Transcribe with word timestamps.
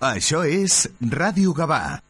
Això 0.00 0.38
és 0.48 0.86
Ràdio 1.12 1.52
Gavà. 1.52 2.00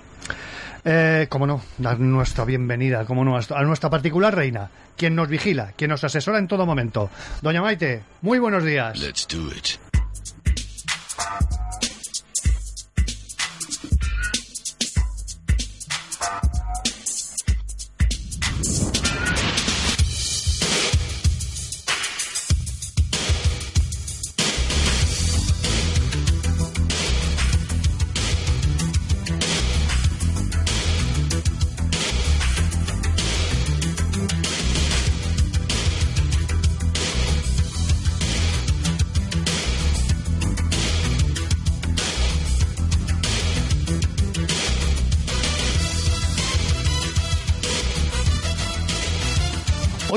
Eh, 0.88 1.26
como 1.28 1.48
no, 1.48 1.60
dar 1.78 1.98
nuestra 1.98 2.44
bienvenida, 2.44 3.00
a 3.00 3.62
nuestra 3.64 3.90
particular 3.90 4.32
reina, 4.32 4.70
quien 4.96 5.16
nos 5.16 5.28
vigila, 5.28 5.72
quien 5.76 5.90
nos 5.90 6.04
asesora 6.04 6.38
en 6.38 6.46
todo 6.46 6.64
momento. 6.64 7.10
Doña 7.42 7.60
Maite, 7.60 8.04
muy 8.22 8.38
buenos 8.38 8.62
días. 8.62 8.96
Let's 9.00 9.26
do 9.26 9.48
it. 9.48 9.85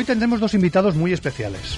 Tendremos 0.10 0.40
dos 0.40 0.56
invitados 0.56 0.96
muy 0.96 1.14
especiales. 1.14 1.78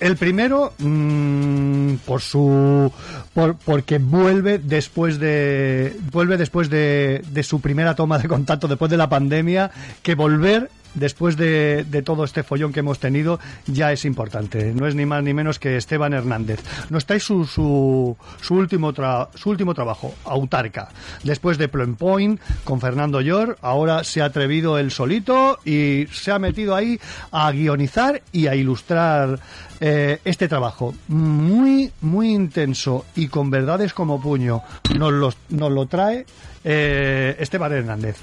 El 0.00 0.16
primero, 0.16 0.72
mm, 0.78 1.96
por 2.06 2.22
su, 2.22 2.90
por, 3.34 3.56
porque 3.56 3.98
vuelve 3.98 4.58
después 4.58 5.18
de, 5.18 5.94
vuelve 6.10 6.38
después 6.38 6.70
de, 6.70 7.22
de 7.28 7.42
su 7.42 7.60
primera 7.60 7.94
toma 7.94 8.18
de 8.18 8.28
contacto 8.28 8.66
después 8.66 8.90
de 8.90 8.96
la 8.96 9.10
pandemia, 9.10 9.70
que 10.02 10.14
volver 10.14 10.70
después 10.94 11.36
de, 11.36 11.84
de 11.84 12.02
todo 12.02 12.24
este 12.24 12.42
follón 12.42 12.72
que 12.72 12.80
hemos 12.80 12.98
tenido 12.98 13.38
ya 13.66 13.92
es 13.92 14.04
importante. 14.04 14.72
No 14.74 14.86
es 14.86 14.94
ni 14.94 15.06
más 15.06 15.22
ni 15.22 15.34
menos 15.34 15.58
que 15.58 15.76
Esteban 15.76 16.12
Hernández. 16.12 16.60
Nos 16.90 17.06
trae 17.06 17.20
su, 17.20 17.44
su, 17.44 18.16
su 18.40 18.54
último 18.54 18.92
tra- 18.92 19.28
su 19.34 19.50
último 19.50 19.74
trabajo, 19.74 20.14
Autarca. 20.24 20.88
Después 21.22 21.58
de 21.58 21.68
Plum 21.68 21.96
Point 21.96 22.40
con 22.64 22.80
Fernando 22.80 23.20
Llor, 23.20 23.56
ahora 23.62 24.04
se 24.04 24.22
ha 24.22 24.26
atrevido 24.26 24.78
él 24.78 24.90
solito 24.90 25.58
y 25.64 26.06
se 26.12 26.30
ha 26.32 26.38
metido 26.38 26.74
ahí 26.74 26.98
a 27.32 27.50
guionizar 27.52 28.22
y 28.32 28.46
a 28.46 28.54
ilustrar 28.54 29.38
eh, 29.80 30.20
este 30.24 30.48
trabajo 30.48 30.94
muy, 31.08 31.90
muy 32.00 32.30
intenso 32.32 33.04
y 33.16 33.28
con 33.28 33.50
verdades 33.50 33.92
como 33.92 34.20
puño 34.20 34.62
nos, 34.96 35.12
los- 35.12 35.36
nos 35.50 35.70
lo 35.72 35.86
trae 35.86 36.24
eh, 36.64 37.36
Esteban 37.38 37.72
Hernández. 37.72 38.16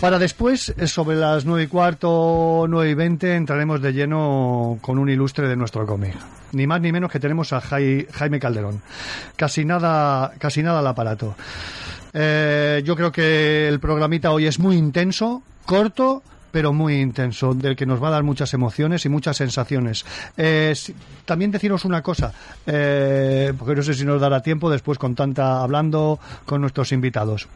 Para 0.00 0.18
después, 0.18 0.74
eh, 0.76 0.86
sobre 0.86 1.16
las 1.16 1.46
nueve 1.46 1.64
y 1.64 1.66
cuarto, 1.68 2.66
nueve 2.68 2.90
y 2.90 2.94
veinte, 2.94 3.34
entraremos 3.34 3.80
de 3.80 3.92
lleno 3.92 4.78
con 4.82 4.98
un 4.98 5.08
ilustre 5.08 5.48
de 5.48 5.56
nuestro 5.56 5.86
cómic. 5.86 6.14
Ni 6.52 6.66
más 6.66 6.80
ni 6.82 6.92
menos 6.92 7.10
que 7.10 7.18
tenemos 7.18 7.52
a 7.54 7.60
Jai- 7.62 8.06
Jaime 8.12 8.38
Calderón. 8.38 8.82
Casi 9.36 9.64
nada, 9.64 10.32
casi 10.38 10.62
nada 10.62 10.80
al 10.80 10.86
aparato. 10.86 11.34
Eh, 12.12 12.82
yo 12.84 12.94
creo 12.94 13.10
que 13.10 13.66
el 13.68 13.80
programita 13.80 14.32
hoy 14.32 14.46
es 14.46 14.58
muy 14.58 14.76
intenso, 14.76 15.42
corto, 15.64 16.22
pero 16.52 16.74
muy 16.74 17.00
intenso, 17.00 17.54
del 17.54 17.74
que 17.74 17.86
nos 17.86 18.00
va 18.02 18.08
a 18.08 18.12
dar 18.12 18.22
muchas 18.22 18.52
emociones 18.52 19.04
y 19.06 19.08
muchas 19.08 19.38
sensaciones. 19.38 20.04
Eh, 20.36 20.74
también 21.24 21.50
deciros 21.50 21.86
una 21.86 22.02
cosa, 22.02 22.32
eh, 22.66 23.52
porque 23.58 23.74
no 23.74 23.82
sé 23.82 23.94
si 23.94 24.04
nos 24.04 24.20
dará 24.20 24.42
tiempo 24.42 24.70
después 24.70 24.98
con 24.98 25.14
tanta 25.14 25.62
hablando 25.62 26.20
con 26.44 26.60
nuestros 26.60 26.92
invitados. 26.92 27.48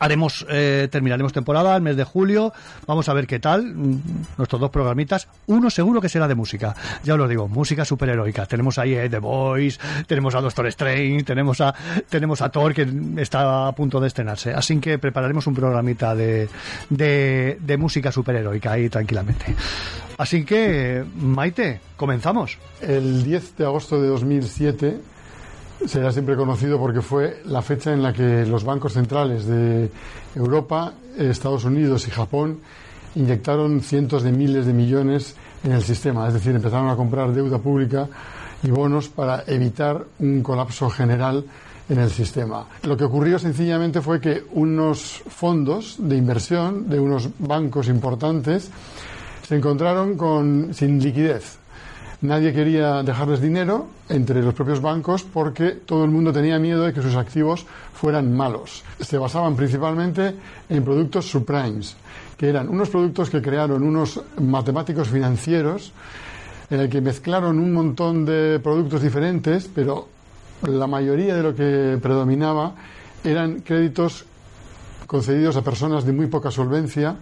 Haremos, 0.00 0.46
eh, 0.48 0.88
terminaremos 0.90 1.32
temporada 1.32 1.76
el 1.76 1.82
mes 1.82 1.96
de 1.96 2.04
julio. 2.04 2.52
Vamos 2.86 3.08
a 3.08 3.12
ver 3.12 3.26
qué 3.26 3.38
tal. 3.38 3.74
mm, 3.74 4.00
Nuestros 4.38 4.60
dos 4.60 4.70
programitas. 4.70 5.28
Uno 5.46 5.70
seguro 5.70 6.00
que 6.00 6.08
será 6.08 6.26
de 6.26 6.34
música. 6.34 6.74
Ya 7.04 7.12
os 7.14 7.18
lo 7.18 7.28
digo, 7.28 7.46
música 7.48 7.84
superheroica. 7.84 8.46
Tenemos 8.46 8.78
ahí 8.78 8.94
eh, 8.94 9.08
The 9.08 9.18
Voice, 9.18 9.78
tenemos 10.06 10.34
a 10.34 10.40
Doctor 10.40 10.66
Strange, 10.68 11.22
tenemos 11.24 11.60
a, 11.60 11.74
tenemos 12.08 12.40
a 12.42 12.48
Thor 12.48 12.74
que 12.74 12.88
está 13.18 13.68
a 13.68 13.72
punto 13.72 14.00
de 14.00 14.08
estrenarse. 14.08 14.52
Así 14.52 14.78
que 14.80 14.98
prepararemos 14.98 15.46
un 15.46 15.54
programita 15.54 16.14
de, 16.14 16.48
de, 16.88 17.58
de 17.60 17.76
música 17.76 18.10
superheroica 18.10 18.72
ahí 18.72 18.88
tranquilamente. 18.88 19.54
Así 20.16 20.44
que, 20.44 21.04
Maite, 21.16 21.80
comenzamos. 21.96 22.58
El 22.80 23.22
10 23.22 23.56
de 23.56 23.64
agosto 23.64 24.00
de 24.00 24.08
2007 24.08 25.00
será 25.86 26.12
siempre 26.12 26.36
conocido 26.36 26.78
porque 26.78 27.00
fue 27.00 27.42
la 27.46 27.62
fecha 27.62 27.92
en 27.92 28.02
la 28.02 28.12
que 28.12 28.44
los 28.46 28.64
bancos 28.64 28.92
centrales 28.92 29.46
de 29.46 29.90
Europa, 30.34 30.94
Estados 31.16 31.64
Unidos 31.64 32.06
y 32.06 32.10
Japón 32.10 32.60
inyectaron 33.14 33.80
cientos 33.80 34.22
de 34.22 34.32
miles 34.32 34.66
de 34.66 34.72
millones 34.72 35.34
en 35.64 35.72
el 35.72 35.82
sistema, 35.82 36.26
es 36.28 36.34
decir, 36.34 36.54
empezaron 36.54 36.88
a 36.88 36.96
comprar 36.96 37.32
deuda 37.32 37.58
pública 37.58 38.08
y 38.62 38.70
bonos 38.70 39.08
para 39.08 39.44
evitar 39.46 40.04
un 40.18 40.42
colapso 40.42 40.90
general 40.90 41.44
en 41.88 41.98
el 41.98 42.10
sistema. 42.10 42.66
Lo 42.82 42.96
que 42.96 43.04
ocurrió 43.04 43.38
sencillamente 43.38 44.00
fue 44.00 44.20
que 44.20 44.44
unos 44.52 45.22
fondos 45.28 45.96
de 45.98 46.16
inversión 46.16 46.88
de 46.88 47.00
unos 47.00 47.28
bancos 47.38 47.88
importantes 47.88 48.70
se 49.42 49.56
encontraron 49.56 50.16
con, 50.16 50.72
sin 50.72 51.02
liquidez. 51.02 51.59
Nadie 52.22 52.52
quería 52.52 53.02
dejarles 53.02 53.40
dinero 53.40 53.86
entre 54.10 54.42
los 54.42 54.52
propios 54.52 54.82
bancos 54.82 55.22
porque 55.24 55.70
todo 55.86 56.04
el 56.04 56.10
mundo 56.10 56.32
tenía 56.32 56.58
miedo 56.58 56.84
de 56.84 56.92
que 56.92 57.00
sus 57.00 57.16
activos 57.16 57.64
fueran 57.94 58.36
malos. 58.36 58.84
Se 59.00 59.16
basaban 59.16 59.56
principalmente 59.56 60.34
en 60.68 60.84
productos 60.84 61.30
subprimes, 61.30 61.96
que 62.36 62.50
eran 62.50 62.68
unos 62.68 62.90
productos 62.90 63.30
que 63.30 63.40
crearon 63.40 63.82
unos 63.82 64.20
matemáticos 64.38 65.08
financieros 65.08 65.92
en 66.68 66.80
el 66.80 66.90
que 66.90 67.00
mezclaron 67.00 67.58
un 67.58 67.72
montón 67.72 68.26
de 68.26 68.60
productos 68.60 69.00
diferentes, 69.00 69.70
pero 69.74 70.06
la 70.62 70.86
mayoría 70.86 71.34
de 71.34 71.42
lo 71.42 71.54
que 71.54 71.98
predominaba 72.02 72.74
eran 73.24 73.60
créditos 73.60 74.26
concedidos 75.06 75.56
a 75.56 75.62
personas 75.62 76.04
de 76.04 76.12
muy 76.12 76.26
poca 76.26 76.50
solvencia, 76.50 77.16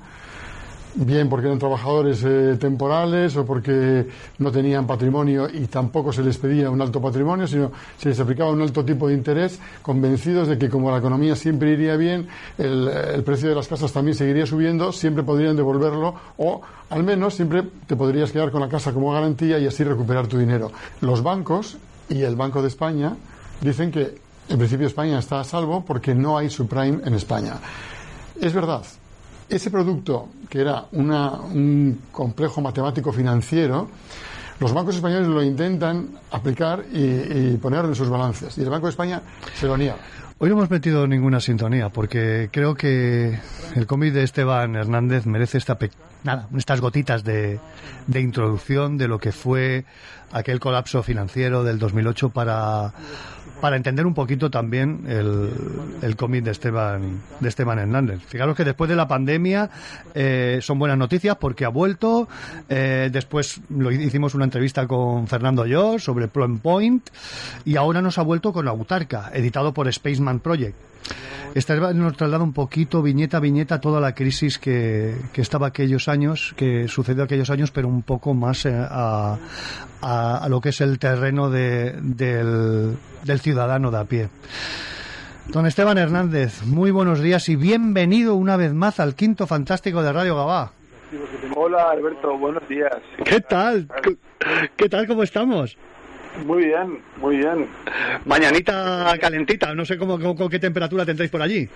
bien 0.95 1.29
porque 1.29 1.47
eran 1.47 1.59
trabajadores 1.59 2.23
eh, 2.25 2.57
temporales 2.59 3.37
o 3.37 3.45
porque 3.45 4.07
no 4.39 4.51
tenían 4.51 4.87
patrimonio 4.87 5.49
y 5.49 5.67
tampoco 5.67 6.13
se 6.13 6.23
les 6.23 6.39
pedía 6.39 6.71
un 6.71 6.81
alto 6.81 7.01
patrimonio, 7.01 7.47
sino 7.47 7.71
se 7.97 8.11
les 8.11 8.21
aplicaba 8.21 8.51
un 8.51 8.63
alto 8.63 8.85
tipo 8.85 9.09
de 9.09 9.15
interés, 9.15 9.59
convencidos 9.83 10.49
de 10.49 10.59
que 10.59 10.69
como 10.69 10.91
la 10.91 10.99
economía 10.99 11.37
siempre 11.37 11.73
iría 11.73 11.97
bien, 11.97 12.29
el, 12.57 12.89
el 12.89 13.23
precio 13.23 13.49
de 13.49 13.55
las 13.55 13.69
casas 13.69 13.93
también 13.93 14.17
seguiría 14.17 14.47
subiendo, 14.47 14.93
siempre 14.93 15.23
podrían 15.23 15.57
devolverlo 15.57 16.15
o 16.39 16.61
al 16.91 17.05
menos 17.05 17.35
siempre 17.35 17.63
te 17.87 17.97
podrías 17.97 18.33
quedar 18.33 18.51
con 18.51 18.61
la 18.61 18.69
casa 18.69 18.93
como 18.93 19.13
garantía 19.13 19.59
y 19.59 19.67
así 19.67 19.85
recuperar 19.85 20.27
tu 20.27 20.39
dinero. 20.39 20.73
Los 21.01 21.23
bancos 21.23 21.77
y 22.09 22.23
el 22.23 22.37
Banco 22.37 22.63
de 22.63 22.69
España 22.69 23.17
dicen 23.61 23.91
que 23.91 24.19
en 24.49 24.59
principio 24.59 24.87
España 24.87 25.19
está 25.19 25.41
a 25.41 25.45
salvo 25.45 25.85
porque 25.85 26.15
no 26.15 26.39
hay 26.39 26.49
subprime 26.49 27.01
en 27.05 27.15
España. 27.15 27.57
Es 28.41 28.55
verdad, 28.55 28.83
ese 29.49 29.71
producto, 29.71 30.29
que 30.49 30.61
era 30.61 30.85
un 30.93 32.01
complejo 32.13 32.61
matemático 32.61 33.13
financiero, 33.13 33.89
los 34.61 34.73
bancos 34.73 34.97
españoles 34.97 35.29
lo 35.29 35.43
intentan 35.43 36.09
aplicar 36.33 36.85
y, 36.93 37.57
poner 37.59 37.85
en 37.85 37.95
sus 37.95 38.09
balances. 38.09 38.59
Y 38.59 38.63
el 38.63 38.71
Banco 38.71 38.87
de 38.87 38.91
España 38.91 39.23
se 39.55 39.67
lo 39.67 39.77
niega. 39.77 39.97
Hoy 40.39 40.49
no 40.51 40.57
hemos 40.57 40.71
metido 40.71 41.07
ninguna 41.07 41.41
sintonía 41.41 41.89
porque 41.89 42.49
creo 42.53 42.75
que 42.75 43.39
el 43.75 43.87
cómic 43.87 44.13
de 44.13 44.23
Esteban 44.23 44.77
Hernández 44.77 45.27
merece 45.27 45.59
esta 45.59 45.77
nada, 46.23 46.49
estas 46.57 46.81
gotitas 46.81 47.25
de, 47.25 47.59
de 48.07 48.21
introducción 48.21 48.99
de 48.99 49.09
lo 49.09 49.19
que 49.19 49.33
fue 49.33 49.85
aquel 50.33 50.61
colapso 50.61 51.03
financiero 51.03 51.65
del 51.65 51.79
2008 51.79 52.31
para 52.31 52.93
para 53.61 53.77
entender 53.77 54.07
un 54.07 54.15
poquito 54.15 54.51
también 54.51 55.05
el, 55.09 55.51
el 56.03 56.17
cómic 56.17 56.45
de 56.45 56.53
Esteban, 56.53 57.21
de 57.41 57.49
Esteban 57.49 57.79
Hernández. 57.79 58.21
Fijaros 58.27 58.57
que 58.57 58.65
después 58.65 58.89
de 58.89 58.97
la 58.97 59.09
pandemia 59.09 59.71
eh, 60.15 60.59
son 60.63 60.79
buenas 60.79 60.99
noticias 60.99 61.37
porque 61.37 61.65
ha 61.65 61.69
vuelto. 61.69 62.29
Eh, 62.69 63.11
después 63.13 63.61
lo 63.71 63.91
hicimos 63.91 64.35
una 64.35 64.45
entrevista 64.45 64.87
con 64.87 65.27
Fernando 65.27 65.67
Yo 65.67 65.99
sobre 65.99 66.29
Plum 66.29 66.59
Point 66.59 67.09
y 67.65 67.77
ahora 67.77 68.01
nos 68.01 68.19
ha 68.19 68.23
vuelto 68.23 68.53
con 68.53 68.69
Autarca, 68.69 69.31
editado 69.33 69.73
por 69.73 69.93
Spaceman 69.93 70.41
Project. 70.41 70.88
Esta 71.55 71.75
nos 71.93 72.17
traslada 72.17 72.45
un 72.45 72.53
poquito, 72.53 73.03
viñeta 73.03 73.39
a 73.39 73.41
viñeta, 73.41 73.81
toda 73.81 74.01
la 74.01 74.15
crisis 74.15 74.59
que, 74.59 75.17
que 75.33 75.41
estaba 75.41 75.69
aquellos 75.69 76.09
años, 76.09 76.55
que 76.57 76.89
sucedió 76.89 77.25
aquellos 77.25 77.51
años, 77.51 77.71
pero 77.71 77.89
un 77.89 78.03
poco 78.03 78.35
más 78.35 78.67
eh, 78.67 78.75
a, 78.75 79.39
a, 80.03 80.49
lo 80.49 80.61
que 80.61 80.69
es 80.69 80.81
el 80.81 80.99
terreno 80.99 81.51
de, 81.51 81.97
del, 82.01 82.97
del 83.25 83.41
ciudadano 83.41 83.91
de 83.91 83.99
a 83.99 84.05
pie. 84.05 84.29
Don 85.47 85.67
Esteban 85.67 85.97
Hernández, 85.97 86.63
muy 86.65 86.91
buenos 86.91 87.21
días 87.21 87.49
y 87.49 87.57
bienvenido 87.57 88.35
una 88.35 88.59
vez 88.59 88.75
más 88.75 89.01
al 89.01 89.15
quinto 89.15 89.47
fantástico 89.47 90.03
de 90.03 90.13
Radio 90.13 90.37
Gabá. 90.37 90.73
Hola 91.57 91.91
Alberto, 91.91 92.37
buenos 92.37 92.69
días. 92.69 92.93
¿Qué 93.25 93.41
tal? 93.41 93.89
¿Qué 94.77 94.89
tal? 94.91 95.07
¿Cómo 95.07 95.23
estamos? 95.23 95.79
Muy 96.45 96.67
bien, 96.67 96.99
muy 97.17 97.37
bien. 97.39 97.67
Mañanita 98.25 99.17
calentita, 99.21 99.75
no 99.75 99.85
sé 99.85 99.99
cómo, 99.99 100.19
con 100.37 100.49
qué 100.49 100.59
temperatura 100.59 101.05
tendréis 101.05 101.31
por 101.31 101.43
allí. 101.43 101.69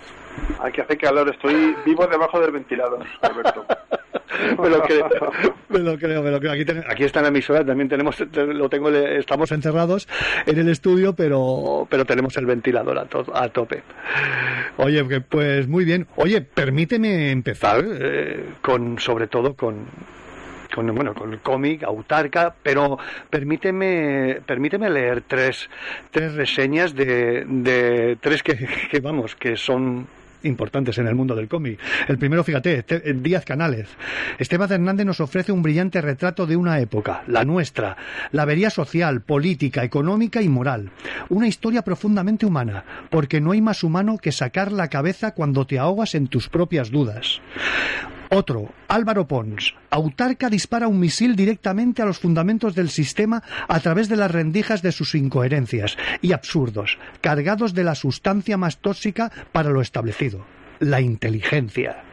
Aquí 0.60 0.80
hace 0.80 0.96
calor, 0.96 1.28
estoy 1.28 1.74
vivo 1.84 2.06
debajo 2.06 2.40
del 2.40 2.52
ventilador, 2.52 3.04
Alberto. 3.20 3.66
me 4.62 4.70
lo 4.70 4.82
creo, 4.82 5.08
me 5.68 5.78
lo 5.78 5.98
creo, 5.98 6.22
me 6.22 6.30
lo 6.30 6.40
creo. 6.40 6.52
Aquí, 6.52 6.64
aquí 6.88 7.04
está 7.04 7.20
en 7.20 7.24
la 7.24 7.28
emisora, 7.28 7.64
también 7.64 7.88
tenemos, 7.88 8.16
lo 8.20 8.68
tengo, 8.68 8.90
estamos 8.90 9.52
encerrados 9.52 10.08
en 10.46 10.58
el 10.58 10.68
estudio, 10.68 11.14
pero, 11.14 11.86
pero 11.90 12.04
tenemos 12.04 12.36
el 12.36 12.46
ventilador 12.46 12.98
a, 12.98 13.06
a 13.34 13.48
tope. 13.48 13.82
Oye, 14.76 15.20
pues 15.20 15.68
muy 15.68 15.84
bien. 15.84 16.06
Oye, 16.16 16.40
permíteme 16.40 17.30
empezar 17.30 17.84
eh, 17.84 18.44
con, 18.62 18.98
sobre 18.98 19.26
todo 19.26 19.54
con 19.54 19.86
con, 20.74 20.94
bueno, 20.94 21.14
con 21.14 21.32
el 21.32 21.40
cómic, 21.40 21.82
autarca, 21.82 22.54
pero 22.62 22.98
permíteme, 23.30 24.40
permíteme 24.46 24.90
leer 24.90 25.22
tres, 25.26 25.68
tres 26.10 26.34
reseñas 26.34 26.94
de, 26.94 27.44
de 27.46 28.16
tres 28.20 28.42
que, 28.42 28.68
que, 28.90 29.00
vamos, 29.00 29.36
que 29.36 29.56
son 29.56 30.06
importantes 30.44 30.98
en 30.98 31.06
el 31.06 31.14
mundo 31.14 31.34
del 31.34 31.48
cómic. 31.48 31.78
El 32.08 32.18
primero, 32.18 32.42
fíjate, 32.42 32.84
eh, 32.88 33.14
Díaz 33.14 33.44
Canales. 33.44 33.88
Esteban 34.38 34.72
Hernández 34.72 35.06
nos 35.06 35.20
ofrece 35.20 35.52
un 35.52 35.62
brillante 35.62 36.00
retrato 36.00 36.46
de 36.46 36.56
una 36.56 36.80
época, 36.80 37.22
la 37.28 37.44
nuestra, 37.44 37.96
la 38.32 38.42
avería 38.42 38.70
social, 38.70 39.20
política, 39.20 39.84
económica 39.84 40.42
y 40.42 40.48
moral. 40.48 40.90
Una 41.28 41.46
historia 41.46 41.82
profundamente 41.82 42.46
humana, 42.46 42.84
porque 43.10 43.40
no 43.40 43.52
hay 43.52 43.60
más 43.60 43.84
humano 43.84 44.18
que 44.18 44.32
sacar 44.32 44.72
la 44.72 44.88
cabeza 44.88 45.32
cuando 45.32 45.66
te 45.66 45.78
ahogas 45.78 46.14
en 46.14 46.26
tus 46.26 46.48
propias 46.48 46.90
dudas. 46.90 47.40
Otro, 48.34 48.72
Álvaro 48.88 49.28
Pons. 49.28 49.74
Autarca 49.90 50.48
dispara 50.48 50.88
un 50.88 50.98
misil 50.98 51.36
directamente 51.36 52.00
a 52.00 52.06
los 52.06 52.18
fundamentos 52.18 52.74
del 52.74 52.88
sistema 52.88 53.42
a 53.68 53.78
través 53.80 54.08
de 54.08 54.16
las 54.16 54.30
rendijas 54.30 54.80
de 54.80 54.90
sus 54.90 55.14
incoherencias 55.14 55.98
y 56.22 56.32
absurdos, 56.32 56.96
cargados 57.20 57.74
de 57.74 57.84
la 57.84 57.94
sustancia 57.94 58.56
más 58.56 58.78
tóxica 58.78 59.30
para 59.52 59.68
lo 59.68 59.82
establecido, 59.82 60.46
la 60.80 61.02
inteligencia. 61.02 62.04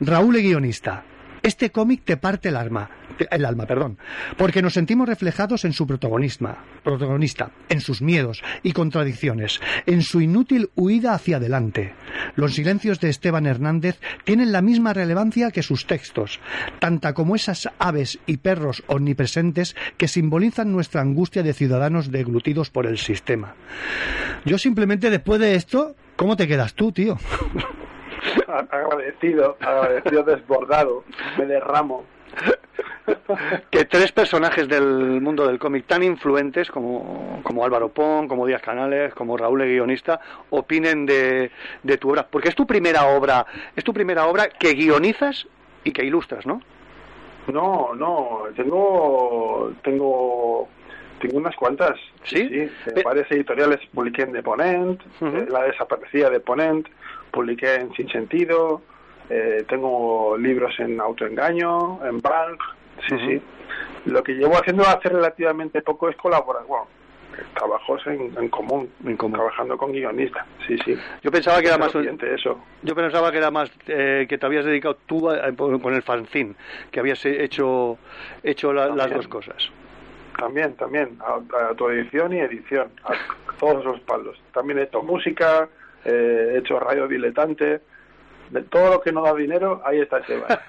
Raúl, 0.00 0.36
guionista. 0.42 1.04
Este 1.44 1.70
cómic 1.70 2.04
te 2.06 2.16
parte 2.16 2.48
el 2.48 2.56
alma, 2.56 2.88
el 3.30 3.44
alma, 3.44 3.66
perdón, 3.66 3.98
porque 4.38 4.62
nos 4.62 4.72
sentimos 4.72 5.06
reflejados 5.06 5.66
en 5.66 5.74
su 5.74 5.86
protagonista, 5.86 6.64
protagonista, 6.82 7.50
en 7.68 7.82
sus 7.82 8.00
miedos 8.00 8.42
y 8.62 8.72
contradicciones, 8.72 9.60
en 9.84 10.00
su 10.00 10.22
inútil 10.22 10.70
huida 10.74 11.12
hacia 11.12 11.36
adelante. 11.36 11.92
Los 12.34 12.54
silencios 12.54 12.98
de 12.98 13.10
Esteban 13.10 13.44
Hernández 13.44 14.00
tienen 14.24 14.52
la 14.52 14.62
misma 14.62 14.94
relevancia 14.94 15.50
que 15.50 15.62
sus 15.62 15.86
textos, 15.86 16.40
tanta 16.78 17.12
como 17.12 17.36
esas 17.36 17.68
aves 17.78 18.18
y 18.24 18.38
perros 18.38 18.82
omnipresentes 18.86 19.76
que 19.98 20.08
simbolizan 20.08 20.72
nuestra 20.72 21.02
angustia 21.02 21.42
de 21.42 21.52
ciudadanos 21.52 22.10
deglutidos 22.10 22.70
por 22.70 22.86
el 22.86 22.96
sistema. 22.96 23.54
Yo 24.46 24.56
simplemente 24.56 25.10
después 25.10 25.40
de 25.40 25.56
esto, 25.56 25.94
¿cómo 26.16 26.38
te 26.38 26.48
quedas 26.48 26.72
tú, 26.72 26.90
tío? 26.90 27.18
agradecido, 28.70 29.56
agradecido 29.60 30.22
desbordado, 30.22 31.04
me 31.38 31.46
derramo. 31.46 32.04
que 33.70 33.84
tres 33.84 34.12
personajes 34.12 34.66
del 34.66 35.20
mundo 35.20 35.46
del 35.46 35.58
cómic 35.58 35.86
tan 35.86 36.02
influentes 36.02 36.70
como, 36.70 37.40
como 37.42 37.64
Álvaro 37.64 37.90
Pon, 37.90 38.28
como 38.28 38.46
Díaz 38.46 38.62
Canales, 38.62 39.14
como 39.14 39.36
Raúl 39.36 39.62
el 39.62 39.68
guionista, 39.68 40.20
opinen 40.50 41.06
de, 41.06 41.50
de 41.82 41.98
tu 41.98 42.10
obra. 42.10 42.26
Porque 42.28 42.48
es 42.48 42.54
tu 42.54 42.66
primera 42.66 43.06
obra, 43.06 43.46
es 43.76 43.84
tu 43.84 43.92
primera 43.92 44.26
obra 44.26 44.48
que 44.48 44.72
guionizas 44.74 45.46
y 45.84 45.92
que 45.92 46.04
ilustras, 46.04 46.46
¿no? 46.46 46.60
No, 47.46 47.94
no, 47.94 48.44
tengo, 48.56 49.72
tengo, 49.82 50.68
tengo 51.20 51.36
unas 51.36 51.54
cuantas. 51.56 51.98
Sí, 52.24 52.48
sí, 52.48 53.02
varias 53.04 53.30
editoriales 53.30 53.80
publiqué 53.92 54.22
en 54.22 54.32
De 54.32 54.42
Ponent, 54.42 55.02
eh, 55.20 55.46
la 55.50 55.64
desaparecida 55.64 56.30
de 56.30 56.40
Ponent, 56.40 56.88
publiqué 57.34 57.74
en 57.74 57.92
Sin 57.94 58.08
Sentido, 58.08 58.80
eh, 59.28 59.64
tengo 59.68 60.36
libros 60.38 60.72
en 60.78 61.00
Autoengaño, 61.00 62.04
en 62.06 62.20
Bank, 62.20 62.62
sí, 63.08 63.16
sí. 63.26 63.42
Lo 64.06 64.22
que 64.22 64.34
llevo 64.34 64.54
haciendo 64.56 64.84
hace 64.84 65.08
relativamente 65.08 65.82
poco 65.82 66.08
es 66.08 66.16
colaborar, 66.16 66.64
bueno, 66.66 66.86
trabajos 67.54 68.06
en, 68.06 68.48
común, 68.48 68.88
en 69.04 69.16
común, 69.16 69.34
trabajando 69.34 69.76
con 69.76 69.90
guionistas, 69.92 70.46
sí, 70.66 70.76
sí. 70.84 70.96
Yo 71.22 71.32
pensaba 71.32 71.60
que 71.60 71.66
era 71.66 71.78
más 71.78 71.92
eso. 71.94 72.60
Yo 72.82 72.94
pensaba 72.94 73.32
que 73.32 73.38
era 73.38 73.50
más 73.50 73.72
eh, 73.88 74.26
que 74.28 74.38
te 74.38 74.46
habías 74.46 74.64
dedicado 74.64 74.96
tú 75.06 75.28
con 75.82 75.94
el 75.94 76.02
fanzine, 76.02 76.54
que 76.92 77.00
habías 77.00 77.24
hecho 77.24 77.98
hecho 78.42 78.72
las 78.72 79.10
dos 79.10 79.26
cosas. 79.26 79.70
También, 80.38 80.74
también, 80.74 81.18
a, 81.20 81.70
a, 81.70 81.74
tu 81.74 81.88
edición 81.88 82.32
y 82.32 82.40
edición, 82.40 82.90
a 83.04 83.12
todos 83.58 83.84
los 83.84 84.00
palos. 84.00 84.40
También 84.52 84.80
he 84.80 84.82
hecho 84.82 85.02
música, 85.02 85.68
eh, 86.04 86.52
he 86.54 86.58
hecho 86.58 86.78
radio 86.78 87.08
diletante, 87.08 87.80
de 88.50 88.62
todo 88.62 88.94
lo 88.94 89.00
que 89.00 89.12
no 89.12 89.22
da 89.22 89.34
dinero, 89.34 89.82
ahí 89.84 90.00
está 90.00 90.24
Seba. 90.24 90.60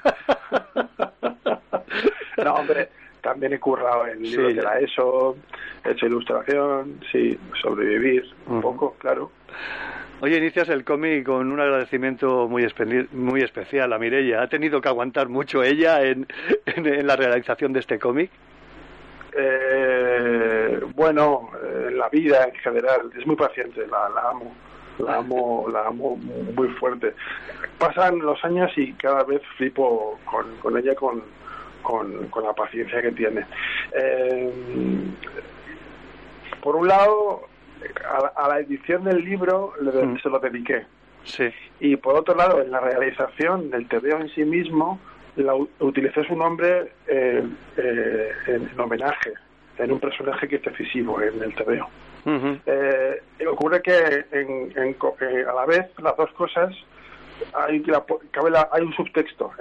no, 2.44 2.54
hombre, 2.54 2.90
también 3.22 3.54
he 3.54 3.60
currado 3.60 4.08
en 4.08 4.22
libros 4.22 4.56
de 4.56 4.62
la 4.62 4.80
ESO, 4.80 5.38
he 5.84 5.92
hecho 5.92 6.06
ilustración, 6.06 7.00
sí, 7.12 7.38
sobrevivir 7.62 8.26
un 8.48 8.62
poco, 8.62 8.96
claro. 9.00 9.32
Oye, 10.22 10.38
inicias 10.38 10.70
el 10.70 10.86
cómic 10.86 11.26
con 11.26 11.52
un 11.52 11.60
agradecimiento 11.60 12.48
muy, 12.48 12.66
muy 13.12 13.42
especial 13.42 13.92
a 13.92 14.00
Mirella. 14.00 14.42
¿Ha 14.42 14.48
tenido 14.48 14.80
que 14.80 14.88
aguantar 14.88 15.28
mucho 15.28 15.62
ella 15.62 16.02
en, 16.04 16.26
en, 16.66 17.06
la 17.06 17.16
realización 17.18 17.74
de 17.74 17.82
este 17.82 18.00
cómic? 18.00 18.32
Eh, 19.38 20.80
bueno, 20.94 21.50
en 21.88 21.98
la 21.98 22.08
vida 22.08 22.46
en 22.46 22.56
general, 22.56 23.12
es 23.18 23.28
muy 23.28 23.36
paciente, 23.36 23.86
la, 23.88 24.08
la 24.10 24.30
amo 24.30 24.56
la 25.00 25.18
amo, 25.18 25.68
la 25.72 25.88
amo 25.88 26.18
muy 26.56 26.70
fuerte. 26.70 27.14
Pasan 27.78 28.20
los 28.20 28.44
años 28.44 28.72
y 28.78 28.94
cada 28.94 29.24
vez 29.24 29.42
flipo 29.58 30.20
con, 30.26 30.46
con 30.58 30.78
ella 30.78 30.96
con, 30.96 31.22
con, 31.82 32.44
la 32.44 32.54
paciencia 32.54 33.02
que 33.02 33.12
tiene. 33.12 33.46
Eh, 33.94 34.52
por 36.62 36.76
un 36.76 36.88
lado, 36.88 37.48
a, 38.36 38.48
la 38.48 38.60
edición 38.60 39.04
del 39.04 39.24
libro 39.24 39.74
mm. 39.82 40.18
se 40.22 40.30
lo 40.30 40.40
dediqué. 40.40 40.86
Sí. 41.24 41.50
Y 41.80 41.96
por 41.96 42.16
otro 42.16 42.36
lado, 42.36 42.62
en 42.62 42.72
la 42.72 42.80
realización 42.80 43.70
del 43.70 43.88
TVO 43.88 44.18
en 44.18 44.30
sí 44.30 44.44
mismo, 44.44 45.00
la, 45.36 45.56
utilicé 45.80 46.24
su 46.26 46.36
nombre 46.36 46.92
eh, 47.08 47.44
eh, 47.78 48.32
en, 48.48 48.80
homenaje, 48.80 49.34
en 49.78 49.92
un 49.92 50.00
personaje 50.00 50.48
que 50.48 50.58
es 50.58 50.64
decisivo 50.64 51.22
en 51.22 51.42
el 51.42 51.54
TVO. 51.56 51.90
Eh, 52.66 53.22
ocurre 53.48 53.82
que 53.82 54.26
en, 54.32 54.96
a 55.48 55.54
la 55.54 55.66
vez 55.66 55.88
las 56.02 56.18
dos 56.18 56.32
cosas 56.32 56.74
hay, 57.54 57.84
hay 58.72 58.82
un 58.82 58.94
subtexto 58.94 59.52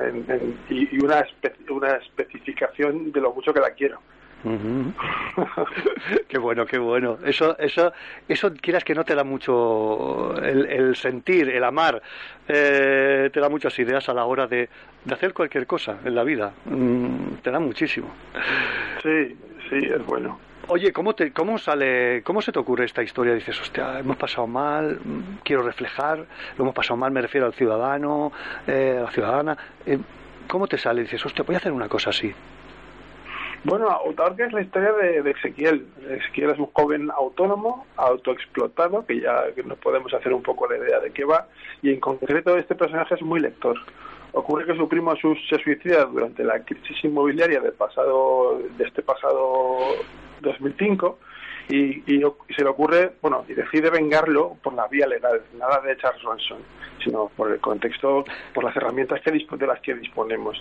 y, 0.71 1.05
una, 1.05 1.27
una 1.69 1.97
especificación 1.97 3.13
de 3.13 3.21
lo 3.21 3.33
mucho 3.35 3.53
que 3.53 3.61
la 3.61 3.71
quiero. 3.71 4.01
qué 6.29 6.39
bueno, 6.39 6.67
qué 6.67 6.79
bueno. 6.79 7.19
Eso, 7.25 7.57
eso, 7.59 7.93
eso 8.29 8.53
quieras 8.55 8.85
que 8.85 8.95
no 8.95 9.05
te 9.05 9.15
da 9.15 9.25
mucho 9.25 10.35
el, 10.43 10.95
sentir, 10.97 11.49
el 11.49 11.65
amar, 11.65 12.03
eh, 12.47 13.31
te 13.33 13.41
da 13.41 13.49
muchas 13.49 13.79
ideas 13.79 14.07
a 14.09 14.15
la 14.15 14.27
hora 14.27 14.47
de, 14.47 14.69
hacer 15.11 15.33
cualquier 15.33 15.67
cosa 15.67 15.99
en 16.05 16.15
la 16.15 16.25
vida. 16.25 16.53
Mm, 16.67 17.37
te 17.43 17.51
da 17.51 17.59
muchísimo. 17.59 18.09
Sí, 19.03 19.35
sí, 19.81 19.87
es 19.87 20.07
bueno. 20.07 20.39
Oye, 20.69 20.93
¿cómo, 20.93 21.15
te, 21.15 21.31
¿cómo 21.33 21.59
sale, 21.59 22.23
cómo 22.23 22.41
se 22.41 22.51
te 22.51 22.59
ocurre 22.59 22.87
esta 22.87 23.03
historia? 23.03 23.35
Dices, 23.35 23.61
hostia, 23.61 23.99
hemos 23.99 24.17
pasado 24.17 24.47
mal, 24.47 24.99
quiero 25.43 25.63
reflejar, 25.63 26.19
lo 26.57 26.65
hemos 26.65 26.75
pasado 26.75 26.97
mal, 26.97 27.13
me 27.13 27.21
refiero 27.21 27.47
al 27.47 27.53
ciudadano, 27.53 28.33
eh, 28.67 28.97
a 28.99 29.03
la 29.03 29.11
ciudadana. 29.11 29.59
Eh, 29.85 29.99
¿Cómo 30.49 30.67
te 30.67 30.79
sale? 30.79 31.03
Dices, 31.03 31.25
hostia, 31.25 31.45
voy 31.45 31.55
a 31.55 31.59
hacer 31.59 31.73
una 31.73 31.89
cosa 31.89 32.11
así. 32.11 32.33
Bueno, 33.65 33.89
Autarca 33.89 34.47
es 34.47 34.53
la 34.53 34.61
historia 34.61 34.93
de, 34.93 35.31
Ezequiel. 35.31 35.87
Ezequiel 36.09 36.51
es 36.51 36.59
un 36.59 36.67
joven 36.67 37.11
autónomo, 37.11 37.87
autoexplotado, 37.97 39.07
que 39.07 39.21
ya 39.21 39.45
nos 39.65 39.79
podemos 39.79 40.13
hacer 40.13 40.33
un 40.35 40.43
poco 40.43 40.69
la 40.69 40.77
idea 40.77 41.01
de 41.01 41.11
qué 41.11 41.25
va, 41.25 41.49
y 41.83 41.91
en 41.91 42.01
concreto 42.01 42.57
este 42.59 42.75
personaje 42.75 43.15
es 43.15 43.23
muy 43.23 43.41
lector. 43.41 43.79
Ocurre 44.35 44.67
que 44.67 44.77
su 44.77 44.89
primo 44.89 45.15
se 45.17 45.59
suicida 45.63 46.05
durante 46.07 46.43
la 46.43 46.65
crisis 46.65 47.05
inmobiliaria 47.05 47.61
del 47.61 47.73
pasado, 47.73 48.61
de 48.77 48.85
este 48.85 49.03
pasado 49.03 49.79
2005, 50.41 51.19
y, 51.69 52.03
se 52.55 52.63
le 52.63 52.69
ocurre, 52.69 53.13
bueno, 53.23 53.45
y 53.49 53.55
decide 53.55 53.91
vengarlo 53.91 54.57
por 54.63 54.75
la 54.75 54.87
vía 54.89 55.07
legal, 55.07 55.41
nada 55.57 55.81
de 55.81 55.97
Charles 55.97 56.23
Manson 56.25 56.59
sino 57.03 57.31
por 57.37 57.53
el 57.53 57.61
contexto, 57.61 58.25
por 58.55 58.65
las 58.65 58.75
herramientas 58.77 59.21
que 59.21 59.31
de 59.31 59.67
las 59.67 59.81
que 59.81 59.95
disponemos. 59.95 60.57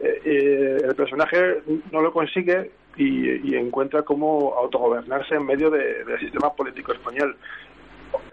Eh, 0.00 0.20
eh, 0.24 0.78
el 0.82 0.94
personaje 0.96 1.62
no 1.92 2.00
lo 2.00 2.12
consigue 2.12 2.72
y, 2.96 3.54
encuentra 3.54 4.02
cómo 4.02 4.54
autogobernarse 4.56 5.36
en 5.36 5.46
medio 5.46 5.70
del 5.70 6.18
sistema 6.18 6.52
político 6.52 6.92
español. 6.92 7.36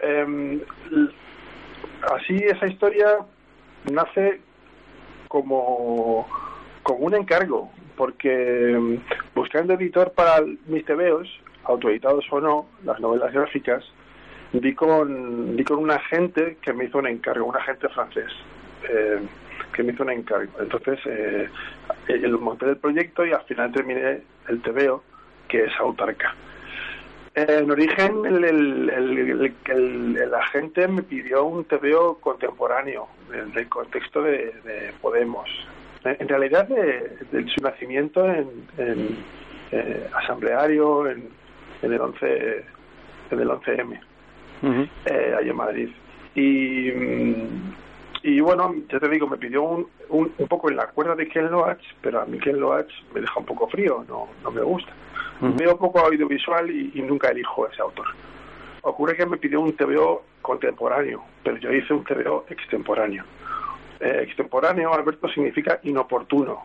Em, 0.00 0.60
así 2.12 2.34
esa 2.34 2.66
historia 2.66 3.18
nace 3.90 4.40
como, 5.32 6.28
como 6.82 7.06
un 7.06 7.14
encargo, 7.14 7.70
porque 7.96 8.72
em, 8.72 9.00
buscando 9.34 9.72
editor 9.72 10.12
para 10.12 10.44
mis 10.66 10.84
tebeos, 10.84 11.26
autoeditados 11.64 12.26
o 12.30 12.38
no, 12.38 12.66
las 12.84 13.00
novelas 13.00 13.32
gráficas, 13.32 13.82
di 14.52 14.74
con, 14.74 15.56
di 15.56 15.64
con 15.64 15.78
un 15.78 15.90
agente 15.90 16.58
que 16.60 16.74
me 16.74 16.84
hizo 16.84 16.98
un 16.98 17.06
encargo, 17.06 17.46
un 17.46 17.56
agente 17.56 17.88
francés. 17.88 18.30
Eh, 18.90 19.20
que 19.72 19.82
me 19.82 19.94
hizo 19.94 20.02
un 20.02 20.10
encargo. 20.10 20.52
Entonces, 20.60 20.98
eh, 21.06 21.48
el 22.08 22.36
monté 22.36 22.66
del 22.66 22.76
proyecto 22.76 23.24
y 23.24 23.32
al 23.32 23.42
final 23.44 23.72
terminé 23.72 24.20
el 24.48 24.60
TVO, 24.60 25.02
que 25.48 25.64
es 25.64 25.72
autarca. 25.80 26.34
En 27.34 27.70
origen, 27.70 28.26
el, 28.26 28.44
el, 28.44 29.54
el, 29.66 30.34
agente 30.34 30.86
me 30.86 31.02
pidió 31.02 31.44
un 31.44 31.64
TVO 31.64 32.18
contemporáneo, 32.20 33.08
del, 33.30 33.68
contexto 33.70 34.22
de, 34.22 34.92
Podemos. 35.00 35.48
En 36.04 36.28
realidad, 36.28 36.68
de, 36.68 37.46
su 37.54 37.62
nacimiento 37.62 38.26
en, 38.26 38.48
en 38.76 39.16
eh, 39.70 40.10
asambleario, 40.14 41.08
en, 41.08 41.30
en, 41.80 41.92
el 41.92 42.00
11, 42.00 42.64
en 43.30 43.40
el 43.40 43.48
11M 43.48 44.00
eh, 45.06 45.34
ahí 45.38 45.48
en 45.48 45.56
Madrid. 45.56 45.88
Y, 46.34 46.90
mm, 46.90 47.72
y 48.24 48.40
bueno, 48.40 48.74
ya 48.90 49.00
te 49.00 49.08
digo, 49.08 49.26
me 49.26 49.36
pidió 49.36 49.62
un, 49.62 49.88
un, 50.10 50.28
poco 50.48 50.70
en 50.70 50.76
la 50.76 50.86
cuerda 50.88 51.14
de 51.14 51.28
Ken 51.28 51.50
Loach, 51.50 51.82
pero 52.00 52.20
a 52.20 52.26
mí 52.26 52.38
Ken 52.38 52.60
Loach 52.60 52.92
me 53.14 53.20
deja 53.20 53.40
un 53.40 53.46
poco 53.46 53.68
frío, 53.68 54.04
no, 54.08 54.28
no 54.42 54.50
me 54.50 54.62
gusta. 54.62 54.92
Veo 55.42 55.76
poco 55.76 55.98
audiovisual 55.98 56.70
y, 56.70 56.92
y, 56.94 57.02
nunca 57.02 57.28
elijo 57.28 57.66
ese 57.66 57.82
autor. 57.82 58.06
Ocurre 58.82 59.16
que 59.16 59.26
me 59.26 59.38
pidió 59.38 59.60
un 59.60 59.74
TVO 59.74 60.24
contemporáneo, 60.40 61.24
pero 61.42 61.56
yo 61.56 61.72
hice 61.72 61.92
un 61.92 62.04
TVO 62.04 62.46
extemporáneo. 62.48 63.24
Eh, 64.00 64.20
extemporáneo, 64.22 64.92
Alberto, 64.92 65.28
significa 65.28 65.78
inoportuno. 65.84 66.64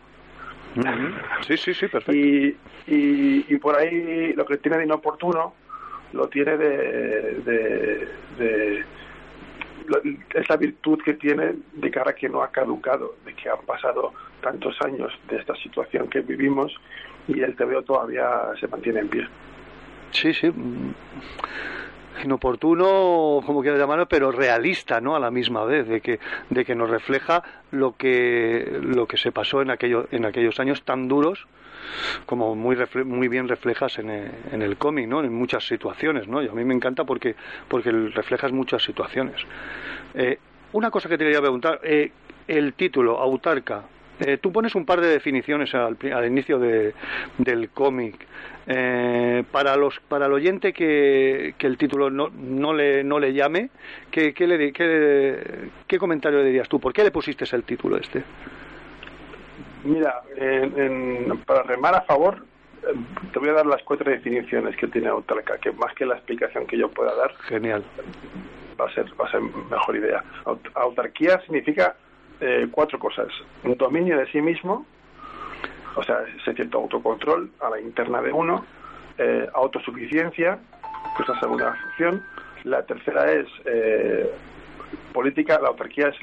Sí, 1.47 1.57
sí, 1.57 1.73
sí, 1.73 1.87
perfecto. 1.87 2.13
Y, 2.13 2.57
y, 2.87 3.45
y, 3.47 3.57
por 3.57 3.75
ahí 3.75 4.33
lo 4.33 4.45
que 4.45 4.57
tiene 4.57 4.77
de 4.77 4.85
inoportuno 4.85 5.53
lo 6.13 6.27
tiene 6.29 6.57
de, 6.57 8.07
de, 8.37 8.85
esa 10.33 10.57
virtud 10.57 10.99
que 11.03 11.13
tiene 11.13 11.53
de 11.73 11.91
cara 11.91 12.11
a 12.11 12.15
que 12.15 12.29
no 12.29 12.41
ha 12.41 12.51
caducado, 12.51 13.15
de 13.25 13.33
que 13.33 13.49
han 13.49 13.61
pasado 13.65 14.13
tantos 14.41 14.75
años 14.81 15.11
de 15.29 15.37
esta 15.37 15.55
situación 15.55 16.07
que 16.09 16.21
vivimos 16.21 16.75
y 17.27 17.41
el 17.41 17.55
TVO 17.55 17.81
todavía 17.83 18.27
se 18.59 18.67
mantiene 18.67 19.01
en 19.01 19.07
pie. 19.09 19.27
Sí, 20.11 20.33
sí. 20.33 20.51
Inoportuno, 22.23 23.41
como 23.45 23.61
quieras 23.61 23.79
llamarlo, 23.79 24.07
pero 24.07 24.31
realista, 24.31 24.99
¿no? 24.99 25.15
A 25.15 25.19
la 25.19 25.29
misma 25.29 25.65
vez, 25.65 25.87
de 25.87 26.01
que, 26.01 26.19
de 26.49 26.65
que 26.65 26.73
nos 26.73 26.89
refleja 26.89 27.43
lo 27.71 27.95
que, 27.95 28.79
lo 28.81 29.07
que 29.07 29.17
se 29.17 29.31
pasó 29.31 29.61
en, 29.61 29.69
aquello, 29.69 30.07
en 30.11 30.25
aquellos 30.25 30.59
años 30.59 30.83
tan 30.83 31.07
duros 31.07 31.47
como 32.25 32.55
muy, 32.55 32.77
muy 33.05 33.27
bien 33.27 33.47
reflejas 33.47 33.99
en, 33.99 34.09
eh, 34.09 34.31
en 34.51 34.61
el 34.61 34.77
cómic, 34.77 35.07
¿no? 35.07 35.23
En 35.23 35.33
muchas 35.33 35.65
situaciones, 35.65 36.27
¿no? 36.27 36.41
Y 36.41 36.47
a 36.47 36.51
mí 36.51 36.65
me 36.65 36.73
encanta 36.73 37.03
porque, 37.03 37.35
porque 37.67 37.91
reflejas 37.91 38.51
muchas 38.51 38.83
situaciones. 38.83 39.35
Eh, 40.13 40.39
una 40.73 40.91
cosa 40.91 41.07
que 41.07 41.17
te 41.17 41.23
quería 41.23 41.39
preguntar, 41.39 41.79
eh, 41.83 42.11
el 42.47 42.73
título, 42.73 43.19
Autarca, 43.19 43.83
tú 44.41 44.51
pones 44.51 44.75
un 44.75 44.85
par 44.85 45.01
de 45.01 45.07
definiciones 45.07 45.73
al, 45.75 45.97
al 46.13 46.25
inicio 46.25 46.59
de, 46.59 46.93
del 47.37 47.69
cómic. 47.69 48.25
para 49.51 49.75
los 49.75 49.99
para 50.07 50.25
el 50.25 50.33
oyente 50.33 50.73
que, 50.73 51.55
que 51.57 51.67
el 51.67 51.77
título 51.77 52.09
no, 52.09 52.29
no, 52.29 52.73
le, 52.73 53.03
no 53.03 53.19
le 53.19 53.33
llame, 53.33 53.69
¿qué, 54.11 54.33
qué, 54.33 54.47
le, 54.47 54.73
qué, 54.73 55.69
¿qué 55.87 55.97
comentario 55.97 56.39
le 56.39 56.45
dirías 56.45 56.67
tú? 56.67 56.79
¿Por 56.79 56.93
qué 56.93 57.03
le 57.03 57.11
pusiste 57.11 57.45
el 57.55 57.63
título 57.63 57.97
este? 57.97 58.23
Mira, 59.83 60.21
para 61.45 61.63
remar 61.63 61.95
a 61.95 62.01
favor, 62.01 62.43
eh, 62.83 62.93
te 63.31 63.39
voy 63.39 63.49
a 63.49 63.53
dar 63.53 63.65
las 63.65 63.81
cuatro 63.83 64.11
definiciones 64.11 64.75
que 64.75 64.87
tiene 64.87 65.07
autarca, 65.07 65.57
que 65.59 65.71
más 65.71 65.93
que 65.93 66.05
la 66.05 66.15
explicación 66.15 66.67
que 66.67 66.77
yo 66.77 66.89
pueda 66.89 67.15
dar, 67.15 67.33
genial, 67.47 67.83
va 68.79 68.85
a 68.85 68.93
ser 68.93 69.05
va 69.19 69.27
a 69.27 69.31
ser 69.31 69.41
mejor 69.41 69.95
idea. 69.95 70.23
Autarquía 70.73 71.39
significa 71.41 71.95
eh, 72.41 72.67
cuatro 72.71 72.99
cosas: 72.99 73.27
un 73.63 73.75
dominio 73.77 74.17
de 74.17 74.27
sí 74.31 74.41
mismo, 74.41 74.85
o 75.95 76.03
sea, 76.03 76.19
ese 76.39 76.53
cierto 76.53 76.79
autocontrol 76.79 77.51
a 77.59 77.69
la 77.69 77.79
interna 77.81 78.21
de 78.21 78.31
uno, 78.31 78.65
eh, 79.17 79.47
autosuficiencia, 79.53 80.59
que 81.15 81.23
es 81.23 81.29
la 81.29 81.39
segunda 81.39 81.73
función. 81.75 82.23
La 82.63 82.83
tercera 82.83 83.31
es 83.31 83.47
política, 85.13 85.59
la 85.61 85.69
autarquía 85.69 86.09
es 86.09 86.15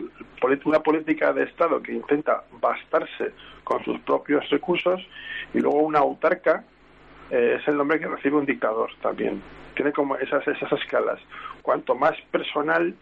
una 0.65 0.81
política 0.81 1.33
de 1.33 1.45
Estado 1.45 1.83
que 1.83 1.93
intenta 1.93 2.45
bastarse 2.61 3.33
con 3.63 3.83
sus 3.85 3.99
propios 4.01 4.49
recursos 4.51 5.01
y 5.53 5.61
luego 5.61 5.79
una 5.79 6.01
autarca 6.01 6.65
eh, 7.31 7.59
es 7.59 7.67
el 7.69 7.77
nombre 7.77 7.99
que 7.99 8.07
recibe 8.07 8.37
un 8.37 8.47
dictador 8.47 8.91
también. 9.01 9.43
Tiene 9.75 9.93
como 9.93 10.17
esas, 10.17 10.47
esas 10.47 10.71
escalas. 10.73 11.19
Cuanto 11.63 11.95
más 11.95 12.15
personal, 12.31 12.95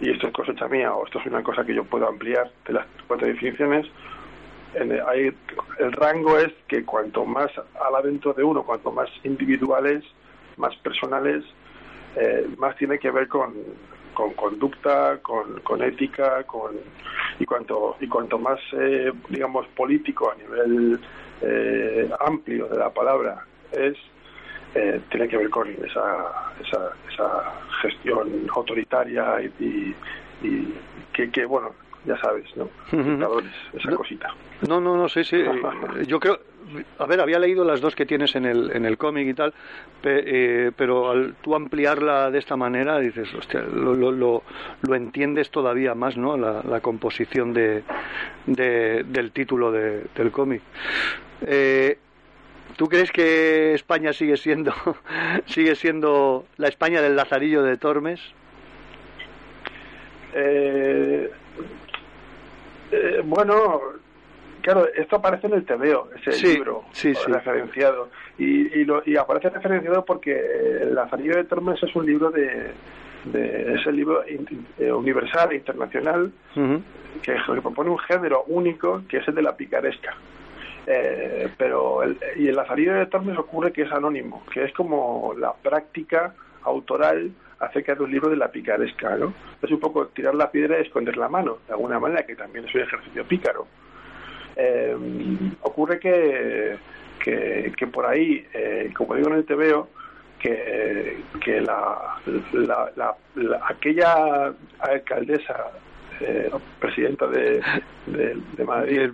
y 0.00 0.10
esto 0.10 0.28
es 0.28 0.32
cosecha 0.32 0.68
mía 0.68 0.94
o 0.94 1.04
esto 1.04 1.18
es 1.18 1.26
una 1.26 1.42
cosa 1.42 1.64
que 1.64 1.74
yo 1.74 1.84
puedo 1.84 2.08
ampliar 2.08 2.50
de 2.66 2.74
las 2.74 2.86
cuatro 3.06 3.26
definiciones, 3.26 3.86
en 4.74 4.92
el, 4.92 5.34
el 5.78 5.92
rango 5.92 6.38
es 6.38 6.52
que 6.68 6.84
cuanto 6.84 7.24
más 7.24 7.50
a 7.58 7.90
la 7.90 8.02
dentro 8.02 8.32
de 8.34 8.44
uno, 8.44 8.62
cuanto 8.62 8.92
más 8.92 9.08
individuales, 9.24 10.04
más 10.56 10.74
personales, 10.76 11.44
eh, 12.16 12.46
más 12.58 12.76
tiene 12.76 12.98
que 12.98 13.10
ver 13.10 13.28
con, 13.28 13.54
con 14.14 14.34
conducta, 14.34 15.18
con, 15.22 15.60
con 15.60 15.82
ética, 15.82 16.44
con 16.44 16.72
y 17.38 17.44
cuanto 17.44 17.96
y 18.00 18.08
cuanto 18.08 18.38
más 18.38 18.58
eh, 18.72 19.12
digamos 19.28 19.66
político 19.68 20.30
a 20.30 20.34
nivel 20.34 21.00
eh, 21.40 22.10
amplio 22.20 22.66
de 22.66 22.78
la 22.78 22.90
palabra 22.90 23.44
es 23.72 23.96
eh, 24.78 25.00
tiene 25.10 25.28
que 25.28 25.36
ver 25.36 25.50
con 25.50 25.68
esa, 25.68 26.52
esa, 26.64 26.92
esa 27.12 27.52
gestión 27.82 28.46
autoritaria 28.54 29.40
y, 29.58 29.94
y, 30.42 30.74
que, 31.12 31.30
que, 31.30 31.44
bueno 31.44 31.72
ya 32.04 32.16
sabes, 32.18 32.46
¿no? 32.56 32.70
Dictadores, 32.90 33.50
esa 33.74 33.90
cosita. 33.90 34.28
No, 34.66 34.80
no, 34.80 34.96
no, 34.96 35.08
sí, 35.08 35.24
sí. 35.24 35.42
Yo 36.06 36.20
creo, 36.20 36.38
a 36.98 37.06
ver, 37.06 37.20
había 37.20 37.38
leído 37.38 37.64
las 37.64 37.80
dos 37.80 37.94
que 37.94 38.06
tienes 38.06 38.34
en 38.36 38.46
el, 38.46 38.70
en 38.70 38.84
el 38.86 38.96
cómic 38.96 39.28
y 39.28 39.34
tal, 39.34 39.52
eh, 40.04 40.70
pero 40.76 41.10
al 41.10 41.34
tú 41.42 41.54
ampliarla 41.54 42.30
de 42.30 42.38
esta 42.38 42.56
manera, 42.56 42.98
dices, 42.98 43.34
hostia, 43.34 43.60
lo, 43.60 43.94
lo, 43.94 44.42
lo, 44.82 44.94
entiendes 44.94 45.50
todavía 45.50 45.94
más, 45.94 46.16
¿no? 46.16 46.36
La, 46.36 46.62
la 46.62 46.80
composición 46.80 47.52
de, 47.52 47.82
de, 48.46 49.04
del 49.04 49.32
título 49.32 49.72
de, 49.72 50.04
del 50.14 50.30
cómic. 50.30 50.62
Eh, 51.46 51.98
¿Tú 52.78 52.86
crees 52.86 53.10
que 53.10 53.74
España 53.74 54.12
sigue 54.12 54.36
siendo 54.36 54.72
sigue 55.46 55.74
siendo 55.74 56.44
la 56.58 56.68
España 56.68 57.02
del 57.02 57.16
Lazarillo 57.16 57.64
de 57.64 57.76
Tormes? 57.76 58.20
Eh, 60.32 61.28
eh, 62.92 63.22
bueno, 63.24 63.80
claro, 64.62 64.86
esto 64.94 65.16
aparece 65.16 65.48
en 65.48 65.54
el 65.54 65.64
TVO, 65.64 66.10
ese 66.24 66.46
libro 66.46 66.84
referenciado. 67.26 68.10
Y, 68.38 68.78
y, 68.78 68.84
lo, 68.84 69.02
y, 69.04 69.16
aparece 69.16 69.50
referenciado 69.50 70.04
porque 70.04 70.38
El 70.82 70.94
Lazarillo 70.94 71.34
de 71.34 71.44
Tormes 71.46 71.82
es 71.82 71.96
un 71.96 72.06
libro 72.06 72.30
de, 72.30 72.70
de 73.24 73.74
es 73.74 73.84
el 73.88 73.96
libro 73.96 74.22
eh, 74.24 74.92
universal, 74.92 75.52
internacional, 75.52 76.30
que, 76.54 77.34
que 77.34 77.60
propone 77.60 77.90
un 77.90 77.98
género 77.98 78.44
único 78.46 79.02
que 79.08 79.16
es 79.16 79.26
el 79.26 79.34
de 79.34 79.42
la 79.42 79.56
picaresca. 79.56 80.14
Eh, 80.90 81.50
pero 81.58 82.02
el, 82.02 82.18
y 82.36 82.48
el 82.48 82.56
Lazarillo 82.56 82.94
de 82.94 83.04
Tormes 83.04 83.36
ocurre 83.36 83.72
que 83.74 83.82
es 83.82 83.92
anónimo, 83.92 84.42
que 84.50 84.64
es 84.64 84.72
como 84.72 85.34
la 85.36 85.52
práctica 85.52 86.34
autoral 86.62 87.30
acerca 87.58 87.94
de 87.94 88.04
un 88.04 88.10
libro 88.10 88.30
de 88.30 88.36
la 88.36 88.50
picaresca, 88.50 89.14
¿no? 89.16 89.34
Es 89.60 89.70
un 89.70 89.80
poco 89.80 90.06
tirar 90.06 90.34
la 90.34 90.50
piedra 90.50 90.78
y 90.78 90.82
esconder 90.82 91.18
la 91.18 91.28
mano, 91.28 91.58
de 91.66 91.74
alguna 91.74 92.00
manera, 92.00 92.24
que 92.24 92.34
también 92.34 92.64
es 92.64 92.74
un 92.74 92.80
ejercicio 92.80 93.22
pícaro. 93.26 93.66
Eh, 94.56 94.96
ocurre 95.60 96.00
que, 96.00 96.78
que, 97.22 97.86
por 97.92 98.06
ahí, 98.06 98.46
eh, 98.54 98.90
como 98.96 99.14
digo 99.14 99.28
en 99.28 99.34
el 99.34 99.44
TVO, 99.44 99.88
que, 100.38 101.18
que 101.44 101.60
la, 101.60 102.18
la, 102.94 103.14
aquella 103.68 104.54
alcaldesa 104.78 105.70
eh, 106.20 106.50
presidenta 106.80 107.26
de, 107.26 107.62
de, 108.06 108.64
Madrid. 108.64 109.10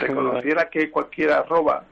Reconociera 0.00 0.68
que 0.70 0.90
cualquiera 0.90 1.42
roba 1.42 1.84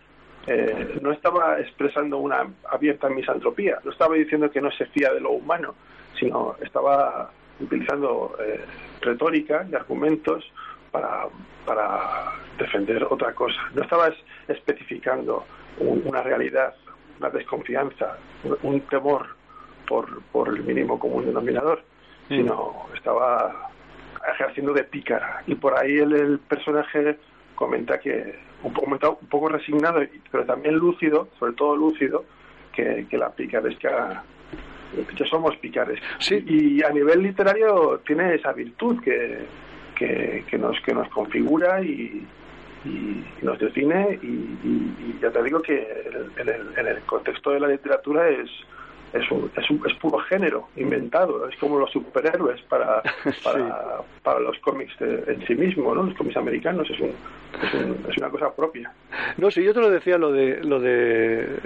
eh, 0.47 0.99
no 1.01 1.13
estaba 1.13 1.61
expresando 1.61 2.19
una 2.19 2.47
abierta 2.71 3.09
misantropía, 3.09 3.79
no 3.85 3.93
estaba 3.93 4.15
diciendo 4.15 4.51
que 4.51 4.61
no 4.61 4.71
se 4.73 4.87
fía 4.87 5.13
de 5.13 5.21
lo 5.21 5.33
humano, 5.33 5.75
sino 6.19 6.57
estaba 6.61 7.31
utilizando 7.61 8.37
eh, 8.41 8.65
retórica 9.01 9.67
y 9.71 9.75
argumentos 9.75 10.45
para, 10.91 11.27
para 11.65 12.33
defender 12.59 13.05
otra 13.05 13.35
cosa. 13.35 13.61
No 13.75 13.83
estaba 13.83 14.13
especificando 14.49 15.45
una 15.79 16.23
realidad, 16.23 16.75
una 17.19 17.31
desconfianza, 17.31 18.19
un, 18.63 18.81
temor 18.83 19.27
por, 19.87 20.23
por 20.33 20.49
el 20.49 20.63
mínimo 20.63 20.99
común 20.99 21.25
denominador, 21.25 21.83
sino 22.29 22.87
estaba 22.95 23.72
ejerciendo 24.31 24.73
de 24.73 24.85
pícara. 24.85 25.43
Y 25.47 25.55
por 25.55 25.79
ahí 25.79 25.99
el, 25.99 26.39
personaje 26.41 27.19
comenta 27.55 27.99
que, 27.99 28.39
un 28.63 28.73
poco, 28.73 28.91
un 29.21 29.29
poco 29.29 29.49
resignado, 29.49 30.01
pero 30.31 30.45
también 30.45 30.77
lúcido, 30.77 31.29
sobre 31.39 31.53
todo 31.55 31.77
lúcido, 31.77 32.25
que, 32.73 33.07
que 33.09 33.19
la 33.19 33.31
picaresca 33.31 34.25
que 35.17 35.25
somos 35.27 35.57
picares. 35.57 35.99
Sí. 36.19 36.43
Y 36.47 36.83
a 36.85 36.91
nivel 36.91 37.23
literario 37.23 38.01
tiene 38.07 38.35
esa 38.35 38.53
virtud 38.53 39.01
que, 39.03 39.47
que, 39.97 40.45
que 40.49 40.59
nos, 40.59 40.79
que 40.81 40.93
nos 40.93 41.09
configura 41.09 41.83
y, 41.83 42.27
y 42.85 43.25
nos 43.43 43.59
define 43.59 44.19
y, 44.23 45.19
ya 45.21 45.31
te 45.31 45.43
digo 45.43 45.63
que 45.63 46.05
en 46.37 46.49
el, 46.49 46.67
en 46.77 46.87
el, 46.89 47.01
contexto 47.03 47.51
de 47.51 47.61
la 47.61 47.69
literatura 47.69 48.29
es, 48.29 48.51
es, 49.13 49.31
un, 49.31 49.51
es, 49.57 49.71
un, 49.71 49.83
es 49.87 49.95
puro 49.95 50.19
género 50.19 50.69
inventado, 50.77 51.49
es 51.49 51.57
como 51.57 51.79
los 51.79 51.91
superhéroes 51.91 52.61
para, 52.63 53.03
para, 53.45 54.01
para 54.23 54.41
los 54.41 54.59
cómics 54.59 54.95
en 55.01 55.45
sí 55.47 55.55
mismo, 55.55 55.95
¿no? 55.95 56.05
los 56.05 56.15
cómics 56.15 56.37
americanos, 56.37 56.89
es, 56.91 57.01
un, 57.01 57.13
es, 57.63 57.75
un, 57.75 58.11
es 58.11 58.17
una 58.19 58.31
cosa 58.31 58.55
propia. 58.55 58.93
No, 59.37 59.51
si 59.51 59.63
yo 59.63 59.75
te 59.75 59.81
lo 59.81 59.91
decía 59.91 60.19
lo 60.19 60.33
de, 60.33 60.63
lo 60.63 60.81
de 60.81 61.59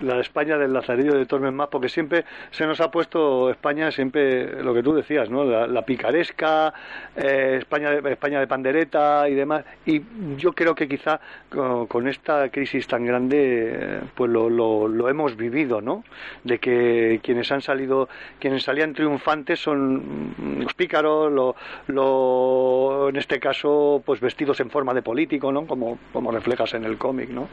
la 0.00 0.20
España 0.20 0.58
del 0.58 0.72
Lazarillo 0.72 1.14
de 1.14 1.26
Tormes 1.26 1.52
más, 1.52 1.68
porque 1.68 1.88
siempre 1.88 2.24
se 2.50 2.66
nos 2.66 2.80
ha 2.80 2.90
puesto 2.90 3.50
España, 3.50 3.90
siempre 3.90 4.62
lo 4.62 4.74
que 4.74 4.82
tú 4.82 4.94
decías, 4.94 5.30
¿no? 5.30 5.44
La, 5.44 5.82
picaresca, 5.82 6.72
eh, 7.16 7.56
España, 7.60 7.90
de, 7.90 8.12
España 8.12 8.40
de 8.40 8.46
pandereta 8.46 9.28
y 9.28 9.34
demás. 9.34 9.64
Y 9.86 10.00
yo 10.36 10.52
creo 10.52 10.74
que 10.74 10.88
quizá 10.88 11.20
con, 11.50 12.08
esta 12.08 12.48
crisis 12.50 12.86
tan 12.86 13.04
grande, 13.04 14.00
pues 14.14 14.30
lo, 14.30 14.48
lo, 14.48 15.08
hemos 15.08 15.36
vivido, 15.36 15.80
¿no? 15.80 16.04
De 16.42 16.58
que 16.58 17.20
quienes 17.22 17.50
han 17.52 17.60
salido, 17.60 18.08
quienes 18.38 18.62
salían 18.62 18.94
triunfantes 18.94 19.60
son 19.60 20.34
los 20.58 20.74
pícaros, 20.74 21.32
lo, 21.32 21.56
lo, 21.88 23.08
en 23.08 23.16
este 23.16 23.38
caso, 23.40 24.02
pues 24.04 24.20
vestidos 24.20 24.60
en 24.60 24.70
forma 24.70 24.94
de 24.94 25.02
político, 25.02 25.52
¿no? 25.52 25.66
Como, 25.66 25.98
como 26.12 26.30
reflejas 26.30 26.74
en 26.74 26.84
el 26.84 26.98
cómic, 26.98 27.30
¿no? 27.30 27.48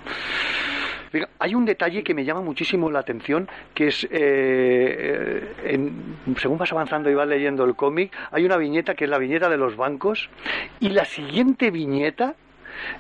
Hay 1.40 1.56
un 1.56 1.66
detalle 1.66 2.04
que 2.04 2.14
me 2.14 2.24
llama 2.24 2.42
muchísimo 2.42 2.90
la 2.90 3.00
atención, 3.00 3.48
que 3.74 3.88
es, 3.88 4.08
eh, 4.10 5.44
según 6.38 6.58
vas 6.58 6.72
avanzando 6.72 7.10
y 7.10 7.14
vas 7.14 7.28
leyendo 7.28 7.64
el 7.66 7.76
cómic, 7.76 8.12
hay 8.32 8.46
una 8.46 8.58
viñeta 8.58 8.96
que 8.96 9.06
es 9.06 9.10
la 9.10 9.18
viñeta 9.18 9.50
de 9.50 9.58
los 9.58 9.76
bancos, 9.76 10.30
y 10.80 10.90
la 10.90 11.06
siguiente 11.06 11.72
viñeta 11.72 12.36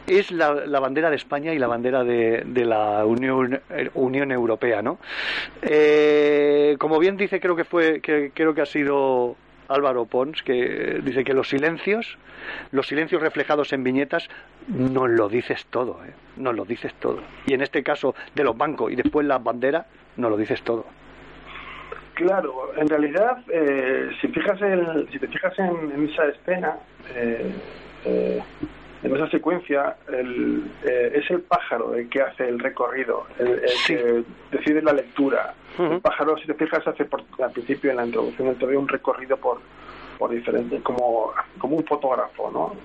es 0.08 0.32
la, 0.32 0.80
bandera 0.80 1.10
de 1.10 1.15
España 1.15 1.54
y 1.54 1.60
la 1.60 1.67
bandera 1.67 2.04
de, 2.04 2.65
la 2.65 3.06
Unión, 3.06 3.62
Unión 3.93 4.32
Europea, 4.32 4.82
¿no? 4.82 5.00
Eh, 5.62 6.76
como 6.78 7.00
bien 7.00 7.17
dice, 7.17 7.39
creo 7.39 7.56
que 7.56 7.63
fue, 7.63 8.02
que, 8.02 8.32
creo 8.34 8.54
que 8.54 8.62
ha 8.62 8.65
sido 8.65 9.36
Álvaro 9.73 10.05
Pons, 10.05 10.43
que 10.43 10.99
dice 11.03 11.23
que 11.23 11.34
los 11.34 11.49
silencios, 11.49 12.17
los 12.71 12.88
silencios 12.88 13.21
reflejados 13.21 13.73
en 13.73 13.84
viñetas, 13.84 14.29
no 14.67 15.07
lo 15.07 15.29
dices 15.29 15.65
todo, 15.65 15.99
¿eh? 16.05 16.13
no 16.38 16.53
lo 16.53 16.65
dices 16.65 16.93
todo. 16.95 17.21
Y 17.45 17.53
en 17.53 17.62
este 17.62 17.84
caso 17.84 18.15
de 18.36 18.43
los 18.43 18.57
bancos 18.57 18.91
y 18.91 18.95
después 18.95 19.25
las 19.25 19.43
banderas, 19.43 19.86
no 20.17 20.29
lo 20.29 20.38
dices 20.38 20.62
todo. 20.62 20.86
Claro, 22.13 22.71
en 22.77 22.88
realidad, 22.88 23.38
eh, 23.51 24.10
si, 24.19 24.27
fijas 24.27 24.62
en, 24.62 25.10
si 25.12 25.17
te 25.17 25.27
fijas 25.27 25.57
en, 25.57 26.07
esa 26.07 26.27
escena, 26.27 26.75
eh, 27.15 27.51
eh, 28.05 28.43
en 29.03 29.15
esa 29.15 29.29
secuencia, 29.29 29.95
el, 30.11 30.63
es 30.83 31.29
el 31.31 31.41
pájaro 31.41 31.95
el 31.95 32.07
que 32.09 32.21
hace 32.21 32.47
el 32.47 32.59
recorrido, 32.59 33.25
el, 33.39 33.61
que 33.87 34.23
decide 34.51 34.81
la 34.81 34.93
lectura. 34.93 35.53
El 35.79 35.99
pájaro, 36.01 36.37
si 36.37 36.45
te 36.45 36.53
fijas, 36.53 36.85
hace 36.85 37.07
al 37.41 37.51
principio 37.51 37.91
en 37.91 37.97
la 37.97 38.05
introducción 38.05 38.55
te 38.55 38.65
un 38.65 38.87
recorrido 38.87 39.37
por, 39.37 39.59
por 40.19 40.29
diferentes, 40.29 40.81
como, 40.83 41.33
como 41.57 41.77
un 41.77 41.85
fotógrafo, 41.85 42.51
¿no? 42.51 42.75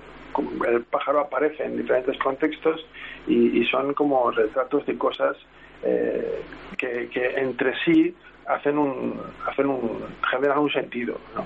El 0.67 0.83
pájaro 0.83 1.19
aparece 1.19 1.63
en 1.63 1.77
diferentes 1.77 2.17
contextos 2.19 2.85
y, 3.27 3.63
son 3.65 3.93
como 3.93 4.31
retratos 4.31 4.85
de 4.85 4.97
cosas 4.97 5.35
eh, 5.83 6.41
que, 6.77 7.09
que, 7.09 7.39
entre 7.39 7.73
sí 7.83 8.15
hacen 8.47 8.77
un, 8.77 9.19
hacen 9.45 9.67
un, 9.67 10.03
generan 10.31 10.59
un 10.59 10.71
sentido, 10.71 11.19
¿no? 11.35 11.45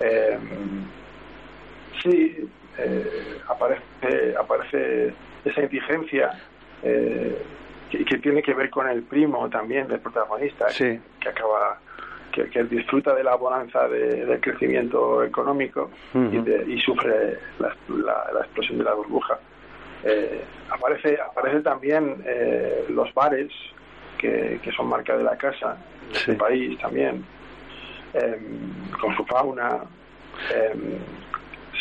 Eh, 0.00 0.38
sí, 2.02 2.48
eh, 2.78 3.40
aparece, 3.48 4.34
aparece 4.38 5.14
esa 5.44 5.62
indigencia 5.62 6.30
eh, 6.82 7.42
que, 7.90 8.18
tiene 8.18 8.42
que 8.42 8.54
ver 8.54 8.70
con 8.70 8.88
el 8.88 9.02
primo 9.02 9.48
también 9.48 9.86
del 9.88 10.00
protagonista, 10.00 10.66
que, 10.76 11.00
acaba 11.28 11.78
que, 12.32 12.64
disfruta 12.64 13.14
de 13.14 13.22
la 13.22 13.36
bonanza 13.36 13.86
del 13.88 14.40
crecimiento 14.40 15.22
económico 15.22 15.90
y, 16.66 16.80
sufre 16.80 17.38
la, 17.58 17.74
la, 17.88 18.40
explosión 18.40 18.78
de 18.78 18.84
la 18.84 18.94
burbuja. 18.94 19.38
Eh, 20.02 20.44
aparece, 20.70 21.18
aparece 21.20 21.60
también 21.60 22.22
eh, 22.26 22.84
los 22.90 23.12
bares 23.14 23.50
que, 24.18 24.60
son 24.76 24.88
marca 24.88 25.16
de 25.16 25.24
la 25.24 25.36
casa, 25.36 25.76
de 26.10 26.18
este 26.18 26.34
país 26.34 26.78
también, 26.78 27.24
em, 28.14 28.90
con 29.00 29.14
su 29.16 29.24
fauna. 29.24 29.82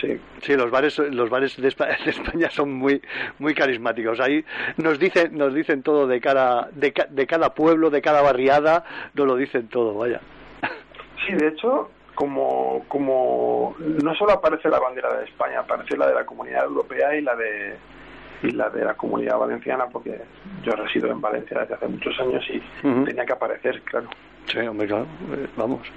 Sí. 0.03 0.19
sí, 0.41 0.55
los 0.55 0.69
bares, 0.69 0.99
los 0.99 1.29
bares 1.29 1.55
de 1.61 1.69
España, 1.69 2.49
son 2.49 2.73
muy, 2.73 3.01
muy 3.39 3.53
carismáticos. 3.53 4.19
Ahí 4.19 4.43
nos 4.77 4.99
dicen, 4.99 5.37
nos 5.37 5.53
dicen 5.53 5.81
todo 5.81 6.07
de 6.07 6.19
cada, 6.19 6.67
de, 6.73 6.93
de 7.09 7.27
cada 7.27 7.53
pueblo, 7.53 7.89
de 7.89 8.01
cada 8.01 8.21
barriada, 8.21 8.83
nos 9.13 9.25
lo 9.25 9.35
dicen 9.35 9.69
todo, 9.69 9.93
vaya. 9.93 10.19
Sí, 11.25 11.33
de 11.33 11.47
hecho, 11.47 11.89
como, 12.15 12.83
como 12.87 13.75
no 13.79 14.15
solo 14.15 14.33
aparece 14.33 14.69
la 14.69 14.79
bandera 14.79 15.17
de 15.17 15.25
España, 15.25 15.59
aparece 15.59 15.95
la 15.95 16.07
de 16.07 16.15
la 16.15 16.25
Comunidad 16.25 16.65
Europea 16.65 17.15
y 17.15 17.21
la 17.21 17.35
de 17.35 17.75
y 18.43 18.51
la 18.51 18.69
de 18.69 18.83
la 18.83 18.93
Comunidad 18.95 19.37
Valenciana, 19.37 19.85
porque 19.87 20.19
yo 20.63 20.73
resido 20.73 21.09
en 21.09 21.21
Valencia 21.21 21.61
desde 21.61 21.75
hace 21.75 21.87
muchos 21.87 22.19
años 22.19 22.43
y 22.49 22.61
tenía 23.05 23.25
que 23.25 23.31
aparecer, 23.31 23.81
claro. 23.83 24.09
Sí, 24.47 24.59
hombre, 24.59 24.85
claro, 24.85 25.07
eh, 25.33 25.47
vamos. 25.55 25.89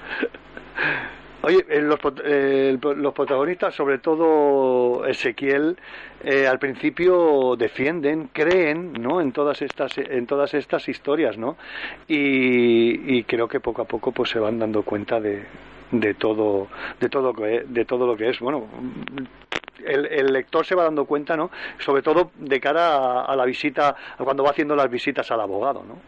Oye, 1.42 1.64
eh, 1.68 1.80
los, 1.80 2.00
eh, 2.24 2.78
los, 2.80 3.14
protagonistas, 3.14 3.74
sobre 3.74 3.98
todo 3.98 5.06
Ezequiel, 5.06 5.76
eh, 6.24 6.46
al 6.46 6.58
principio 6.58 7.54
defienden, 7.56 8.30
creen, 8.32 8.94
¿no? 8.94 9.20
En 9.20 9.32
todas 9.32 9.62
estas, 9.62 9.96
en 9.98 10.26
todas 10.26 10.54
estas 10.54 10.88
historias, 10.88 11.36
¿no? 11.36 11.56
Y, 12.08 13.22
creo 13.24 13.48
que 13.48 13.60
poco 13.60 13.82
a 13.82 13.84
poco, 13.84 14.12
pues, 14.12 14.30
se 14.30 14.38
van 14.38 14.58
dando 14.58 14.82
cuenta 14.82 15.20
de, 15.20 15.44
de 15.92 16.14
todo, 16.14 16.68
de 17.00 17.08
todo, 17.08 17.32
de 17.32 17.84
todo 17.84 18.06
lo 18.06 18.16
que 18.16 18.30
es. 18.30 18.40
Bueno, 18.40 18.66
el, 19.84 20.32
lector 20.32 20.64
se 20.64 20.74
va 20.74 20.84
dando 20.84 21.04
cuenta, 21.04 21.36
¿no? 21.36 21.50
Sobre 21.78 22.02
todo 22.02 22.30
de 22.36 22.60
cara 22.60 23.22
a, 23.22 23.36
la 23.36 23.44
visita, 23.44 23.94
cuando 24.18 24.42
va 24.42 24.50
haciendo 24.50 24.74
las 24.74 24.90
visitas 24.90 25.30
al 25.30 25.40
abogado, 25.40 25.84
¿no? 25.86 25.98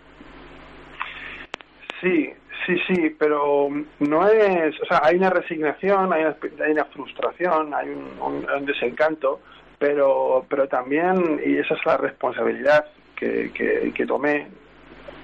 Sí, 2.00 2.32
sí, 2.68 2.78
sí, 2.86 3.16
pero 3.18 3.70
no 4.00 4.28
es, 4.28 4.80
o 4.82 4.84
sea, 4.84 5.00
hay 5.02 5.16
una 5.16 5.30
resignación, 5.30 6.12
hay 6.12 6.24
una, 6.24 6.36
hay 6.64 6.72
una 6.72 6.84
frustración, 6.84 7.72
hay 7.72 7.88
un, 7.88 8.66
desencanto, 8.66 9.40
pero, 9.78 10.44
pero 10.48 10.68
también, 10.68 11.40
y 11.44 11.56
esa 11.56 11.74
es 11.74 11.86
la 11.86 11.96
responsabilidad 11.96 12.84
que, 13.16 13.50
que, 13.94 14.06
tomé, 14.06 14.48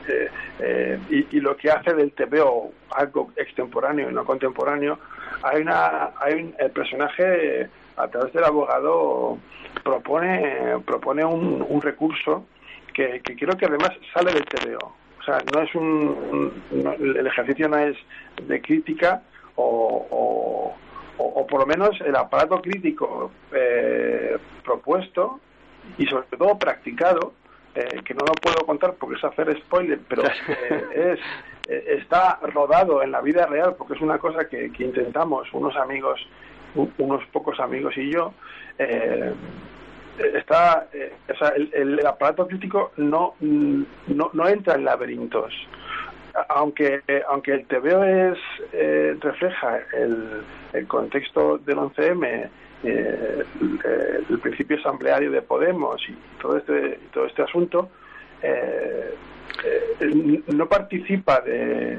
eh, 0.09 0.29
eh, 0.61 0.99
y, 1.11 1.37
y, 1.37 1.41
lo 1.41 1.57
que 1.57 1.71
hace 1.71 1.95
del 1.95 2.13
TVO 2.13 2.73
algo 2.91 3.33
extemporáneo 3.37 4.11
y 4.11 4.15
no 4.15 4.25
contemporáneo, 4.25 4.99
hay 5.43 5.61
una, 5.61 6.11
hay 6.19 6.35
un, 6.35 6.55
el 6.59 6.71
personaje 6.71 7.69
a 7.97 8.09
través 8.09 8.33
del 8.33 8.45
abogado 8.45 9.39
propone 9.83 10.79
propone 10.85 11.25
un, 11.25 11.81
recurso 11.83 12.47
que, 12.93 13.21
que, 13.21 13.37
creo 13.37 13.57
que 13.57 13.67
además 13.67 13.91
sale 14.13 14.33
del 14.33 14.45
TVO. 14.45 15.04
O 15.25 15.27
sea, 15.27 15.39
no 15.55 15.63
es 15.63 15.75
un, 15.75 16.53
el 17.01 17.27
ejercicio 17.27 17.67
no 17.67 17.79
es 17.79 17.97
de 18.47 18.61
crítica 18.61 19.23
o, 19.57 20.75
o, 21.17 21.47
por 21.47 21.61
lo 21.61 21.67
menos 21.67 21.99
el 22.03 22.15
aparato 22.15 22.61
crítico 22.61 23.31
eh, 23.51 24.37
propuesto 24.63 25.41
y 25.97 26.05
sobre 26.07 26.27
todo 26.37 26.59
practicado, 26.59 27.33
eh, 27.75 28.03
que 28.05 28.13
no 28.13 28.27
lo 28.27 28.35
puedo 28.35 28.67
contar 28.67 28.95
porque 28.95 29.17
es 29.17 29.25
hacer 29.25 29.57
spoiler, 29.63 30.01
pero 30.09 30.25
eh, 30.71 31.17
es 31.17 31.21
está 31.67 32.41
rodado 32.43 33.03
en 33.03 33.11
la 33.11 33.23
vida 33.23 33.47
real 33.47 33.75
porque 33.79 33.95
es 33.95 34.03
una 34.03 34.19
cosa 34.19 34.47
que, 34.47 34.71
que 34.71 34.85
intentamos 34.85 35.51
unos 35.55 35.75
amigos 35.77 36.21
unos 36.75 37.25
pocos 37.27 37.59
amigos 37.61 37.97
y 37.97 38.11
yo, 38.11 38.35
eh, 38.79 39.33
está, 40.19 40.89
eh, 40.93 41.13
o 41.33 41.37
sea, 41.37 41.49
el, 41.49 42.05
aparato 42.07 42.47
crítico 42.47 42.93
no, 42.97 43.35
no, 43.41 44.31
no 44.33 44.49
entra 44.49 44.75
en 44.75 44.85
laberintos. 44.85 45.53
Aunque, 46.49 47.01
aunque 47.29 47.53
el 47.53 47.67
TVO 47.67 48.03
es, 48.03 48.39
eh, 48.73 49.17
refleja 49.21 49.79
el, 49.93 50.43
el, 50.73 50.87
contexto 50.89 51.59
del 51.59 51.77
11M, 51.77 52.49
el, 52.83 54.39
principio 54.43 54.79
asambleario 54.79 55.31
de 55.31 55.43
Podemos 55.43 56.03
y 56.09 56.15
todo 56.41 56.59
este, 56.59 56.99
todo 57.13 57.27
este 57.27 57.43
asunto, 57.43 57.89
no 60.49 60.69
participa 60.69 61.41
de, 61.41 61.97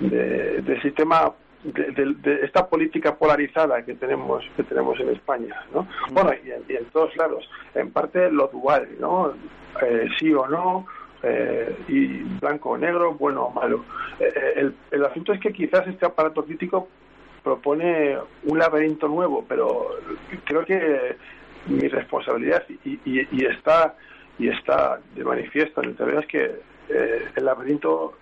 de, 0.00 0.62
del 0.62 0.82
sistema 0.82 1.32
de, 1.64 2.40
esta 2.42 2.68
política 2.68 3.16
polarizada 3.16 3.84
que 3.84 3.94
tenemos 3.94 4.44
que 4.56 4.62
tenemos 4.64 4.98
en 5.00 5.10
España, 5.10 5.64
¿no? 5.72 5.86
Bueno, 6.10 6.32
y 6.44 6.50
en, 6.50 6.84
todos 6.86 7.16
lados, 7.16 7.48
en 7.74 7.90
parte 7.90 8.30
lo 8.30 8.48
dual, 8.48 8.88
¿no? 8.98 9.32
Eh, 9.80 10.08
sí 10.18 10.32
o 10.34 10.46
no, 10.48 10.86
eh, 11.22 11.76
y 11.88 12.06
blanco 12.40 12.70
o 12.70 12.78
negro, 12.78 13.14
bueno 13.14 13.44
o 13.44 13.50
malo. 13.50 13.84
Eh, 14.18 14.54
el, 14.56 14.74
el 14.90 15.04
asunto 15.04 15.32
es 15.32 15.40
que 15.40 15.52
quizás 15.52 15.86
este 15.86 16.04
aparato 16.04 16.44
crítico 16.44 16.88
propone 17.42 18.18
un 18.44 18.58
laberinto 18.58 19.08
nuevo, 19.08 19.44
pero 19.48 19.96
creo 20.44 20.64
que 20.64 21.16
mi 21.66 21.88
responsabilidad 21.88 22.64
y, 22.84 22.98
y, 23.04 23.44
está 23.44 23.94
y 24.38 24.48
está 24.48 25.00
de 25.14 25.24
manifiesto 25.24 25.82
en 25.82 25.96
el 25.98 26.18
es 26.18 26.26
que 26.26 26.60
el 26.88 27.44
laberinto 27.44 28.14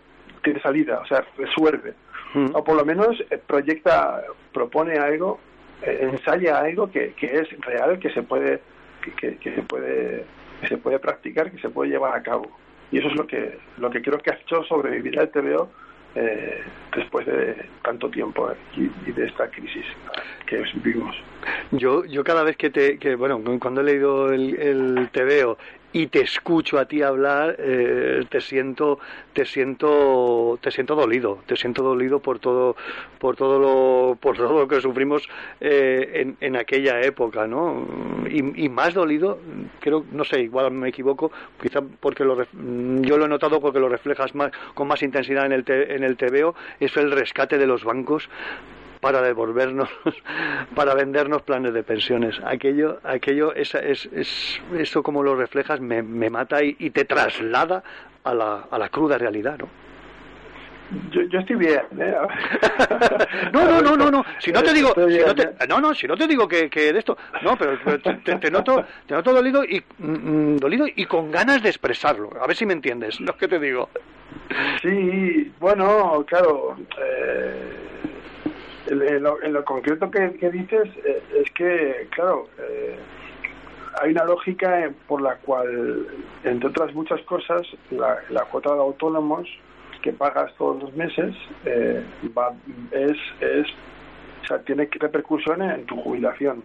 tiene 0.42 0.60
salida, 0.60 1.00
o 1.00 1.06
sea, 1.06 1.24
resuelve 1.36 1.94
o 2.34 2.64
por 2.64 2.76
lo 2.76 2.84
menos 2.84 3.20
eh, 3.30 3.38
proyecta, 3.44 4.22
propone 4.52 4.98
algo, 4.98 5.40
eh, 5.82 6.08
ensaya 6.12 6.58
algo 6.58 6.90
que, 6.90 7.12
que, 7.14 7.26
es 7.26 7.48
real, 7.60 7.98
que 7.98 8.10
se 8.10 8.22
puede, 8.22 8.60
que, 9.02 9.36
que, 9.36 9.54
se 9.54 9.62
puede, 9.62 10.24
que 10.60 10.68
se 10.68 10.76
puede 10.76 10.98
practicar, 10.98 11.50
que 11.50 11.60
se 11.60 11.70
puede 11.70 11.90
llevar 11.90 12.16
a 12.16 12.22
cabo. 12.22 12.50
Y 12.92 12.98
eso 12.98 13.08
es 13.08 13.16
lo 13.16 13.26
que, 13.26 13.58
lo 13.78 13.90
que 13.90 14.02
creo 14.02 14.18
que 14.18 14.30
ha 14.30 14.34
hecho 14.34 14.62
sobrevivir 14.64 15.18
al 15.18 15.30
TVO 15.30 15.70
eh, 16.16 16.62
después 16.94 17.24
de 17.24 17.56
tanto 17.82 18.10
tiempo 18.10 18.50
y, 18.76 19.12
de 19.12 19.26
esta 19.26 19.48
crisis 19.48 19.84
que 20.46 20.62
vivimos. 20.82 21.16
Yo, 21.70 22.04
yo 22.04 22.24
cada 22.24 22.42
vez 22.42 22.56
que 22.56 22.70
te, 22.70 22.98
que, 22.98 23.14
bueno, 23.14 23.40
cuando 23.60 23.80
he 23.80 23.84
leído 23.84 24.32
el, 24.32 24.58
el 24.58 25.08
TVO 25.10 25.56
y 25.92 26.06
te 26.06 26.20
escucho 26.20 26.78
a 26.78 26.84
ti 26.84 27.02
hablar, 27.02 27.56
eh, 27.58 28.24
te 28.28 28.40
siento, 28.40 29.00
te 29.32 29.44
siento, 29.44 30.58
te 30.60 30.70
siento 30.70 30.94
dolido, 30.94 31.40
te 31.46 31.56
siento 31.56 31.82
dolido 31.82 32.20
por 32.20 32.38
todo, 32.38 32.76
por 33.18 33.36
todo 33.36 33.58
lo, 33.58 34.16
por 34.16 34.36
todo 34.36 34.60
lo 34.60 34.68
que 34.68 34.80
sufrimos 34.80 35.28
eh, 35.60 36.10
en, 36.14 36.36
en, 36.40 36.56
aquella 36.56 37.00
época, 37.02 37.46
¿no? 37.46 37.86
Y, 38.28 38.68
más 38.68 38.94
dolido, 38.94 39.38
creo, 39.80 40.04
no 40.12 40.24
sé, 40.24 40.40
igual 40.40 40.70
me 40.70 40.88
equivoco, 40.88 41.32
quizá 41.60 41.80
porque 41.82 42.24
lo, 42.24 42.36
yo 42.42 43.18
lo 43.18 43.24
he 43.24 43.28
notado 43.28 43.60
porque 43.60 43.80
lo 43.80 43.88
reflejas 43.88 44.34
más, 44.34 44.52
con 44.74 44.86
más 44.86 45.02
intensidad 45.02 45.46
en 45.46 45.52
el, 45.52 45.64
en 45.68 46.04
el 46.04 46.16
TVO, 46.16 46.54
es 46.78 46.96
el 46.96 47.10
rescate 47.10 47.58
de 47.58 47.66
los 47.66 47.82
bancos 47.82 48.28
para 49.00 49.22
devolvernos, 49.22 49.88
para 50.74 50.94
vendernos 50.94 51.42
planes 51.42 51.72
de 51.72 51.82
pensiones. 51.82 52.40
Aquello, 52.44 53.00
aquello 53.02 53.54
es, 53.54 53.74
es, 53.74 54.06
es 54.12 54.60
eso 54.78 55.02
como 55.02 55.22
lo 55.22 55.34
reflejas 55.34 55.80
me, 55.80 56.02
me 56.02 56.30
mata 56.30 56.62
y, 56.62 56.76
y, 56.78 56.90
te 56.90 57.04
traslada 57.04 57.82
a 58.24 58.34
la, 58.34 58.66
a 58.70 58.78
la 58.78 58.88
cruda 58.88 59.18
realidad, 59.18 59.58
¿no? 59.58 59.68
Yo, 61.12 61.22
yo, 61.22 61.38
estoy 61.38 61.54
bien. 61.54 61.82
¿eh? 62.00 62.14
no, 63.52 63.64
no, 63.64 63.80
no, 63.80 63.96
no, 63.96 64.10
no. 64.10 64.24
Si 64.40 64.50
no 64.50 64.60
te 64.60 64.74
digo, 64.74 64.92
si 65.08 65.18
no, 65.18 65.34
te, 65.36 65.66
no, 65.68 65.80
no, 65.80 65.94
si 65.94 66.08
no 66.08 66.16
te 66.16 66.26
digo 66.26 66.48
que, 66.48 66.68
que 66.68 66.92
de 66.92 66.98
esto, 66.98 67.16
no, 67.42 67.56
pero, 67.56 67.78
te, 68.00 68.14
te, 68.14 68.50
noto, 68.50 68.84
te 69.06 69.14
noto 69.14 69.32
dolido 69.32 69.62
y 69.62 69.80
mm, 69.98 70.56
dolido 70.56 70.86
y 70.88 71.06
con 71.06 71.30
ganas 71.30 71.62
de 71.62 71.68
expresarlo. 71.68 72.30
A 72.42 72.46
ver 72.48 72.56
si 72.56 72.66
me 72.66 72.72
entiendes, 72.72 73.20
lo 73.20 73.36
que 73.36 73.46
te 73.46 73.60
digo. 73.60 73.88
Sí, 74.82 75.52
bueno, 75.60 76.24
claro. 76.26 76.76
Eh 76.98 77.90
en 78.90 79.52
lo, 79.52 79.64
concreto 79.64 80.10
que, 80.10 80.50
dices 80.50 80.88
eh, 81.04 81.22
es 81.44 81.50
que, 81.52 82.08
claro, 82.10 82.48
eh, 82.58 82.96
hay 84.00 84.10
una 84.10 84.24
lógica 84.24 84.90
por 85.06 85.22
la 85.22 85.36
cual, 85.36 86.06
entre 86.44 86.68
otras 86.68 86.92
muchas 86.94 87.20
cosas, 87.22 87.62
la, 87.90 88.44
cuota 88.50 88.74
de 88.74 88.80
autónomos 88.80 89.48
que 90.02 90.12
pagas 90.12 90.52
todos 90.56 90.82
los 90.82 90.94
meses 90.94 91.34
eh, 91.64 92.04
va, 92.36 92.52
es, 92.90 93.16
es, 93.40 93.66
o 94.42 94.46
sea, 94.46 94.58
tiene 94.60 94.88
repercusiones 94.90 95.78
en 95.78 95.86
tu 95.86 95.96
jubilación. 96.02 96.64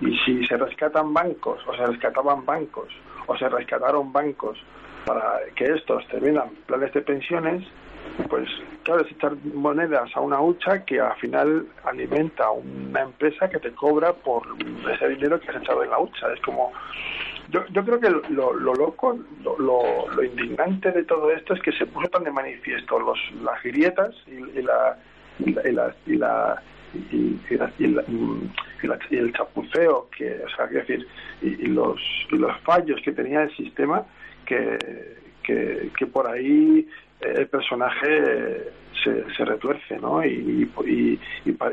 Y 0.00 0.16
si 0.20 0.46
se 0.46 0.56
rescatan 0.56 1.12
bancos, 1.12 1.60
o 1.66 1.76
se 1.76 1.84
rescataban 1.86 2.44
bancos, 2.46 2.88
o 3.26 3.36
se 3.36 3.48
rescataron 3.48 4.12
bancos 4.12 4.58
para 5.04 5.40
que 5.54 5.64
estos 5.64 6.06
terminan 6.08 6.50
planes 6.66 6.92
de 6.92 7.02
pensiones, 7.02 7.64
pues 8.28 8.48
claro, 8.82 9.04
es 9.04 9.12
echar 9.12 9.36
monedas 9.54 10.10
a 10.14 10.20
una 10.20 10.40
hucha 10.40 10.84
que 10.84 11.00
al 11.00 11.14
final 11.16 11.66
alimenta 11.84 12.50
una 12.50 13.02
empresa 13.02 13.48
que 13.48 13.58
te 13.58 13.72
cobra 13.72 14.12
por 14.12 14.42
ese 14.92 15.08
dinero 15.08 15.40
que 15.40 15.50
has 15.50 15.62
echado 15.62 15.82
en 15.84 15.90
la 15.90 15.98
hucha. 15.98 16.32
Es 16.32 16.40
como, 16.40 16.72
yo, 17.50 17.64
yo 17.70 17.84
creo 17.84 18.00
que 18.00 18.10
lo, 18.10 18.52
lo 18.54 18.74
loco, 18.74 19.18
lo, 19.42 19.58
lo, 19.58 20.22
indignante 20.22 20.90
de 20.92 21.04
todo 21.04 21.30
esto 21.30 21.54
es 21.54 21.62
que 21.62 21.72
se 21.72 21.86
puso 21.86 22.08
tan 22.08 22.24
de 22.24 22.30
manifiesto 22.30 22.98
los, 22.98 23.18
las 23.42 23.62
grietas 23.62 24.14
y, 24.26 24.62
la, 24.62 24.98
y, 25.38 25.52
la, 25.52 25.94
y, 26.06 26.16
la, 26.16 26.62
y, 27.10 27.38
y, 27.50 29.16
el 29.16 29.32
chapuceo 29.32 30.08
que 30.16 30.42
o 30.44 30.48
sea 30.56 30.66
decir 30.66 31.06
y, 31.42 31.66
los 31.66 32.00
y 32.30 32.36
los 32.36 32.58
fallos 32.60 33.00
que 33.02 33.12
tenía 33.12 33.42
el 33.42 33.56
sistema 33.56 34.04
que, 34.46 34.78
que, 35.42 35.90
que 35.96 36.06
por 36.06 36.26
ahí 36.26 36.88
el 37.20 37.46
personaje 37.48 38.72
se, 39.02 39.34
se 39.34 39.44
retuerce, 39.44 39.98
¿no? 39.98 40.24
Y, 40.24 40.70
y, 40.86 41.20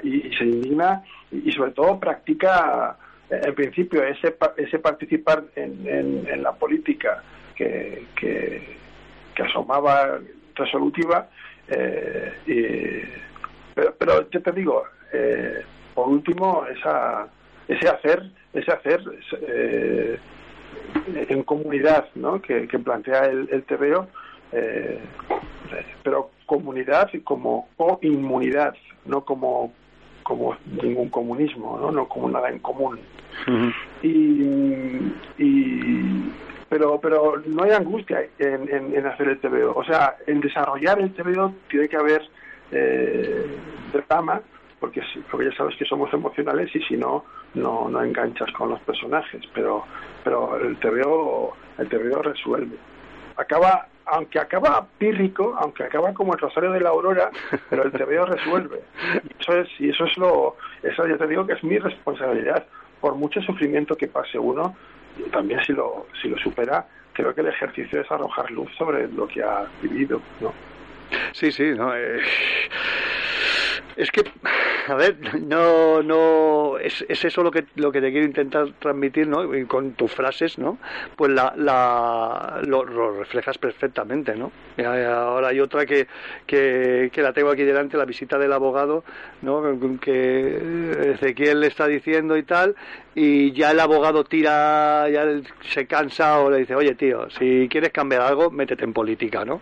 y, 0.04 0.36
se 0.38 0.44
indigna 0.44 1.04
y, 1.32 1.52
sobre 1.52 1.72
todo 1.72 2.00
practica, 2.00 2.98
en 3.30 3.56
principio, 3.56 4.04
ese, 4.04 4.36
ese 4.58 4.80
participar 4.80 5.44
en, 5.56 5.88
en, 6.28 6.44
la 6.44 6.54
política 6.54 7.24
que, 7.56 8.06
que, 8.16 8.76
asomaba 9.44 10.20
resolutiva. 10.56 11.28
Eh, 11.68 13.04
pero, 13.74 13.96
pero 13.98 14.30
yo 14.30 14.42
te 14.42 14.52
digo, 14.52 14.84
eh, 15.12 15.64
por 15.94 16.08
último, 16.08 16.66
esa, 16.68 17.28
ese 17.68 17.88
hacer, 17.88 18.24
ese 18.54 18.72
hacer 18.72 19.02
eh, 19.48 20.20
en 21.30 21.44
comunidad, 21.44 22.08
¿no? 22.16 22.42
Que, 22.42 22.68
que 22.68 22.80
plantea 22.80 23.26
el, 23.26 23.50
el 23.52 23.64
TVO, 23.64 24.08
eh, 24.52 25.00
pero 26.04 26.32
comunidad 26.46 27.10
y 27.14 27.20
como 27.20 27.68
inmunidad, 28.02 28.76
no 29.06 29.22
como 29.24 29.74
como 30.24 30.58
ningún 30.82 31.10
comunismo, 31.10 31.78
no, 31.80 31.92
no 31.92 32.08
como 32.08 32.28
nada 32.30 32.50
en 32.50 32.58
común. 32.58 33.00
y, 34.02 34.12
y, 35.38 36.32
pero 36.68 37.00
pero 37.00 37.44
no 37.46 37.64
hay 37.64 37.72
angustia 37.72 38.26
en, 38.40 38.96
en, 38.96 39.06
hacer 39.06 39.30
el 39.30 39.40
TVO. 39.40 39.74
O 39.76 39.84
sea, 39.84 40.16
en 40.26 40.42
desarrollar 40.42 41.00
el 41.00 41.14
TVO 41.14 41.54
tiene 41.70 41.88
que 41.88 41.98
haber 41.98 42.24
eh, 42.72 43.46
drama, 43.94 44.42
porque, 44.80 45.02
porque 45.30 45.50
ya 45.52 45.56
sabes 45.56 45.76
que 45.78 45.86
somos 45.86 46.12
emocionales 46.12 46.76
y 46.76 46.82
si 46.82 46.98
no, 46.98 47.24
no, 47.54 47.88
no 47.88 48.04
enganchas 48.04 48.52
con 48.54 48.70
los 48.70 48.80
personajes. 48.82 49.44
Pero, 49.54 49.86
pero 50.24 50.58
el 50.58 50.76
TVO, 50.78 51.56
el 51.78 51.88
TVO 51.88 52.24
resuelve. 52.24 52.78
Acaba 53.38 53.88
aunque 54.06 54.40
acaba 54.40 54.88
pírrico, 54.98 55.56
aunque 55.60 55.84
acaba 55.84 56.14
como 56.14 56.34
el 56.34 56.40
Rosario 56.40 56.72
de 56.72 56.80
la 56.80 56.90
Aurora, 56.90 57.32
pero 57.70 57.84
el 57.84 57.92
TVO 57.92 58.26
resuelve. 58.26 58.82
Y 59.24 59.42
eso 59.42 59.60
es, 59.60 59.70
y 59.80 59.90
eso 59.90 60.06
es 60.06 60.18
lo, 60.18 60.58
eso 60.84 61.08
yo 61.08 61.18
te 61.18 61.28
digo 61.28 61.46
que 61.46 61.54
es 61.54 61.64
mi 61.64 61.78
responsabilidad. 61.80 62.66
Por 63.02 63.16
mucho 63.16 63.42
sufrimiento 63.42 63.96
que 63.96 64.08
pase 64.08 64.40
uno, 64.40 64.76
también 65.32 65.60
si 65.66 65.74
lo, 65.74 66.08
si 66.22 66.30
lo 66.30 66.38
supera, 66.38 66.86
creo 67.14 67.34
que 67.34 67.42
el 67.42 67.48
ejercicio 67.48 68.02
es 68.02 68.12
arrojar 68.12 68.50
luz 68.52 68.70
sobre 68.78 69.08
lo 69.08 69.28
que 69.28 69.44
ha 69.44 69.66
vivido, 69.82 70.22
¿no? 70.40 70.54
Sí, 71.34 71.52
sí, 71.52 71.72
no. 71.76 71.96
Eh, 71.96 72.20
es 73.96 74.12
que, 74.12 74.24
a 74.88 74.96
ver, 74.96 75.18
no, 75.42 76.04
no, 76.04 76.78
es, 76.78 77.06
es, 77.08 77.24
eso 77.24 77.44
lo 77.44 77.52
que, 77.52 77.66
lo 77.76 77.92
que 77.92 78.02
te 78.02 78.12
quiero 78.12 78.26
intentar 78.26 78.68
transmitir, 78.80 79.28
¿no? 79.28 79.56
Y 79.56 79.66
con 79.66 79.94
tus 79.94 80.12
frases, 80.12 80.58
¿no? 80.58 80.78
Pues 81.16 81.32
la, 81.32 81.54
la, 81.56 82.62
lo, 82.66 82.84
reflejas 82.84 83.58
perfectamente, 83.58 84.36
¿no? 84.36 84.52
Y 84.78 84.84
ahora 84.84 85.50
hay 85.50 85.60
otra 85.62 85.86
que, 85.86 86.08
que, 86.46 87.10
que, 87.12 87.22
la 87.22 87.32
tengo 87.32 87.50
aquí 87.52 87.64
delante, 87.64 87.98
la 87.98 88.06
visita 88.06 88.38
del 88.38 88.52
abogado, 88.52 89.04
¿no? 89.42 89.62
Que 90.00 91.14
Ezequiel 91.14 91.62
le 91.62 91.68
está 91.68 91.88
diciendo 91.88 92.36
y 92.36 92.44
tal, 92.44 92.76
y 93.14 93.54
ya 93.54 93.72
el 93.72 93.80
abogado 93.80 94.26
tira, 94.26 95.08
ya 95.10 95.26
se 95.62 95.88
cansa 95.88 96.40
o 96.40 96.50
le 96.50 96.60
dice, 96.60 96.76
oye 96.76 96.96
tío, 96.96 97.30
si 97.30 97.68
quieres 97.70 97.92
cambiar 97.92 98.22
algo, 98.22 98.52
métete 98.52 98.84
en 98.84 98.94
política, 98.94 99.46
¿no? 99.46 99.62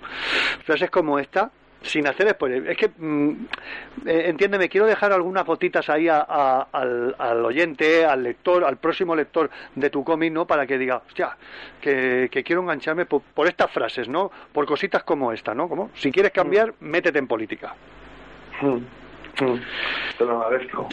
Frases 0.65 0.89
como 0.89 1.19
esta, 1.19 1.51
sin 1.83 2.07
hacer 2.07 2.29
spoiler. 2.31 2.69
Es 2.69 2.77
que, 2.77 2.89
mm, 2.97 3.45
eh, 4.05 4.23
entiéndeme, 4.27 4.69
quiero 4.69 4.87
dejar 4.87 5.11
algunas 5.11 5.45
gotitas 5.45 5.89
ahí 5.89 6.07
al, 6.09 7.45
oyente, 7.45 8.05
al 8.05 8.23
lector, 8.23 8.63
al 8.63 8.77
próximo 8.77 9.15
lector 9.15 9.49
de 9.75 9.89
tu 9.89 10.03
cómic, 10.03 10.31
¿no? 10.31 10.47
Para 10.47 10.65
que 10.65 10.77
diga, 10.77 11.01
hostia, 11.05 11.37
que, 11.81 12.29
quiero 12.45 12.61
engancharme 12.61 13.05
por, 13.05 13.47
estas 13.47 13.69
frases, 13.71 14.07
¿no? 14.07 14.31
Por 14.51 14.65
cositas 14.65 15.03
como 15.03 15.31
esta, 15.31 15.53
¿no? 15.53 15.67
Como, 15.67 15.91
si 15.93 16.11
quieres 16.11 16.31
cambiar, 16.31 16.71
mm. 16.71 16.85
métete 16.85 17.19
en 17.19 17.27
política. 17.27 17.75
Mm. 18.61 18.77
Te 20.17 20.25
lo 20.25 20.43
agradezco. 20.43 20.87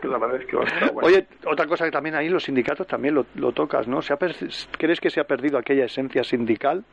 Te 0.00 0.08
lo 0.08 0.16
agradezco. 0.16 0.60
Oye, 1.02 1.26
otra 1.46 1.66
cosa 1.66 1.84
que 1.84 1.92
también 1.92 2.16
ahí 2.16 2.28
los 2.28 2.42
sindicatos 2.42 2.86
también 2.86 3.14
lo, 3.14 3.26
lo 3.36 3.52
tocas, 3.52 3.86
¿no? 3.86 4.02
¿Se 4.02 4.14
¿Crees 4.16 5.00
que 5.00 5.08
se 5.08 5.20
ha 5.20 5.24
perdido 5.24 5.56
aquella 5.56 5.84
esencia 5.84 6.24
sindical? 6.24 6.84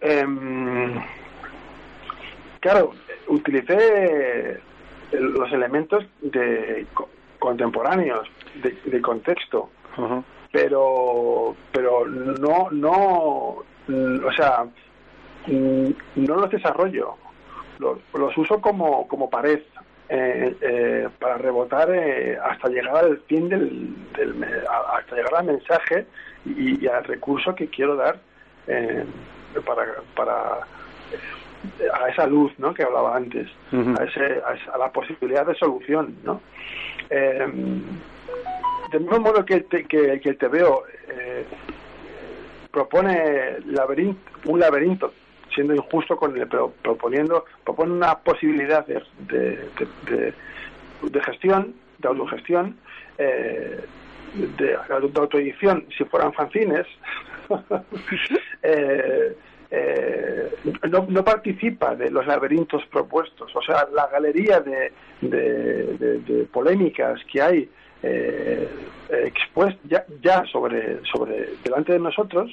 Eh, 0.00 0.24
Claro, 2.60 2.92
utilicé 3.28 4.60
los 5.12 5.52
elementos 5.52 6.04
de 6.20 6.86
contemporáneos, 7.38 8.28
de, 8.62 9.00
contexto, 9.00 9.70
pero 10.52 11.54
pero 11.72 12.06
no 12.06 12.68
no 12.70 13.64
o 13.88 14.32
sea 14.32 14.66
no 15.46 16.36
los 16.36 16.50
desarrollo, 16.50 17.14
los, 17.78 17.98
los 18.14 18.36
uso 18.36 18.60
como, 18.60 19.06
como 19.08 19.30
pared 19.30 19.60
eh, 20.10 20.56
eh, 20.60 21.08
para 21.18 21.36
rebotar 21.36 21.90
eh, 21.90 22.38
hasta 22.42 22.68
llegar 22.68 22.96
al 22.96 23.18
fin 23.28 23.48
del, 23.48 23.94
hasta 24.96 25.16
llegar 25.16 25.34
al 25.36 25.44
mensaje 25.44 26.06
y, 26.44 26.86
al 26.86 27.04
recurso 27.04 27.54
que 27.54 27.68
quiero 27.68 27.94
dar 27.94 28.18
para 29.64 29.84
para 30.14 30.66
a 31.92 32.08
esa 32.08 32.26
luz 32.26 32.52
¿no? 32.58 32.72
que 32.74 32.82
hablaba 32.82 33.16
antes, 33.16 33.48
a, 33.72 34.04
ese, 34.04 34.40
a, 34.72 34.78
la 34.78 34.92
posibilidad 34.92 35.46
de 35.46 35.54
solución. 35.54 36.16
¿no? 36.24 36.40
Eh, 37.10 37.46
del 38.90 39.02
mismo 39.02 39.20
modo 39.20 39.44
que, 39.44 39.64
que, 39.64 40.20
el 40.22 40.38
TVO 40.38 40.84
eh, 41.08 41.44
propone 42.70 43.60
laberinto, 43.66 44.20
un 44.46 44.60
laberinto, 44.60 45.12
siendo 45.54 45.74
injusto 45.74 46.16
con 46.16 46.36
él, 46.36 46.46
pero 46.48 46.72
proponiendo, 46.82 47.44
propone 47.64 47.92
una 47.92 48.18
posibilidad 48.18 48.86
de, 48.86 49.02
de, 49.28 50.32
de, 51.02 51.20
gestión, 51.20 51.74
de 51.98 52.08
autogestión, 52.08 52.76
eh, 53.18 53.84
de, 54.56 54.74
autoedición, 55.16 55.86
si 55.96 56.04
fueran 56.04 56.32
fanzines, 56.32 56.86
eh, 58.62 59.36
eh, 59.70 60.50
no, 60.90 61.24
participa 61.24 61.94
de 61.94 62.10
los 62.10 62.26
laberintos 62.26 62.84
propuestos. 62.86 63.54
O 63.54 63.62
sea, 63.62 63.86
la 63.92 64.06
galería 64.06 64.60
de, 64.60 64.92
de, 65.20 66.48
polémicas 66.52 67.20
que 67.30 67.42
hay 67.42 67.70
eh, 68.02 68.68
expuestas 69.10 69.82
ya, 69.84 70.04
ya, 70.22 70.44
sobre, 70.46 71.00
sobre 71.04 71.50
delante 71.62 71.92
de 71.92 71.98
nosotros, 71.98 72.50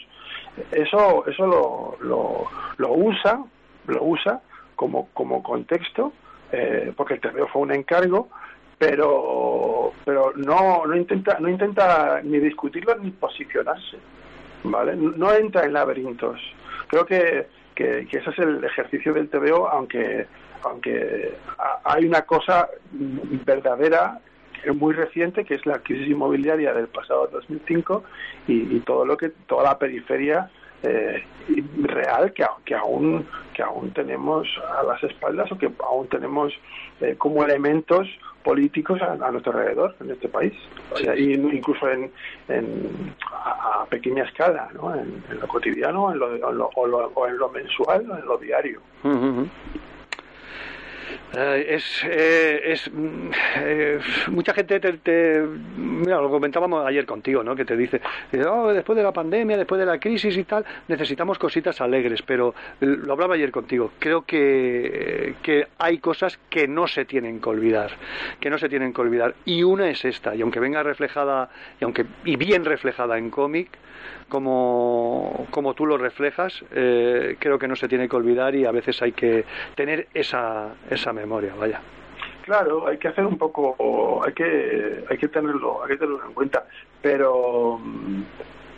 eso, 0.71 1.25
eso 1.27 1.45
lo, 1.47 1.97
lo, 2.01 2.45
lo 2.77 2.93
usa, 2.93 3.43
lo 3.87 4.03
usa 4.03 4.41
como, 4.75 5.09
como 5.13 5.41
contexto, 5.41 6.13
eh, 6.51 6.93
porque 6.95 7.15
el 7.15 7.21
terreno 7.21 7.47
fue 7.47 7.61
un 7.61 7.73
encargo, 7.73 8.29
pero 8.77 9.93
pero 10.03 10.33
no, 10.35 10.85
no 10.85 10.95
intenta 10.95 11.39
no 11.39 11.47
intenta 11.47 12.19
ni 12.23 12.39
discutirlo 12.39 12.95
ni 12.97 13.11
posicionarse 13.11 13.97
vale 14.63 14.95
no 14.95 15.33
entra 15.33 15.63
en 15.63 15.73
laberintos 15.73 16.41
creo 16.87 17.05
que, 17.05 17.47
que, 17.73 18.07
ese 18.11 18.29
es 18.29 18.39
el 18.39 18.63
ejercicio 18.63 19.13
del 19.13 19.29
TVO, 19.29 19.67
aunque, 19.69 20.27
aunque 20.63 21.33
hay 21.83 22.05
una 22.05 22.21
cosa 22.23 22.69
verdadera 23.45 24.19
muy 24.73 24.93
reciente 24.93 25.45
que 25.45 25.55
es 25.55 25.65
la 25.65 25.79
crisis 25.79 26.07
inmobiliaria 26.07 26.73
del 26.73 26.87
pasado 26.87 27.27
2005 27.27 28.03
y, 28.47 28.75
y 28.75 28.79
todo 28.79 29.05
lo 29.05 29.15
que 29.15 29.29
toda 29.29 29.63
la 29.63 29.77
periferia 29.77 30.49
eh, 30.81 31.23
real 31.81 32.33
que, 32.33 32.45
que 32.63 32.75
aún 32.75 33.25
que 33.53 33.63
aún 33.63 33.91
tenemos 33.91 34.47
a 34.77 34.83
las 34.83 35.03
espaldas 35.03 35.51
o 35.51 35.57
que 35.57 35.71
aún 35.83 36.07
tenemos 36.09 36.53
eh, 37.01 37.15
como 37.17 37.43
elementos 37.43 38.07
políticos 38.45 39.01
a, 39.01 39.31
nuestro 39.31 39.51
alrededor 39.51 39.95
en 39.99 40.11
este 40.11 40.29
país. 40.29 40.53
Y 41.17 41.33
incluso 41.33 41.89
en, 41.89 42.11
a, 43.33 43.85
pequeña 43.89 44.23
escala 44.23 44.69
¿no? 44.75 44.93
en, 44.95 45.23
lo 45.41 45.47
cotidiano 45.47 46.11
en 46.11 46.19
lo, 46.19 46.69
o, 46.75 47.27
en 47.27 47.37
lo 47.37 47.49
mensual 47.49 48.09
o 48.09 48.17
en 48.17 48.25
lo 48.25 48.37
diario 48.37 48.79
eh, 51.37 51.65
es, 51.69 52.03
eh, 52.05 52.61
es 52.63 52.91
mm, 52.91 53.29
eh, 53.57 53.99
mucha 54.29 54.53
gente 54.53 54.79
te, 54.79 55.41
mira 55.77 56.21
lo 56.21 56.29
comentábamos 56.29 56.85
ayer 56.85 57.05
contigo 57.05 57.43
no 57.43 57.55
que 57.55 57.65
te 57.65 57.75
dice 57.75 58.01
oh, 58.47 58.71
después 58.71 58.95
de 58.95 59.03
la 59.03 59.11
pandemia 59.11 59.57
después 59.57 59.79
de 59.79 59.85
la 59.85 59.99
crisis 59.99 60.37
y 60.37 60.43
tal 60.43 60.65
necesitamos 60.87 61.37
cositas 61.37 61.81
alegres 61.81 62.21
pero 62.21 62.53
lo 62.79 63.13
hablaba 63.13 63.35
ayer 63.35 63.51
contigo 63.51 63.91
creo 63.99 64.23
que, 64.25 65.35
que 65.41 65.67
hay 65.77 65.97
cosas 65.97 66.39
que 66.49 66.67
no 66.67 66.87
se 66.87 67.05
tienen 67.05 67.41
que 67.41 67.49
olvidar 67.49 67.91
que 68.39 68.49
no 68.49 68.57
se 68.57 68.69
tienen 68.69 68.93
que 68.93 69.01
olvidar 69.01 69.35
y 69.45 69.63
una 69.63 69.89
es 69.89 70.05
esta 70.05 70.35
y 70.35 70.41
aunque 70.41 70.59
venga 70.59 70.83
reflejada 70.83 71.49
y 71.79 71.83
aunque 71.83 72.05
y 72.23 72.35
bien 72.37 72.65
reflejada 72.65 73.17
en 73.17 73.29
cómic 73.29 73.69
como, 74.29 75.47
como 75.51 75.73
tú 75.73 75.85
lo 75.85 75.97
reflejas, 75.97 76.63
eh, 76.71 77.37
creo 77.39 77.59
que 77.59 77.67
no 77.67 77.75
se 77.75 77.87
tiene 77.87 78.09
que 78.09 78.15
olvidar 78.15 78.55
y 78.55 78.65
a 78.65 78.71
veces 78.71 79.01
hay 79.01 79.11
que 79.11 79.45
tener 79.75 80.07
esa, 80.13 80.73
esa 80.89 81.13
memoria, 81.13 81.53
vaya. 81.57 81.81
Claro, 82.43 82.87
hay 82.87 82.97
que 82.97 83.07
hacer 83.07 83.25
un 83.25 83.37
poco, 83.37 84.23
hay 84.23 84.33
que, 84.33 85.03
hay 85.09 85.17
que 85.17 85.27
tenerlo, 85.27 85.83
hay 85.83 85.89
que 85.89 85.97
tenerlo 85.97 86.25
en 86.27 86.33
cuenta, 86.33 86.67
pero, 87.01 87.79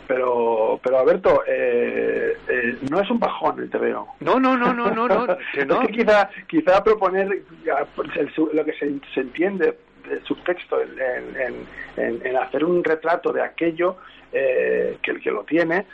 pero, 0.06 0.80
pero 0.82 0.98
Alberto, 0.98 1.42
eh, 1.46 2.34
eh, 2.48 2.78
no 2.90 3.00
es 3.00 3.10
un 3.10 3.18
bajón 3.18 3.60
el 3.60 3.68
TVO. 3.68 4.08
No, 4.20 4.40
no, 4.40 4.56
no, 4.56 4.72
no, 4.72 4.90
no, 4.90 5.06
no. 5.06 5.36
Que 5.52 5.66
no. 5.66 5.82
es 5.82 5.88
que 5.88 5.92
quizá, 5.98 6.30
quizá 6.46 6.82
proponer 6.82 7.42
lo 8.52 8.64
que 8.64 8.72
se, 8.72 9.00
se 9.12 9.20
entiende 9.20 9.76
el 10.10 10.24
subtexto 10.24 10.80
en, 10.80 11.66
en, 11.96 12.26
en, 12.26 12.36
hacer 12.36 12.64
un 12.64 12.82
retrato 12.82 13.32
de 13.32 13.42
aquello 13.42 13.96
eh, 14.32 14.96
que 15.02 15.10
el 15.12 15.20
que 15.20 15.30
lo 15.30 15.44
tiene 15.44 15.86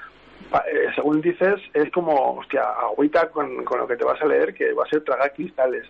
eh, 0.52 0.88
según 0.94 1.20
dices, 1.20 1.54
es 1.72 1.90
como, 1.90 2.36
hostia, 2.36 2.62
agüita 2.62 3.28
con, 3.30 3.64
con 3.64 3.78
lo 3.80 3.88
que 3.88 3.96
te 3.96 4.04
vas 4.04 4.20
a 4.20 4.26
leer, 4.26 4.52
que 4.54 4.72
va 4.72 4.84
a 4.84 4.88
ser 4.88 5.02
tragar 5.02 5.32
cristales. 5.32 5.84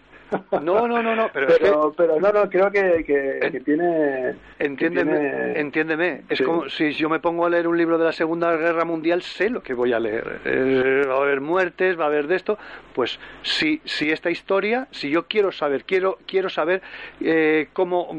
No, 0.62 0.86
no, 0.88 1.02
no, 1.02 1.14
no, 1.14 1.28
pero, 1.34 1.48
pero, 1.60 1.94
pero 1.94 2.20
no, 2.20 2.32
no, 2.32 2.48
creo 2.48 2.70
que, 2.70 3.04
que, 3.04 3.40
que 3.50 3.60
tiene... 3.60 4.34
Entiéndeme, 4.58 5.12
que 5.12 5.18
tiene- 5.18 5.60
entiéndeme. 5.60 6.22
Es 6.30 6.38
Sí. 6.38 6.44
como 6.44 6.68
si 6.70 6.92
yo 6.92 7.08
me 7.10 7.18
pongo 7.18 7.44
a 7.44 7.50
leer 7.50 7.66
un 7.68 7.76
libro 7.76 7.98
de 7.98 8.04
la 8.04 8.12
Segunda 8.12 8.56
Guerra 8.56 8.84
Mundial, 8.84 9.22
sé 9.22 9.50
lo 9.50 9.62
que 9.62 9.74
voy 9.74 9.92
a 9.92 9.98
leer. 10.00 10.40
Eh, 10.44 11.02
va 11.06 11.14
a 11.14 11.22
haber 11.22 11.40
muertes, 11.40 11.98
va 11.98 12.04
a 12.04 12.06
haber 12.06 12.26
de 12.26 12.36
esto. 12.36 12.56
Pues 12.94 13.18
si, 13.42 13.82
si 13.84 14.10
esta 14.12 14.30
historia, 14.30 14.86
si 14.92 15.10
yo 15.10 15.26
quiero 15.26 15.52
saber, 15.52 15.84
quiero, 15.84 16.18
quiero 16.26 16.48
saber 16.48 16.80
eh, 17.20 17.68
cómo, 17.74 18.16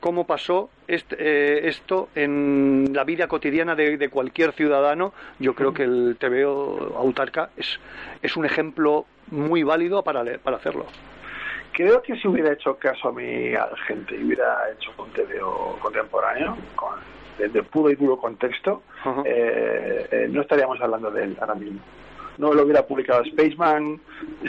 cómo 0.00 0.26
pasó 0.26 0.70
este- 0.86 1.16
eh, 1.18 1.68
esto 1.68 2.08
en 2.14 2.90
la 2.92 3.04
vida 3.04 3.26
cotidiana 3.28 3.74
de, 3.74 3.96
de 3.96 4.08
cualquier 4.08 4.52
ciudadano, 4.52 5.12
yo 5.38 5.54
creo 5.54 5.72
que 5.72 5.84
el 5.84 6.16
TVO 6.18 6.94
Autarca 6.98 7.50
es, 7.56 7.78
es 8.22 8.36
un 8.36 8.44
ejemplo 8.44 9.06
muy 9.30 9.62
válido 9.62 10.02
para, 10.02 10.22
leer- 10.24 10.38
para 10.40 10.56
hacerlo. 10.56 10.86
Creo 11.72 12.02
que 12.02 12.16
si 12.16 12.26
hubiera 12.26 12.52
hecho 12.52 12.76
caso 12.76 13.08
a 13.08 13.12
mi 13.12 13.54
a 13.54 13.66
la 13.66 13.76
gente 13.86 14.16
y 14.16 14.24
hubiera 14.24 14.56
hecho 14.72 14.90
un 14.98 15.10
TVO 15.10 15.78
contemporáneo, 15.80 16.56
con, 16.74 16.94
de, 17.38 17.48
de 17.48 17.62
puro 17.62 17.90
y 17.90 17.94
duro 17.94 18.16
contexto, 18.16 18.82
eh, 19.24 20.08
eh, 20.10 20.26
no 20.30 20.40
estaríamos 20.40 20.80
hablando 20.80 21.10
de 21.10 21.24
él 21.24 21.36
ahora 21.40 21.54
mismo. 21.54 21.78
No 22.38 22.52
lo 22.52 22.62
hubiera 22.62 22.86
publicado 22.86 23.24
Spaceman. 23.24 24.00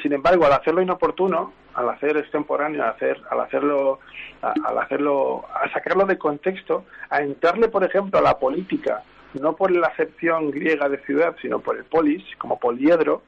Sin 0.02 0.14
embargo, 0.14 0.46
al 0.46 0.54
hacerlo 0.54 0.82
inoportuno, 0.82 1.54
al 1.76 1.90
hacer 1.90 2.18
extemporáneo, 2.18 2.84
al, 2.84 2.90
hacer, 2.92 3.22
al 3.30 3.40
hacerlo, 3.42 4.00
a- 4.42 4.54
al 4.66 4.78
hacerlo, 4.80 5.46
a 5.54 5.70
sacarlo 5.72 6.06
de 6.06 6.18
contexto, 6.18 6.86
a 7.10 7.22
entrarle, 7.22 7.68
por 7.70 7.84
ejemplo, 7.84 8.20
a 8.20 8.22
la 8.24 8.38
política, 8.40 9.04
no 9.40 9.56
por 9.56 9.72
la 9.72 9.88
acepción 9.88 10.52
griega 10.52 10.90
de 10.90 10.98
ciudad, 11.06 11.36
sino 11.42 11.60
por 11.60 11.78
el 11.78 11.86
polis, 11.86 12.24
como 12.38 12.60
poliedro, 12.60 13.22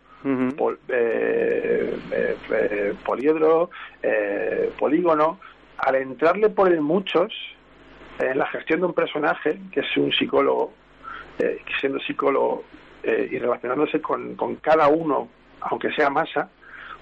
pol- 0.51 0.79
eh, 0.87 1.97
eh, 2.11 2.37
eh, 2.51 2.93
poliedro, 3.05 3.69
polígono, 4.77 5.39
al 5.77 5.95
entrarle 5.95 6.49
por 6.49 6.71
el 6.71 6.81
muchos 6.81 7.33
en 8.19 8.37
la 8.37 8.45
gestión 8.47 8.81
de 8.81 8.85
un 8.87 8.93
personaje, 8.93 9.59
que 9.71 9.79
es 9.79 9.97
un 9.97 10.11
psicólogo, 10.11 10.73
eh, 11.39 11.59
siendo 11.79 11.99
psicólogo 11.99 12.63
eh, 13.03 13.29
y 13.31 13.39
relacionándose 13.39 13.99
con, 14.01 14.35
con 14.35 14.57
cada 14.57 14.87
uno, 14.89 15.27
aunque 15.61 15.91
sea 15.93 16.09
masa, 16.11 16.49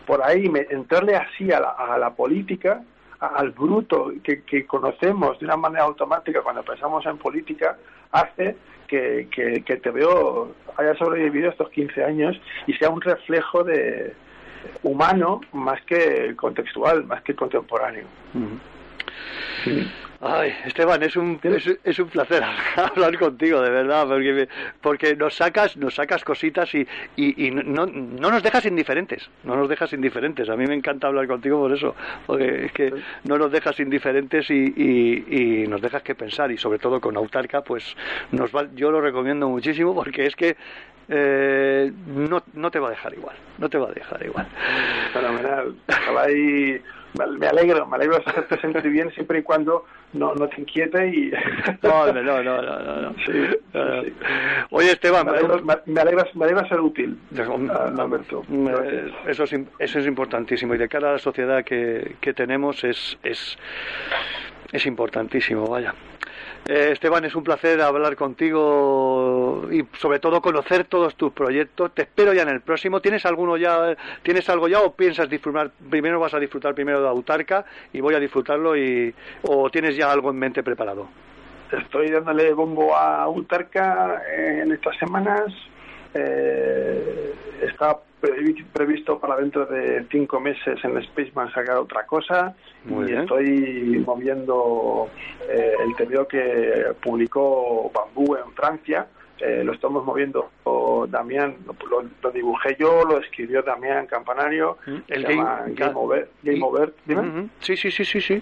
por 0.09 0.23
ahí 0.23 0.49
me- 0.49 0.65
entrarle 0.71 1.15
así 1.15 1.51
a 1.51 1.59
la, 1.59 1.69
a 1.69 1.95
la 1.99 2.09
política, 2.15 2.81
a- 3.19 3.27
al 3.27 3.51
bruto 3.51 4.11
que, 4.23 4.41
que 4.41 4.65
conocemos 4.65 5.37
de 5.37 5.45
una 5.45 5.55
manera 5.55 5.83
automática 5.83 6.41
cuando 6.41 6.63
pensamos 6.63 7.05
en 7.05 7.19
política, 7.19 7.77
hace 8.11 8.55
que, 8.87 9.27
que, 9.29 9.63
que 9.63 9.77
te 9.77 9.91
veo 9.91 10.55
haya 10.77 10.95
sobrevivido 10.95 11.51
estos 11.51 11.69
15 11.69 12.03
años 12.03 12.41
y 12.65 12.73
sea 12.73 12.89
un 12.89 13.01
reflejo 13.01 13.63
de 13.63 14.15
humano 14.81 15.41
más 15.53 15.79
que 15.85 16.35
contextual, 16.35 17.03
más 17.05 17.21
que 17.21 17.35
contemporáneo. 17.35 18.05
Ay, 20.21 20.53
Esteban, 20.65 21.01
es 21.01 21.15
un, 21.15 21.39
es, 21.43 21.65
es 21.81 21.97
un 21.97 22.09
placer 22.09 22.43
hablar 22.75 23.17
contigo, 23.17 23.61
de 23.61 23.69
verdad, 23.69 24.05
porque, 24.05 24.33
me- 24.33 24.47
porque 24.81 25.15
nos 25.15 25.33
sacas, 25.35 25.77
nos 25.77 25.95
sacas 25.95 26.25
cositas 26.25 26.75
y, 26.75 26.85
y, 27.15 27.47
y 27.47 27.51
no, 27.51 27.85
no 27.85 28.29
nos 28.29 28.43
dejas 28.43 28.65
indiferentes, 28.65 29.29
no 29.45 29.55
nos 29.55 29.69
dejas 29.69 29.93
indiferentes. 29.93 30.49
A 30.49 30.57
mí 30.57 30.67
me 30.67 30.73
encanta 30.75 31.07
hablar 31.07 31.25
contigo 31.25 31.59
por 31.59 31.71
eso, 31.71 31.95
porque 32.25 32.65
es 32.65 32.71
que 32.73 32.93
no 33.23 33.37
nos 33.37 33.49
dejas 33.49 33.79
indiferentes 33.79 34.49
y, 34.49 34.73
y, 34.75 35.63
y 35.63 35.67
nos 35.67 35.81
dejas 35.81 36.03
que 36.03 36.15
pensar 36.15 36.51
y 36.51 36.57
sobre 36.57 36.79
todo 36.79 36.99
con 36.99 37.15
Autarca, 37.15 37.61
pues 37.61 37.95
nos 38.33 38.53
va, 38.53 38.67
yo 38.75 38.91
lo 38.91 38.99
recomiendo 38.99 39.47
muchísimo 39.47 39.95
porque 39.95 40.25
es 40.25 40.35
que 40.35 40.57
eh, 41.07 41.91
no, 42.07 42.43
no 42.53 42.69
te 42.71 42.79
va 42.79 42.87
a 42.87 42.91
dejar 42.91 43.13
igual, 43.13 43.37
no 43.57 43.69
te 43.69 43.77
va 43.77 43.87
a 43.87 43.93
dejar 43.93 44.21
igual. 44.25 44.47
Fenomenal. 45.13 45.75
Ojalá 45.87 46.29
y 46.31 46.81
me 47.13 47.47
alegro, 47.47 47.85
me 47.87 47.95
alegro 47.95 48.17
de 48.17 48.23
hacerte 48.25 48.59
sentir 48.61 48.89
bien 48.91 49.11
siempre 49.11 49.39
y 49.39 49.43
cuando 49.43 49.85
no, 50.13 50.33
no 50.35 50.47
te 50.47 50.61
inquiete 50.61 51.07
y... 51.07 51.31
No, 51.81 52.11
no, 52.11 52.21
no, 52.21 52.43
no, 52.43 52.61
no, 52.61 53.01
no. 53.01 53.15
Sí, 53.25 53.31
No, 53.73 53.85
no. 53.85 54.03
sí. 54.03 54.13
Oye, 54.71 54.91
Esteban, 54.91 55.25
Me 55.85 56.01
alegra, 56.01 56.27
me 56.35 56.45
alegra 56.45 56.67
ser 56.67 56.79
útil, 56.81 57.17
Alberto. 57.37 58.43
Gracias. 58.47 58.93
Eh, 58.93 59.11
Eso 59.27 59.43
es, 59.43 59.55
eso 59.79 59.99
es 59.99 60.05
importantísimo 60.07 60.75
y 60.75 60.77
de 60.77 60.87
cara 60.89 61.09
a 61.09 61.13
la 61.13 61.19
sociedad 61.19 61.63
que, 61.63 62.15
que 62.21 62.33
tenemos 62.33 62.83
es, 62.83 63.17
es, 63.23 63.57
es 64.71 64.85
importantísimo, 64.85 65.65
vaya. 65.67 65.93
Eh, 66.67 66.91
Esteban, 66.91 67.25
es 67.25 67.33
un 67.35 67.43
placer 67.43 67.81
hablar 67.81 68.15
contigo 68.15 69.67
y 69.71 69.85
sobre 69.97 70.19
todo 70.19 70.41
conocer 70.41 70.85
todos 70.85 71.15
tus 71.15 71.33
proyectos. 71.33 71.93
Te 71.93 72.03
espero 72.03 72.33
ya 72.33 72.43
en 72.43 72.49
el 72.49 72.61
próximo. 72.61 73.01
¿Tienes 73.01 73.25
alguno 73.25 73.57
ya? 73.57 73.95
¿Tienes 74.21 74.47
algo 74.49 74.67
ya 74.67 74.81
o 74.81 74.93
piensas 74.93 75.29
disfrutar? 75.29 75.71
Primero 75.89 76.19
vas 76.19 76.33
a 76.33 76.39
disfrutar 76.39 76.75
primero 76.75 77.01
de 77.01 77.07
Autarca 77.07 77.65
y 77.91 78.01
voy 78.01 78.13
a 78.13 78.19
disfrutarlo 78.19 78.77
y 78.77 79.13
o 79.43 79.69
tienes 79.69 79.95
ya 79.95 80.11
algo 80.11 80.29
en 80.29 80.37
mente 80.37 80.61
preparado. 80.61 81.07
Estoy 81.71 82.09
dándole 82.09 82.53
bombo 82.53 82.95
a 82.95 83.27
Utarca 83.29 84.21
en 84.35 84.71
estas 84.71 84.97
semanas. 84.97 85.45
Eh, 86.13 87.33
está 87.61 87.99
previsto 88.19 89.19
para 89.19 89.37
dentro 89.37 89.65
de 89.65 90.05
cinco 90.11 90.39
meses 90.39 90.77
en 90.83 91.01
Spaceman 91.03 91.51
sacar 91.53 91.77
otra 91.77 92.05
cosa. 92.05 92.55
Muy 92.85 93.05
y 93.05 93.07
bien. 93.07 93.21
estoy 93.21 94.03
moviendo 94.05 95.09
eh, 95.49 95.73
el 95.79 95.95
TVO 95.95 96.27
que 96.27 96.93
publicó 97.01 97.91
Bambú 97.93 98.35
en 98.35 98.51
Francia. 98.53 99.07
Eh, 99.41 99.63
lo 99.63 99.71
estamos 99.73 100.03
moviendo 100.05 100.49
o 100.65 101.07
Damián, 101.07 101.55
lo, 101.65 101.73
lo- 101.89 102.09
lo 102.21 102.31
dibujé 102.31 102.75
yo, 102.79 103.03
lo 103.05 103.19
escribió 103.19 103.61
Damián 103.63 104.05
Campanario, 104.05 104.77
El 104.85 105.03
se 105.07 105.21
game- 105.21 105.35
llama 105.35 105.61
Game 105.67 105.91
Over. 105.95 106.29
Game 106.43 106.59
Over 106.63 106.93
dime. 107.05 107.49
Sí, 107.59 107.77
sí, 107.77 107.89
sí, 107.89 108.03
sí, 108.03 108.19
sí. 108.19 108.41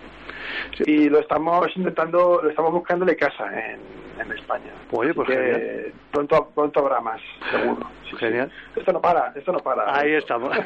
y 0.85 1.09
lo 1.09 1.19
estamos 1.19 1.67
intentando, 1.77 2.39
lo 2.41 2.49
estamos 2.49 2.71
buscándole 2.71 3.15
casa 3.15 3.45
en, 3.47 3.79
en 4.19 4.31
España. 4.31 4.71
Oye, 4.91 5.13
pues 5.13 5.27
que 5.27 5.35
genial. 5.35 5.93
Pronto, 6.11 6.51
pronto 6.55 6.79
habrá 6.79 6.99
más, 7.01 7.21
seguro. 7.51 7.87
Sí, 8.05 8.09
sí. 8.11 8.17
Genial. 8.17 8.51
Esto 8.75 8.91
no 8.93 9.01
para, 9.01 9.33
esto 9.35 9.51
no 9.51 9.59
para. 9.59 9.95
Ahí 9.99 10.13
estamos. 10.13 10.57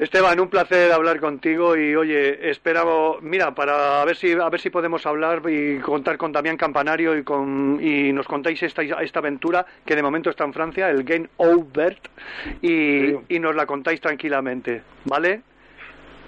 Esteban, 0.00 0.40
un 0.40 0.48
placer 0.48 0.90
hablar 0.92 1.20
contigo 1.20 1.76
y 1.76 1.94
oye, 1.94 2.48
esperamos, 2.48 3.20
mira, 3.20 3.54
para 3.54 4.02
ver 4.06 4.16
si 4.16 4.32
a 4.32 4.48
ver 4.48 4.58
si 4.58 4.70
podemos 4.70 5.04
hablar 5.04 5.42
y 5.46 5.78
contar 5.80 6.16
con 6.16 6.32
Damián 6.32 6.56
Campanario 6.56 7.18
y 7.18 7.22
con 7.22 7.78
y 7.82 8.10
nos 8.10 8.26
contáis 8.26 8.62
esta 8.62 8.80
esta 8.80 9.18
aventura 9.18 9.66
que 9.84 9.94
de 9.94 10.02
momento 10.02 10.30
está 10.30 10.44
en 10.44 10.54
Francia, 10.54 10.88
el 10.88 11.04
Game 11.04 11.28
Over 11.36 11.98
y, 12.62 12.70
Sí. 13.08 13.18
y 13.28 13.38
nos 13.40 13.54
la 13.54 13.66
contáis 13.66 14.00
tranquilamente, 14.00 14.80
¿vale? 15.04 15.42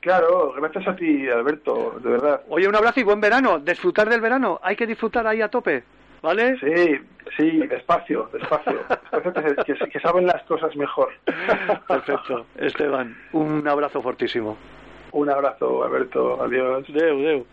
Claro, 0.03 0.53
gracias 0.55 0.87
a 0.89 0.95
ti, 0.95 1.27
Alberto, 1.31 1.99
de 2.05 2.11
verdad. 2.11 2.43
Oye, 2.51 2.69
un 2.69 2.77
abrazo 2.77 3.01
y 3.01 3.05
buen 3.05 3.23
verano, 3.23 3.59
disfrutar 3.59 4.07
del 4.11 4.21
verano, 4.21 4.61
hay 4.63 4.77
que 4.77 4.87
disfrutar 4.87 5.27
ahí 5.27 5.41
a 5.41 5.49
tope, 5.49 5.83
¿vale? 6.23 6.57
Sí, 6.59 7.01
sí, 7.37 7.67
despacio, 7.67 8.29
despacio. 8.33 8.81
que 9.93 10.01
saben 10.01 10.27
las 10.27 10.43
cosas 10.45 10.75
mejor. 10.77 11.11
Perfecto. 11.89 12.47
Esteban, 12.57 13.17
un 13.33 13.67
abrazo 13.69 14.01
fortísimo. 14.01 14.57
Un 15.13 15.29
abrazo, 15.29 15.85
Alberto. 15.85 16.43
Adiós. 16.43 16.87
Deu, 16.89 17.19
deu. 17.19 17.47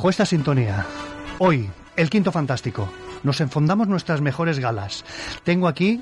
Bajo 0.00 0.08
esta 0.08 0.24
sintonía, 0.24 0.86
hoy, 1.40 1.68
el 1.94 2.08
quinto 2.08 2.32
fantástico, 2.32 2.88
nos 3.22 3.38
enfondamos 3.42 3.86
nuestras 3.86 4.22
mejores 4.22 4.58
galas. 4.58 5.04
Tengo 5.44 5.68
aquí, 5.68 6.00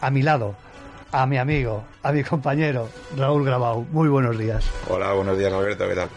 a 0.00 0.10
mi 0.10 0.22
lado, 0.22 0.56
a 1.12 1.26
mi 1.26 1.38
amigo, 1.38 1.84
a 2.02 2.10
mi 2.10 2.24
compañero, 2.24 2.88
Raúl 3.16 3.44
Grabau. 3.44 3.86
Muy 3.92 4.08
buenos 4.08 4.36
días. 4.36 4.68
Hola, 4.88 5.12
buenos 5.12 5.38
días, 5.38 5.52
Alberto, 5.52 5.88
¿qué 5.88 5.94
tal? 5.94 6.08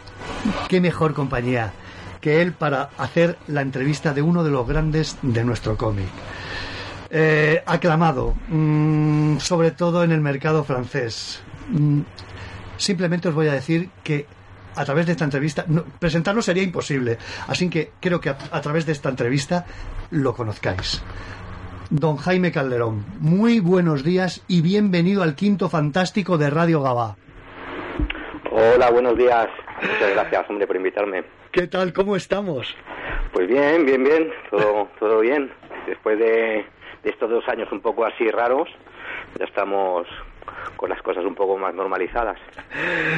Qué 0.70 0.82
mejor 0.82 1.14
compañía 1.14 1.72
que 2.20 2.42
él 2.42 2.54
para 2.54 2.90
hacer 2.98 3.38
la 3.46 3.62
entrevista 3.62 4.12
de 4.12 4.24
uno 4.24 4.44
de 4.44 4.50
los 4.50 4.68
grandes 4.68 5.16
de 5.22 5.44
nuestro 5.44 5.78
cómic. 5.78 6.10
Eh, 7.12 7.62
aclamado, 7.68 8.34
mm, 8.48 9.38
sobre 9.38 9.70
todo 9.70 10.04
en 10.04 10.12
el 10.12 10.22
mercado 10.22 10.64
francés. 10.64 11.44
Mm, 11.70 12.00
simplemente 12.78 13.30
os 13.30 13.36
voy 13.36 13.50
a 13.50 13.54
decir 13.54 13.92
que 14.04 14.26
a 14.76 14.86
través 14.86 15.06
de 15.06 15.14
esta 15.14 15.26
entrevista, 15.26 15.66
no, 15.68 15.84
presentarlo 16.00 16.42
sería 16.42 16.64
imposible, 16.64 17.18
así 17.48 17.70
que 17.70 17.92
creo 18.00 18.20
que 18.20 18.30
a, 18.30 18.38
a 18.52 18.62
través 18.62 18.86
de 18.86 18.92
esta 18.92 19.10
entrevista 19.10 19.66
lo 20.12 20.34
conozcáis. 20.34 21.04
Don 21.90 22.18
Jaime 22.18 22.52
Calderón, 22.52 23.04
muy 23.20 23.60
buenos 23.60 24.04
días 24.04 24.44
y 24.48 24.62
bienvenido 24.62 25.24
al 25.24 25.36
quinto 25.36 25.70
fantástico 25.70 26.38
de 26.38 26.50
Radio 26.52 26.82
Gabá. 26.82 27.16
Hola, 28.52 28.92
buenos 28.92 29.18
días. 29.18 29.48
Muchas 29.82 30.12
gracias, 30.12 30.50
hombre, 30.50 30.68
por 30.68 30.76
invitarme. 30.76 31.24
¿Qué 31.52 31.68
tal? 31.68 31.94
¿Cómo 31.94 32.16
estamos? 32.16 32.76
Pues 33.34 33.48
bien, 33.48 33.86
bien, 33.86 34.04
bien, 34.04 34.32
todo, 34.52 34.88
todo 35.00 35.20
bien. 35.22 35.52
Después 35.88 36.20
de, 36.20 36.66
de 37.04 37.10
estos 37.10 37.30
dos 37.30 37.48
años 37.48 37.72
un 37.72 37.82
poco 37.82 38.06
así 38.06 38.30
raros, 38.30 38.68
ya 39.38 39.46
estamos 39.46 40.06
con 40.76 40.89
las 40.89 41.01
cosas 41.01 41.26
un 41.26 41.36
poco 41.36 41.57
más 41.57 41.74
normalizadas. 41.74 42.38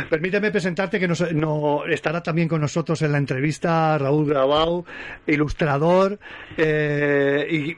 Permíteme 0.10 0.52
presentarte 0.52 1.00
que 1.00 1.08
nos, 1.08 1.32
no, 1.34 1.86
estará 1.86 2.22
también 2.22 2.48
con 2.48 2.62
nosotros 2.62 3.02
en 3.02 3.12
la 3.12 3.18
entrevista 3.18 3.98
Raúl 3.98 4.28
Grabau, 4.28 4.86
ilustrador 5.28 6.20
eh, 6.58 7.48
y 7.50 7.78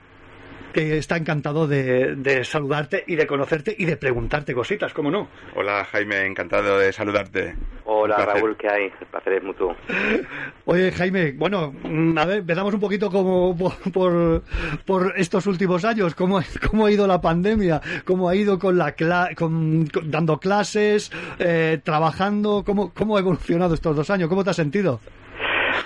que 0.74 0.98
está 0.98 1.16
encantado 1.16 1.68
de, 1.68 2.16
de, 2.16 2.44
saludarte 2.44 3.04
y 3.08 3.16
de 3.16 3.28
conocerte 3.28 3.76
y 3.78 3.86
de 3.86 3.96
preguntarte 3.96 4.54
cositas, 4.54 4.94
¿cómo 4.94 5.12
no? 5.12 5.30
Hola 5.56 5.86
Jaime, 5.86 6.26
encantado 6.26 6.80
de 6.80 6.92
saludarte. 6.92 7.56
Hola 7.86 8.18
Raúl, 8.18 8.58
¿qué 8.58 8.68
hay? 8.68 8.84
El 9.00 9.08
placer 9.08 9.34
es 9.34 9.44
mutuo. 9.44 9.76
Oye 10.66 10.92
Jaime, 10.92 11.34
bueno, 11.34 11.74
mm, 11.84 12.18
a 12.18 12.26
ver, 12.26 12.42
veamos 12.42 12.74
un 12.74 12.80
poquito 12.80 13.10
como 13.10 13.56
por, 13.94 14.44
por, 14.86 15.14
estos 15.16 15.46
últimos 15.48 15.86
años, 15.86 16.16
cómo, 16.16 16.42
cómo 16.70 16.88
ha 16.88 16.92
ido 16.92 17.06
la 17.06 17.22
pandemia, 17.22 17.80
cómo 18.04 18.28
ha 18.28 18.36
ido 18.36 18.58
con 18.58 18.78
la 18.78 18.96
con, 19.36 19.88
con, 19.88 20.10
dando 20.10 20.40
clases, 20.40 21.12
eh, 21.40 21.80
trabajando, 21.84 22.64
cómo, 22.66 22.94
cómo 22.94 23.18
ha 23.18 23.20
evolucionado 23.20 23.76
estos 23.76 23.96
dos 23.96 24.10
años, 24.10 24.28
¿cómo 24.28 24.44
te 24.44 24.50
has 24.50 24.56
sentido? 24.56 25.00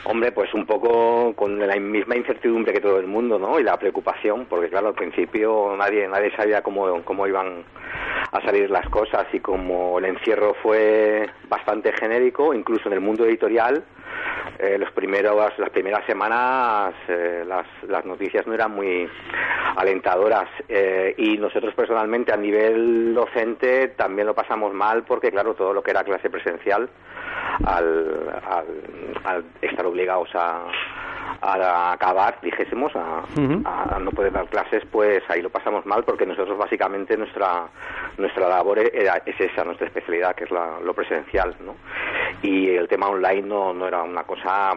Hombre, 0.06 0.32
pues 0.32 0.54
un 0.54 0.66
poco 0.66 1.34
con 1.36 1.60
la 1.60 1.76
misma 1.76 2.16
incertidumbre 2.16 2.74
que 2.74 2.80
todo 2.80 3.00
el 3.00 3.08
mundo, 3.08 3.38
¿no? 3.40 3.60
Y 3.60 3.64
la 3.64 3.78
preocupación, 3.78 4.46
porque 4.46 4.70
claro, 4.70 4.90
al 4.90 4.94
principio 4.94 5.76
nadie 5.78 6.08
nadie 6.08 6.36
sabía 6.36 6.62
cómo, 6.62 7.04
cómo 7.04 7.28
iban 7.28 7.64
a 8.32 8.42
salir 8.42 8.70
las 8.70 8.88
cosas 8.90 9.26
y 9.34 9.40
como 9.40 10.00
el 10.00 10.06
encierro 10.06 10.56
fue 10.62 11.30
bastante 11.50 11.94
genérico, 11.94 12.54
incluso 12.54 12.88
en 12.88 12.94
el 12.94 13.02
mundo 13.02 13.26
editorial, 13.26 13.84
eh, 14.60 14.78
los 14.78 14.92
primeros, 14.92 15.58
las 15.60 15.70
primeras 15.70 16.06
semanas 16.06 16.94
eh, 17.08 17.44
las, 17.46 17.68
las 17.88 18.06
noticias 18.06 18.48
no 18.48 18.54
eran 18.54 18.72
muy 18.72 19.08
alentadoras 19.76 20.50
eh, 20.68 21.14
y 21.18 21.38
nosotros 21.38 21.76
personalmente 21.76 22.34
a 22.34 22.38
nivel 22.38 23.14
docente 23.14 23.90
también 23.90 24.26
lo 24.26 24.34
pasamos 24.34 24.74
mal 24.74 25.04
porque 25.04 25.30
claro 25.30 25.54
todo 25.54 25.74
lo 25.74 25.84
que 25.84 25.92
era 25.92 26.04
clase 26.04 26.30
presencial 26.32 26.90
al, 27.66 28.41
al, 28.49 28.66
al 29.24 29.43
estar 29.62 29.86
obligados 29.86 30.30
a, 30.36 30.64
a 31.41 31.91
acabar, 31.93 32.39
dijésemos, 32.41 32.95
a, 32.95 33.24
uh 33.36 33.39
-huh. 33.39 33.62
a, 33.95 33.99
no 33.99 34.12
poder 34.12 34.32
dar 34.32 34.47
clases, 34.47 34.84
pues 34.91 35.24
ahí 35.30 35.41
lo 35.41 35.49
pasamos 35.49 35.86
mal 35.86 36.03
porque 36.03 36.26
nosotros 36.26 36.58
básicamente 36.58 37.18
nuestra 37.18 37.68
nuestra 38.18 38.49
labor 38.49 38.80
era, 38.80 39.22
es 39.26 39.39
esa, 39.39 39.64
nuestra 39.64 39.88
especialidad, 39.88 40.36
que 40.36 40.45
es 40.45 40.51
la, 40.51 40.80
lo 40.84 40.93
presencial, 40.93 41.55
¿no? 41.60 41.76
Y 42.41 42.70
el 42.70 42.88
tema 42.88 43.08
online 43.08 43.43
no, 43.43 43.74
no 43.74 43.88
era 43.88 44.01
una 44.01 44.24
cosa 44.24 44.74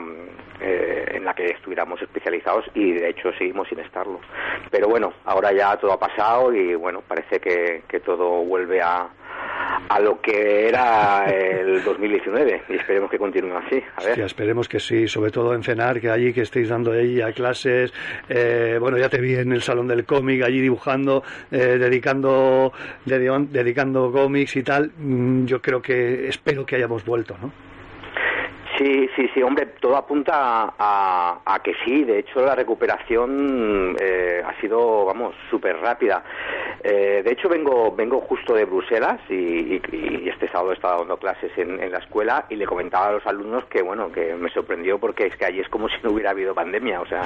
eh, 0.61 1.13
en 1.15 1.25
la 1.25 1.35
que 1.35 1.47
estuviéramos 1.47 2.03
especializados 2.03 2.67
y 2.75 2.93
de 2.93 3.09
hecho 3.09 3.33
seguimos 3.39 3.69
sin 3.69 3.79
estarlo. 3.81 4.21
Pero 4.71 4.89
bueno, 4.89 5.15
ahora 5.25 5.53
ya 5.53 5.77
todo 5.77 5.93
ha 5.93 5.99
pasado 5.99 6.53
y 6.53 6.75
bueno, 6.75 7.01
parece 7.01 7.41
que, 7.41 7.83
que 7.89 8.01
todo 8.01 8.45
vuelve 8.45 8.83
a, 8.83 9.09
a 9.89 10.01
lo 10.01 10.21
que 10.21 10.69
era 10.69 11.25
el 11.27 11.83
2019 11.85 12.63
y 12.69 12.75
esperemos 12.75 13.11
que 13.11 13.19
continúe 13.19 13.57
así. 13.57 13.83
A 13.97 14.05
ver. 14.05 14.15
Sí, 14.15 14.21
esperemos 14.23 14.69
que 14.69 14.81
sí, 14.81 15.09
sobre 15.09 15.31
todo 15.31 15.55
en 15.55 15.63
CENAR, 15.63 16.01
que 16.01 16.11
allí 16.11 16.33
que 16.33 16.43
estéis 16.43 16.69
dando 16.69 16.93
ahí 16.93 17.21
a 17.21 17.33
clases, 17.33 17.93
eh, 18.29 18.79
bueno, 18.81 18.99
ya 18.99 19.09
te 19.09 19.21
vi 19.21 19.35
en 19.35 19.53
el 19.53 19.63
Salón 19.63 19.89
del 19.89 20.05
Cómic, 20.05 20.43
allí 20.43 20.61
dibujando, 20.61 21.23
eh, 21.51 21.79
dedicando, 21.79 22.73
dedicando 23.05 24.13
cómics 24.13 24.57
y 24.57 24.63
tal, 24.63 24.93
mm, 24.97 25.47
yo 25.47 25.61
creo 25.61 25.83
que, 25.83 26.29
espero 26.29 26.65
que 26.65 26.77
hayamos 26.77 27.05
vuelto, 27.05 27.37
¿no? 27.41 27.70
Sí, 28.81 29.11
sí, 29.15 29.29
sí, 29.35 29.43
hombre, 29.43 29.67
todo 29.79 29.95
apunta 29.95 30.73
a, 30.79 31.41
a 31.45 31.59
que 31.63 31.75
sí. 31.85 32.03
De 32.03 32.21
hecho, 32.21 32.41
la 32.41 32.55
recuperación 32.55 33.95
eh, 34.01 34.43
ha 34.43 34.59
sido, 34.59 35.05
vamos, 35.05 35.35
súper 35.51 35.77
rápida. 35.77 36.25
Eh, 36.83 37.21
de 37.23 37.31
hecho, 37.31 37.47
vengo 37.51 37.95
vengo 37.95 38.23
justo 38.23 38.55
de 38.55 38.65
Bruselas 38.65 39.21
y, 39.29 39.83
y, 39.93 40.29
este 40.31 40.49
sábado 40.49 40.71
he 40.71 40.77
estado 40.77 41.01
dando 41.01 41.19
clases 41.19 41.53
en, 41.59 41.79
en, 41.79 41.93
la 41.93 41.99
escuela 41.99 42.47
y 42.49 42.57
le 42.57 42.65
comentaba 42.65 43.09
a 43.09 43.13
los 43.13 43.27
alumnos 43.27 43.67
que, 43.67 43.83
bueno, 43.83 44.11
que 44.11 44.35
me 44.35 44.49
sorprendió 44.49 44.99
porque 44.99 45.27
es 45.27 45.37
que 45.37 45.45
allí 45.45 45.61
es 45.61 45.69
como 45.69 45.91
si 45.91 45.97
no 46.03 46.13
hubiera 46.13 46.31
habido 46.31 46.55
pandemia. 46.55 47.03
O 47.03 47.07
sea, 47.07 47.25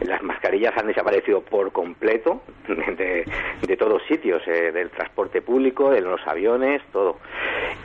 las 0.00 0.22
mascarillas 0.22 0.72
han 0.78 0.86
desaparecido 0.86 1.42
por 1.42 1.72
completo 1.72 2.40
de, 2.68 3.30
de 3.60 3.76
todos 3.76 4.02
sitios, 4.08 4.42
eh, 4.46 4.72
del 4.72 4.88
transporte 4.88 5.42
público, 5.42 5.90
de 5.90 6.00
los 6.00 6.26
aviones, 6.26 6.80
todo. 6.90 7.18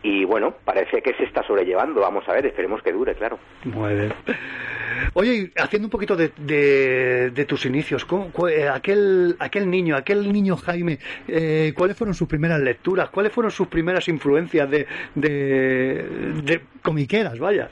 Y 0.03 0.25
bueno, 0.25 0.53
parece 0.63 1.01
que 1.01 1.13
se 1.15 1.25
está 1.25 1.43
sobrellevando. 1.43 2.01
Vamos 2.01 2.27
a 2.29 2.33
ver, 2.33 2.45
esperemos 2.45 2.81
que 2.81 2.91
dure, 2.91 3.00
claro. 3.17 3.39
Muy 3.65 3.93
bien. 3.95 4.13
Oye, 5.13 5.51
haciendo 5.57 5.87
un 5.87 5.89
poquito 5.89 6.15
de, 6.15 6.31
de, 6.37 7.45
tus 7.45 7.65
inicios, 7.65 8.05
¿cómo, 8.05 8.31
eh, 8.47 8.69
aquel, 8.69 9.35
aquel 9.39 9.69
niño, 9.69 9.95
aquel 9.95 10.31
niño 10.31 10.55
Jaime, 10.57 10.99
eh, 11.27 11.73
¿cuáles 11.75 11.97
fueron 11.97 12.13
sus 12.13 12.27
primeras 12.27 12.59
lecturas? 12.59 13.09
¿Cuáles 13.09 13.31
fueron 13.31 13.51
sus 13.51 13.67
primeras 13.67 14.07
influencias 14.07 14.69
de, 14.69 14.87
de, 15.15 16.05
de 16.43 16.61
comiqueras, 16.81 17.39
vaya? 17.39 17.69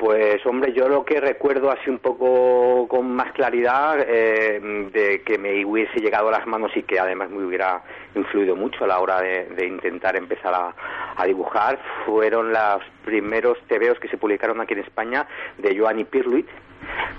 Pues 0.00 0.44
hombre, 0.46 0.72
yo 0.72 0.88
lo 0.88 1.04
que 1.04 1.20
recuerdo 1.20 1.70
así 1.70 1.90
un 1.90 1.98
poco 1.98 2.88
con 2.88 3.14
más 3.14 3.32
claridad 3.32 3.98
eh, 4.00 4.88
de 4.90 5.20
que 5.20 5.36
me 5.36 5.62
hubiese 5.62 6.00
llegado 6.00 6.28
a 6.28 6.30
las 6.30 6.46
manos 6.46 6.74
y 6.74 6.84
que 6.84 6.98
además 6.98 7.28
me 7.28 7.44
hubiera 7.44 7.82
influido 8.14 8.56
mucho 8.56 8.84
a 8.84 8.86
la 8.86 8.98
hora 8.98 9.20
de, 9.20 9.66
intentar 9.66 10.16
empezar 10.16 10.54
a, 10.54 10.74
a, 11.14 11.26
dibujar 11.26 11.78
fueron 12.06 12.50
los 12.50 12.82
primeros 13.04 13.58
tebeos 13.68 14.00
que 14.00 14.08
se 14.08 14.16
publicaron 14.16 14.62
aquí 14.62 14.72
en 14.72 14.80
España 14.80 15.26
de 15.58 15.78
Joanny 15.78 16.04
Pirluit 16.04 16.48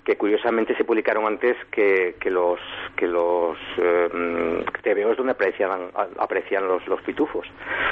que 0.03 0.17
curiosamente 0.17 0.75
se 0.75 0.83
publicaron 0.83 1.25
antes 1.25 1.55
que, 1.69 2.15
que 2.19 2.29
los 2.29 2.59
que 2.95 3.07
los 3.07 3.57
eh, 3.77 4.65
tebeos 4.81 5.17
donde 5.17 5.33
aparecían 5.33 5.69
aparecían 6.17 6.67
los 6.67 6.85
los 6.87 7.01
pitufos 7.01 7.47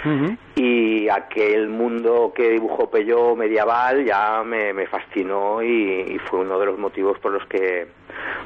uh 0.06 0.10
-huh. 0.10 0.38
y 0.56 1.08
aquel 1.10 1.70
mundo 1.70 2.34
que 2.36 2.50
dibujó 2.50 2.90
Pello 2.90 3.36
medieval 3.36 4.06
ya 4.06 4.44
me, 4.44 4.74
me 4.74 4.88
fascinó 4.88 5.62
y, 5.62 6.16
y, 6.16 6.20
fue 6.20 6.40
uno 6.40 6.60
de 6.60 6.66
los 6.66 6.80
motivos 6.80 7.20
por 7.20 7.32
los 7.32 7.46
que 7.48 7.88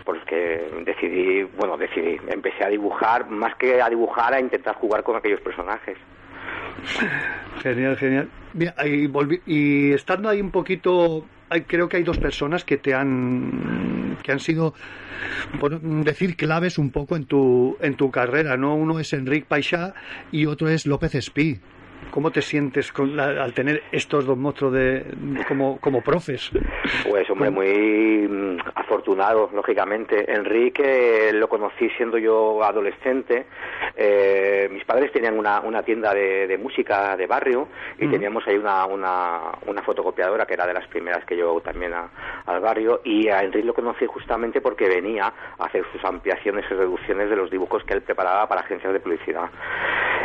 por 0.04 0.18
los 0.18 0.26
que 0.26 0.70
decidí 0.86 1.44
bueno 1.44 1.78
decidí 1.78 2.18
empecé 2.28 2.66
a 2.66 2.70
dibujar 2.70 3.30
más 3.30 3.56
que 3.56 3.82
a 3.82 3.90
dibujar 3.90 4.34
a 4.34 4.40
intentar 4.40 4.76
jugar 4.76 5.04
con 5.04 5.16
aquellos 5.16 5.42
personajes 5.42 5.98
Genial, 7.62 7.98
genial. 7.98 8.30
Mira, 8.54 8.76
y, 8.86 9.08
volví, 9.08 9.42
y 9.46 9.94
estando 9.94 10.30
ahí 10.30 10.42
un 10.42 10.52
poquito, 10.52 11.26
creo 11.62 11.90
que 11.90 11.98
hay 11.98 12.04
dos 12.04 12.18
personas 12.18 12.64
que 12.64 12.78
te 12.78 12.94
han 12.94 14.18
que 14.24 14.32
han 14.32 14.40
sido 14.40 14.74
por 15.60 15.80
decir 15.82 16.36
claves 16.36 16.78
un 16.78 16.90
poco 16.90 17.16
en 17.16 17.26
tu 17.26 17.78
en 17.82 17.96
tu 17.96 18.12
carrera, 18.12 18.58
¿no? 18.58 18.76
Uno 18.76 19.00
es 19.00 19.14
Enrique 19.14 19.46
Paixá 19.48 19.94
y 20.32 20.46
otro 20.46 20.70
es 20.70 20.86
López 20.86 21.16
Espí. 21.16 21.60
¿Cómo 22.14 22.30
te 22.30 22.44
sientes 22.44 22.92
con 22.92 23.16
la, 23.18 23.44
al 23.44 23.54
tener 23.54 23.82
estos 23.92 24.24
dos 24.24 24.38
monstruos 24.38 24.74
de, 24.74 25.04
como, 25.48 25.80
como 25.80 26.02
profes? 26.02 26.52
Pues, 27.10 27.28
hombre, 27.32 27.50
muy 27.50 28.28
mm, 28.30 28.60
afortunado, 28.76 29.50
lógicamente. 29.52 30.32
Enrique 30.32 31.32
lo 31.34 31.50
conocí 31.50 31.90
siendo 31.98 32.20
yo 32.20 32.64
adolescente. 32.64 33.48
Eh, 33.96 34.70
mis 34.72 34.86
padres 34.86 35.12
tenían 35.12 35.40
una, 35.40 35.62
una 35.62 35.82
tienda 35.82 36.14
de, 36.14 36.46
de, 36.46 36.56
música 36.60 37.18
de 37.18 37.26
barrio 37.26 37.68
y 37.98 38.06
uh 38.06 38.08
-huh. 38.08 38.12
teníamos 38.12 38.48
ahí 38.48 38.58
una, 38.58 38.86
una, 38.86 39.40
una, 39.66 39.82
fotocopiadora 39.82 40.46
que 40.46 40.54
era 40.54 40.68
de 40.68 40.74
las 40.76 40.86
primeras 40.90 41.26
que 41.26 41.36
llevó 41.36 41.62
también 41.62 41.94
a, 41.96 42.12
al 42.46 42.62
barrio. 42.62 43.02
Y 43.04 43.28
a 43.30 43.42
Enrique 43.42 43.66
lo 43.66 43.74
conocí 43.74 44.06
justamente 44.06 44.62
porque 44.62 44.88
venía 44.88 45.34
a 45.58 45.66
hacer 45.66 45.84
sus 45.92 46.06
ampliaciones 46.06 46.64
y 46.70 46.76
reducciones 46.76 47.28
de 47.32 47.36
los 47.36 47.50
dibujos 47.50 47.84
que 47.86 47.96
él 47.96 48.04
preparaba 48.04 48.48
para 48.48 48.62
agencias 48.62 48.94
de 48.94 49.00
publicidad. 49.00 49.50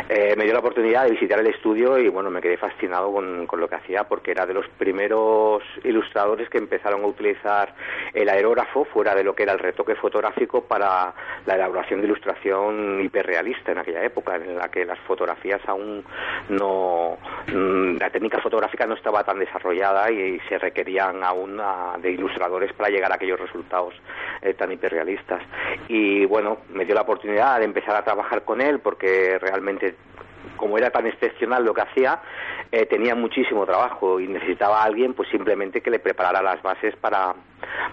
eh, 0.07 0.35
me 0.37 0.43
dio 0.43 0.53
la 0.53 0.59
oportunidad 0.59 1.05
de 1.05 1.11
visitar 1.11 1.39
el 1.39 1.47
estudio 1.47 1.78
y 1.79 2.09
bueno, 2.09 2.29
me 2.29 2.41
quedé 2.41 2.57
fascinado 2.57 3.11
con, 3.11 3.47
con, 3.47 3.59
lo 3.59 3.69
que 3.69 3.75
hacía 3.75 4.03
porque 4.03 4.31
era 4.31 4.45
de 4.45 4.53
los 4.53 4.67
primeros 4.77 5.63
ilustradores 5.83 6.49
que 6.49 6.57
empezaron 6.57 7.03
a 7.03 7.07
utilizar 7.07 7.73
el 8.13 8.27
aerógrafo 8.27 8.83
fuera 8.85 9.15
de 9.15 9.23
lo 9.23 9.33
que 9.33 9.43
era 9.43 9.53
el 9.53 9.59
retoque 9.59 9.95
fotográfico 9.95 10.63
para 10.65 11.13
la 11.45 11.55
elaboración 11.55 12.01
de 12.01 12.07
ilustración 12.07 13.01
hiperrealista 13.01 13.71
en 13.71 13.77
aquella 13.77 14.03
época 14.03 14.35
en 14.35 14.57
la 14.57 14.67
que 14.69 14.85
las 14.85 14.99
fotografías 14.99 15.61
aún 15.67 16.03
no 16.49 17.17
mm, 17.47 17.97
la 17.97 18.09
técnica 18.09 18.39
fotográfica 18.41 18.85
no 18.85 18.95
estaba 18.95 19.23
tan 19.23 19.39
desarrollada 19.39 20.11
y, 20.11 20.39
se 20.49 20.57
requerían 20.57 21.23
aún 21.23 21.59
a, 21.59 21.97
de 22.01 22.11
ilustradores 22.11 22.73
para 22.73 22.89
llegar 22.89 23.11
a 23.11 23.15
aquellos 23.15 23.39
resultados 23.39 23.93
eh, 24.41 24.53
tan 24.53 24.71
hiperrealistas. 24.71 25.41
Y 25.87 26.25
bueno, 26.25 26.59
me 26.69 26.85
dio 26.85 26.95
la 26.95 27.01
oportunidad 27.01 27.59
de 27.59 27.65
empezar 27.65 27.95
a 27.95 28.03
trabajar 28.03 28.43
con 28.43 28.61
él 28.61 28.79
porque 28.79 29.37
realmente 29.37 29.95
como 30.57 30.77
era 30.77 30.91
tan 30.91 31.07
excepcional 31.07 31.63
lo 31.63 31.73
que 31.73 31.81
hacía, 31.81 32.21
eh, 32.71 32.85
tenía 32.85 33.15
muchísimo 33.15 33.65
trabajo 33.65 34.19
y 34.19 34.27
necesitaba 34.27 34.81
a 34.81 34.85
alguien 34.85 35.13
pues 35.13 35.29
simplemente 35.29 35.81
que 35.81 35.89
le 35.89 35.99
preparara 35.99 36.41
las 36.41 36.61
bases 36.61 36.95
para, 36.97 37.33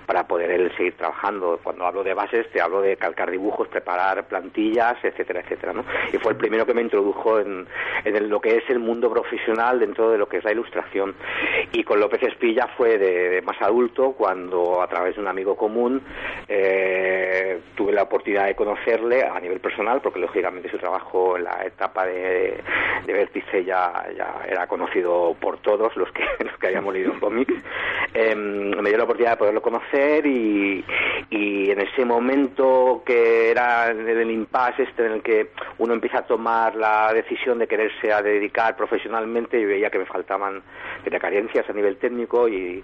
para 0.06 0.26
poder 0.26 0.50
él 0.50 0.72
seguir 0.76 0.96
trabajando. 0.96 1.60
Cuando 1.62 1.86
hablo 1.86 2.04
de 2.04 2.14
bases 2.14 2.50
te 2.50 2.60
hablo 2.60 2.80
de 2.80 2.96
calcar 2.96 3.30
dibujos, 3.30 3.68
preparar 3.68 4.26
plantillas, 4.26 4.96
etcétera, 5.02 5.40
etcétera. 5.40 5.72
¿no? 5.72 5.84
Y 6.12 6.18
fue 6.18 6.32
el 6.32 6.38
primero 6.38 6.66
que 6.66 6.74
me 6.74 6.82
introdujo 6.82 7.38
en, 7.40 7.66
en 8.04 8.28
lo 8.28 8.40
que 8.40 8.56
es 8.56 8.68
el 8.68 8.78
mundo 8.78 9.10
profesional 9.10 9.78
dentro 9.78 10.10
de 10.10 10.18
lo 10.18 10.28
que 10.28 10.38
es 10.38 10.44
la 10.44 10.52
ilustración. 10.52 11.14
Y 11.72 11.84
con 11.84 12.00
López 12.00 12.22
Espilla 12.22 12.68
fue 12.76 12.98
de, 12.98 13.42
más 13.42 13.60
adulto 13.60 14.12
cuando 14.12 14.80
a 14.80 14.86
través 14.86 15.16
de 15.16 15.20
un 15.20 15.28
amigo 15.28 15.56
común 15.56 16.02
eh, 16.48 17.60
tuve 17.74 17.92
la 17.92 18.02
oportunidad 18.02 18.46
de 18.46 18.54
conocerle 18.54 19.22
a 19.22 19.38
nivel 19.40 19.60
personal, 19.60 20.00
porque 20.00 20.18
lógicamente 20.18 20.70
su 20.70 20.78
trabajo 20.78 21.36
en 21.36 21.44
la 21.44 21.64
etapa 21.64 22.06
de, 22.06 22.60
de 23.06 23.12
vértice 23.12 23.64
ya, 23.64 24.06
ya 24.16 24.42
era 24.48 24.66
conocido 24.66 25.36
por 25.40 25.58
todos 25.58 25.96
los 25.96 26.10
que, 26.12 26.24
los 26.44 26.56
que 26.58 26.66
habíamos 26.66 26.94
leído 26.94 27.12
en 27.12 27.20
cómics. 27.20 27.54
Em, 28.14 28.70
me 28.80 28.88
dio 28.88 28.98
la 28.98 29.04
oportunidad 29.04 29.32
de 29.32 29.38
conocer 29.62 30.26
y, 30.26 30.84
y 31.30 31.70
en 31.70 31.80
ese 31.80 32.04
momento 32.04 33.02
que 33.04 33.50
era 33.50 33.90
el 33.90 34.30
impasse 34.30 34.84
este 34.84 35.06
en 35.06 35.12
el 35.12 35.22
que 35.22 35.50
uno 35.78 35.94
empieza 35.94 36.18
a 36.18 36.26
tomar 36.26 36.74
la 36.76 37.12
decisión 37.12 37.58
de 37.58 37.66
quererse 37.66 38.12
a 38.12 38.22
dedicar 38.22 38.76
profesionalmente, 38.76 39.60
yo 39.60 39.68
veía 39.68 39.90
que 39.90 39.98
me 39.98 40.06
faltaban, 40.06 40.62
tenía 41.04 41.18
carencias 41.18 41.68
a 41.68 41.72
nivel 41.72 41.96
técnico 41.96 42.48
y, 42.48 42.82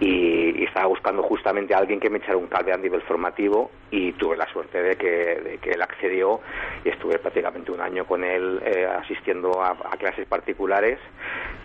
y, 0.00 0.64
estaba 0.64 0.86
buscando 0.86 1.22
justamente 1.22 1.74
a 1.74 1.78
alguien 1.78 2.00
que 2.00 2.10
me 2.10 2.18
echara 2.18 2.36
un 2.36 2.46
cable 2.46 2.72
a 2.72 2.76
nivel 2.76 3.02
formativo 3.02 3.70
y 3.94 4.12
tuve 4.14 4.36
la 4.36 4.46
suerte 4.52 4.82
de 4.82 4.96
que, 4.96 5.06
de 5.06 5.58
que 5.58 5.70
él 5.70 5.80
accedió 5.80 6.40
y 6.84 6.88
estuve 6.88 7.18
prácticamente 7.20 7.70
un 7.70 7.80
año 7.80 8.04
con 8.04 8.24
él 8.24 8.60
eh, 8.64 8.86
asistiendo 8.86 9.62
a, 9.62 9.76
clases 9.98 10.26
particulares 10.26 10.98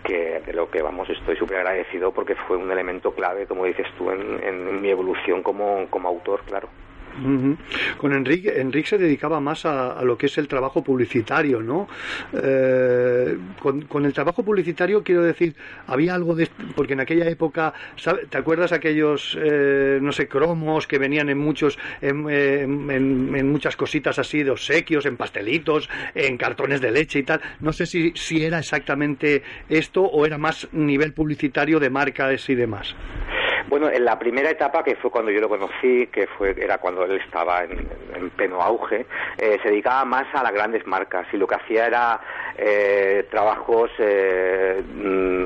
que 0.04 0.40
de 0.46 0.52
lo 0.52 0.70
que 0.70 0.80
vamos 0.80 1.10
estoy 1.10 1.36
súper 1.36 1.58
agradecido 1.58 2.12
porque 2.12 2.36
fue 2.36 2.56
un 2.56 2.70
elemento 2.70 3.12
clave, 3.12 3.46
como 3.46 3.64
dices 3.64 3.88
tú, 3.98 4.12
en, 4.12 4.42
en 4.44 4.80
mi 4.80 4.90
evolución 4.90 5.42
como, 5.42 5.88
como 5.90 6.08
autor, 6.08 6.42
claro. 6.46 6.68
Con 7.98 8.12
Enrique, 8.12 8.60
Enrique 8.60 8.88
se 8.88 8.98
dedicaba 8.98 9.40
más 9.40 9.66
a, 9.66 10.02
lo 10.02 10.16
que 10.16 10.26
es 10.26 10.38
el 10.38 10.48
trabajo 10.48 10.82
publicitario, 10.82 11.62
¿no? 11.62 11.88
Eh, 12.32 13.36
con, 13.58 14.04
el 14.04 14.12
trabajo 14.12 14.42
publicitario 14.42 15.02
quiero 15.02 15.22
decir, 15.22 15.54
había 15.86 16.14
algo 16.14 16.34
de... 16.34 16.48
porque 16.74 16.94
en 16.94 17.00
aquella 17.00 17.28
época, 17.28 17.74
¿te 18.28 18.38
acuerdas 18.38 18.72
aquellos, 18.72 19.36
eh, 19.40 19.98
no 20.00 20.12
sé, 20.12 20.28
cromos 20.28 20.86
que 20.86 20.98
venían 20.98 21.28
en 21.28 21.38
muchos, 21.38 21.78
en, 22.00 23.50
muchas 23.50 23.76
cositas 23.76 24.18
así 24.18 24.42
de 24.42 24.50
obsequios, 24.50 25.06
en 25.06 25.16
pastelitos, 25.16 25.88
en 26.14 26.36
cartones 26.36 26.80
de 26.80 26.90
leche 26.90 27.18
y 27.18 27.22
tal? 27.24 27.40
No 27.60 27.72
sé 27.72 27.86
si, 27.86 28.12
si 28.14 28.44
era 28.44 28.58
exactamente 28.58 29.42
esto 29.68 30.02
o 30.02 30.24
era 30.24 30.38
más 30.38 30.68
nivel 30.72 31.12
publicitario 31.12 31.80
de 31.80 31.90
marcas 31.90 32.48
y 32.48 32.54
demás. 32.54 32.94
Bueno, 33.70 33.88
en 33.88 34.04
la 34.04 34.18
primera 34.18 34.50
etapa, 34.50 34.82
que 34.82 34.96
fue 34.96 35.12
cuando 35.12 35.30
yo 35.30 35.40
lo 35.40 35.48
conocí, 35.48 36.08
que 36.08 36.26
fue 36.26 36.56
era 36.58 36.78
cuando 36.78 37.04
él 37.04 37.20
estaba 37.24 37.62
en, 37.62 37.88
en 38.16 38.30
pleno 38.30 38.60
auge, 38.60 39.06
eh, 39.38 39.58
se 39.62 39.68
dedicaba 39.68 40.04
más 40.04 40.26
a 40.34 40.42
las 40.42 40.52
grandes 40.52 40.84
marcas 40.88 41.28
y 41.32 41.36
lo 41.36 41.46
que 41.46 41.54
hacía 41.54 41.86
era 41.86 42.20
eh, 42.58 43.28
trabajos 43.30 43.92
eh, 44.00 44.82
mm, 44.92 45.44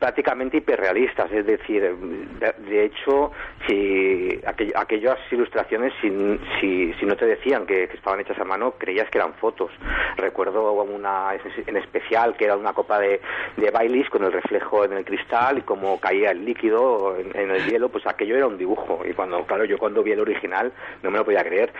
prácticamente 0.00 0.56
hiperrealistas, 0.56 1.30
es 1.30 1.46
decir, 1.46 1.82
de, 1.82 2.84
hecho, 2.84 3.30
si 3.66 4.40
aquellas 4.74 5.18
ilustraciones, 5.30 5.92
si, 6.00 6.92
si, 6.98 7.06
no 7.06 7.16
te 7.16 7.26
decían 7.26 7.66
que, 7.66 7.84
estaban 7.84 8.20
hechas 8.20 8.38
a 8.38 8.44
mano, 8.44 8.72
creías 8.78 9.08
que 9.10 9.18
eran 9.18 9.34
fotos. 9.34 9.70
Recuerdo 10.16 10.72
una 10.72 11.34
en 11.66 11.76
especial 11.76 12.36
que 12.36 12.46
era 12.46 12.56
una 12.56 12.72
copa 12.72 12.98
de, 12.98 13.20
de 13.56 13.70
Baileys 13.70 14.08
con 14.08 14.24
el 14.24 14.32
reflejo 14.32 14.84
en 14.84 14.94
el 14.94 15.04
cristal 15.04 15.58
y 15.58 15.62
como 15.62 16.00
caía 16.00 16.30
el 16.30 16.44
líquido 16.44 17.16
en, 17.16 17.50
el 17.50 17.66
hielo, 17.66 17.90
pues 17.90 18.06
aquello 18.06 18.36
era 18.36 18.46
un 18.46 18.56
dibujo. 18.56 19.02
Y 19.04 19.12
cuando, 19.12 19.44
claro, 19.44 19.64
yo 19.64 19.78
cuando 19.78 20.02
vi 20.02 20.12
el 20.12 20.20
original 20.20 20.72
no 21.02 21.10
me 21.10 21.18
lo 21.18 21.24
podía 21.24 21.44
creer. 21.44 21.72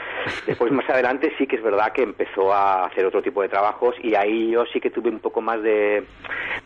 Después, 0.46 0.70
más 0.72 0.88
adelante, 0.90 1.32
sí 1.38 1.46
que 1.46 1.56
es 1.56 1.62
verdad 1.62 1.92
que 1.92 2.02
empezó 2.02 2.52
a 2.52 2.84
hacer 2.84 3.06
otro 3.06 3.22
tipo 3.22 3.40
de 3.40 3.48
trabajos 3.48 3.94
y 4.02 4.14
ahí 4.14 4.50
yo 4.50 4.66
sí 4.66 4.80
que 4.80 4.90
tuve 4.90 5.08
un 5.08 5.20
poco 5.20 5.40
más 5.40 5.62
de, 5.62 6.04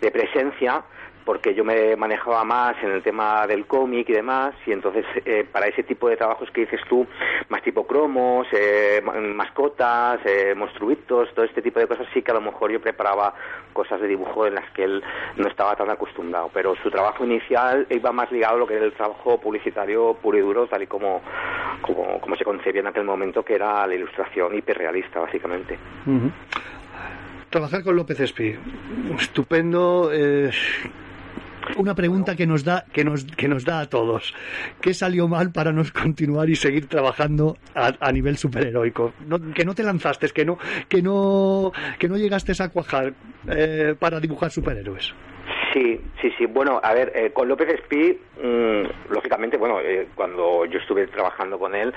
de 0.00 0.10
presencia 0.10 0.82
porque 1.24 1.54
yo 1.54 1.64
me 1.64 1.96
manejaba 1.96 2.44
más 2.44 2.76
en 2.82 2.90
el 2.90 3.02
tema 3.02 3.46
del 3.46 3.66
cómic 3.66 4.08
y 4.08 4.12
demás, 4.12 4.54
y 4.66 4.72
entonces 4.72 5.04
eh, 5.24 5.46
para 5.50 5.66
ese 5.66 5.82
tipo 5.82 6.08
de 6.08 6.16
trabajos 6.16 6.50
que 6.50 6.62
dices 6.62 6.80
tú, 6.88 7.06
más 7.48 7.62
tipo 7.62 7.86
cromos, 7.86 8.46
eh, 8.52 9.02
mascotas, 9.34 10.20
eh, 10.24 10.54
monstruitos, 10.54 11.32
todo 11.34 11.44
este 11.44 11.62
tipo 11.62 11.80
de 11.80 11.86
cosas, 11.86 12.06
sí 12.12 12.22
que 12.22 12.30
a 12.30 12.34
lo 12.34 12.40
mejor 12.40 12.70
yo 12.70 12.80
preparaba 12.80 13.34
cosas 13.72 14.00
de 14.00 14.08
dibujo 14.08 14.46
en 14.46 14.54
las 14.54 14.70
que 14.72 14.84
él 14.84 15.02
no 15.36 15.48
estaba 15.48 15.74
tan 15.76 15.90
acostumbrado, 15.90 16.50
pero 16.52 16.74
su 16.82 16.90
trabajo 16.90 17.24
inicial 17.24 17.86
iba 17.90 18.12
más 18.12 18.30
ligado 18.30 18.56
a 18.56 18.58
lo 18.58 18.66
que 18.66 18.74
era 18.74 18.84
el 18.84 18.92
trabajo 18.92 19.40
publicitario 19.40 20.14
puro 20.14 20.38
y 20.38 20.42
duro, 20.42 20.66
tal 20.66 20.82
y 20.82 20.86
como, 20.86 21.22
como, 21.80 22.36
se 22.36 22.44
concebía 22.44 22.80
en 22.80 22.88
aquel 22.88 23.04
momento, 23.04 23.44
que 23.44 23.54
era 23.54 23.86
la 23.86 23.94
ilustración 23.94 24.54
hiperrealista, 24.56 25.20
básicamente. 25.20 25.78
Trabajar 27.50 27.84
con 27.84 27.94
López 27.94 28.18
Espí, 28.18 28.56
estupendo. 29.16 30.10
Eh, 30.12 30.50
una 31.76 31.94
pregunta 31.94 32.36
que 32.36 32.46
nos 32.46 32.64
da 32.64 32.84
que 32.92 33.04
nos 33.04 33.24
que 33.24 33.48
nos 33.48 33.64
da 33.64 33.80
a 33.80 33.86
todos. 33.86 34.34
Qué 34.80 34.94
salió 34.94 35.28
mal 35.28 35.52
para 35.52 35.72
nos 35.72 35.92
continuar 35.92 36.48
y 36.50 36.56
seguir 36.56 36.86
trabajando 36.86 37.56
a, 37.74 38.12
nivel 38.12 38.36
superheroico 38.36 39.12
que 39.54 39.64
no 39.64 39.74
te 39.74 39.82
lanzaste 39.82 40.28
que 40.28 40.44
no 40.44 40.58
que 40.88 41.02
no 41.02 41.72
que 41.98 42.08
no 42.08 42.16
llegaste 42.16 42.52
a 42.62 42.68
cuajar 42.68 43.14
eh, 43.48 43.94
para 43.98 44.20
dibujar 44.20 44.50
superhéroes 44.50 45.12
Sí, 45.74 46.00
sí, 46.22 46.30
sí. 46.38 46.46
Bueno, 46.46 46.80
a 46.80 46.94
ver, 46.94 47.10
eh, 47.16 47.32
con 47.32 47.48
López 47.48 47.68
Espí, 47.68 48.16
mm, 48.40 49.12
lógicamente, 49.12 49.56
bueno, 49.56 49.80
eh, 49.80 50.06
cuando 50.14 50.64
yo 50.66 50.78
estuve 50.78 51.08
trabajando 51.08 51.58
con 51.58 51.74
él, 51.74 51.92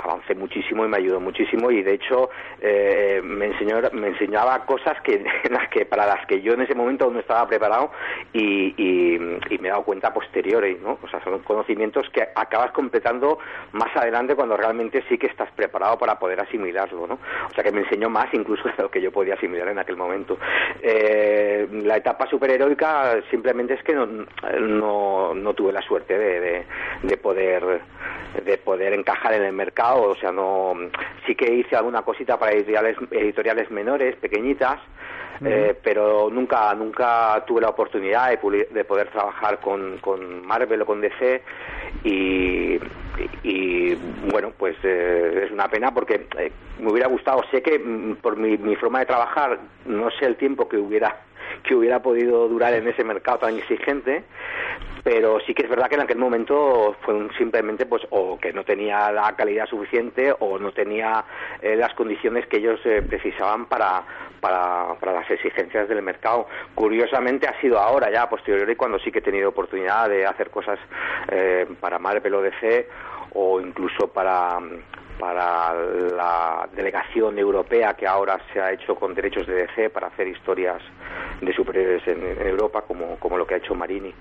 avancé 0.00 0.36
muchísimo 0.36 0.84
y 0.84 0.88
me 0.88 0.98
ayudó 0.98 1.18
muchísimo 1.18 1.72
y 1.72 1.82
de 1.82 1.94
hecho 1.94 2.30
eh, 2.60 3.20
me 3.24 3.46
enseñó, 3.46 3.78
me 3.94 4.08
enseñaba 4.08 4.64
cosas 4.64 5.00
que, 5.02 5.24
las 5.50 5.68
que 5.70 5.86
para 5.86 6.06
las 6.06 6.24
que 6.26 6.40
yo 6.40 6.52
en 6.52 6.60
ese 6.60 6.76
momento 6.76 7.10
no 7.10 7.18
estaba 7.18 7.48
preparado 7.48 7.90
y, 8.32 8.74
y, 8.76 9.18
me 9.58 9.68
he 9.68 9.70
dado 9.72 9.82
cuenta 9.82 10.14
posteriores, 10.14 10.80
¿no? 10.80 10.98
O 11.02 11.08
sea, 11.08 11.22
son 11.24 11.40
conocimientos 11.40 12.08
que 12.10 12.22
acabas 12.22 12.70
completando 12.70 13.40
más 13.72 13.94
adelante 13.96 14.36
cuando 14.36 14.56
realmente 14.56 15.02
sí 15.08 15.18
que 15.18 15.26
estás 15.26 15.50
preparado 15.50 15.98
para 15.98 16.18
poder 16.18 16.40
asimilarlo, 16.40 17.08
¿no? 17.08 17.14
O 17.14 17.54
sea, 17.54 17.64
que 17.64 17.72
me 17.72 17.80
enseñó 17.80 18.08
más 18.08 18.32
incluso 18.32 18.62
de 18.76 18.82
lo 18.84 18.90
que 18.90 19.02
yo 19.02 19.10
podía 19.10 19.34
asimilar 19.34 19.66
en 19.66 19.80
aquel 19.80 19.96
momento. 19.96 20.38
la 20.80 21.96
etapa 21.96 22.28
superheroica 22.28 22.99
simplemente 23.30 23.74
es 23.74 23.82
que 23.82 23.94
no, 23.94 25.34
no, 25.34 25.54
tuve 25.54 25.72
la 25.72 25.82
suerte 25.82 26.16
de, 26.18 26.64
de, 27.02 27.16
poder 27.16 27.80
de 28.44 28.58
poder 28.58 28.92
encajar 28.92 29.34
en 29.34 29.42
el 29.42 29.52
mercado, 29.52 30.02
o 30.02 30.16
sea, 30.16 30.32
no 30.32 30.74
sí 31.26 31.34
que 31.34 31.52
hice 31.52 31.76
alguna 31.76 32.02
cosita 32.02 32.38
para 32.38 32.52
editoriales, 32.52 32.96
editoriales 33.10 33.70
menores, 33.70 34.16
pequeñitas, 34.16 34.80
eh, 35.42 35.74
pero 35.82 36.28
nunca 36.30 36.74
nunca 36.74 37.42
tuve 37.46 37.62
la 37.62 37.70
oportunidad 37.70 38.28
de, 38.28 38.68
de 38.70 38.84
poder 38.84 39.08
trabajar 39.08 39.58
con, 39.60 39.96
con, 39.98 40.46
Marvel 40.46 40.82
o 40.82 40.86
con 40.86 41.00
DC 41.00 41.42
y, 42.04 42.78
y, 43.42 43.94
bueno 44.30 44.52
pues 44.58 44.76
eh, 44.82 45.44
es 45.46 45.50
una 45.50 45.66
pena 45.68 45.94
porque 45.94 46.26
eh, 46.38 46.52
me 46.78 46.90
hubiera 46.90 47.08
gustado. 47.08 47.42
Sé 47.50 47.62
que 47.62 47.78
mm, 47.78 48.16
por 48.16 48.36
mi, 48.36 48.58
mi 48.58 48.76
forma 48.76 48.98
de 48.98 49.06
trabajar 49.06 49.58
no 49.86 50.10
sé 50.10 50.26
el 50.26 50.36
tiempo 50.36 50.68
que 50.68 50.76
hubiera 50.76 51.16
que 51.62 51.74
hubiera 51.74 52.00
podido 52.02 52.48
durar 52.48 52.74
en 52.74 52.88
ese 52.88 53.04
mercado 53.04 53.38
tan 53.38 53.56
exigente 53.56 54.24
pero 55.02 55.40
sí 55.40 55.54
que 55.54 55.62
es 55.62 55.68
verdad 55.68 55.88
que 55.88 55.94
en 55.94 56.02
aquel 56.02 56.18
momento 56.18 56.96
fue 57.02 57.28
simplemente 57.38 57.86
pues 57.86 58.02
o 58.10 58.38
que 58.38 58.52
no 58.52 58.64
tenía 58.64 59.10
la 59.12 59.34
calidad 59.34 59.66
suficiente 59.66 60.34
o 60.38 60.58
no 60.58 60.72
tenía 60.72 61.24
eh, 61.62 61.76
las 61.76 61.94
condiciones 61.94 62.46
que 62.46 62.58
ellos 62.58 62.80
eh, 62.84 63.02
precisaban 63.02 63.66
para, 63.66 64.02
para, 64.40 64.94
para, 65.00 65.12
las 65.12 65.30
exigencias 65.30 65.88
del 65.88 66.02
mercado. 66.02 66.46
Curiosamente 66.74 67.46
ha 67.48 67.58
sido 67.60 67.78
ahora 67.78 68.10
ya, 68.10 68.22
a 68.22 68.28
posteriori, 68.28 68.76
cuando 68.76 68.98
sí 68.98 69.10
que 69.10 69.20
he 69.20 69.22
tenido 69.22 69.48
oportunidad 69.48 70.08
de 70.08 70.26
hacer 70.26 70.50
cosas 70.50 70.78
eh, 71.30 71.66
para 71.80 71.98
Marvel 71.98 72.34
o 72.34 72.42
DC 72.42 72.88
o 73.34 73.60
incluso 73.60 74.08
para 74.08 74.58
para 75.20 75.74
la 75.74 76.68
delegación 76.74 77.38
europea 77.38 77.94
que 77.94 78.06
ahora 78.06 78.38
se 78.52 78.60
ha 78.60 78.72
hecho 78.72 78.94
con 78.94 79.14
derechos 79.14 79.46
de 79.46 79.54
DC 79.66 79.90
para 79.90 80.06
hacer 80.08 80.26
historias 80.28 80.80
de 81.40 81.52
superhéroes 81.54 82.06
en, 82.08 82.22
en 82.40 82.46
Europa, 82.46 82.82
como, 82.86 83.16
como 83.16 83.36
lo 83.38 83.46
que 83.46 83.54
ha 83.54 83.58
hecho 83.58 83.74
Marini. 83.74 84.12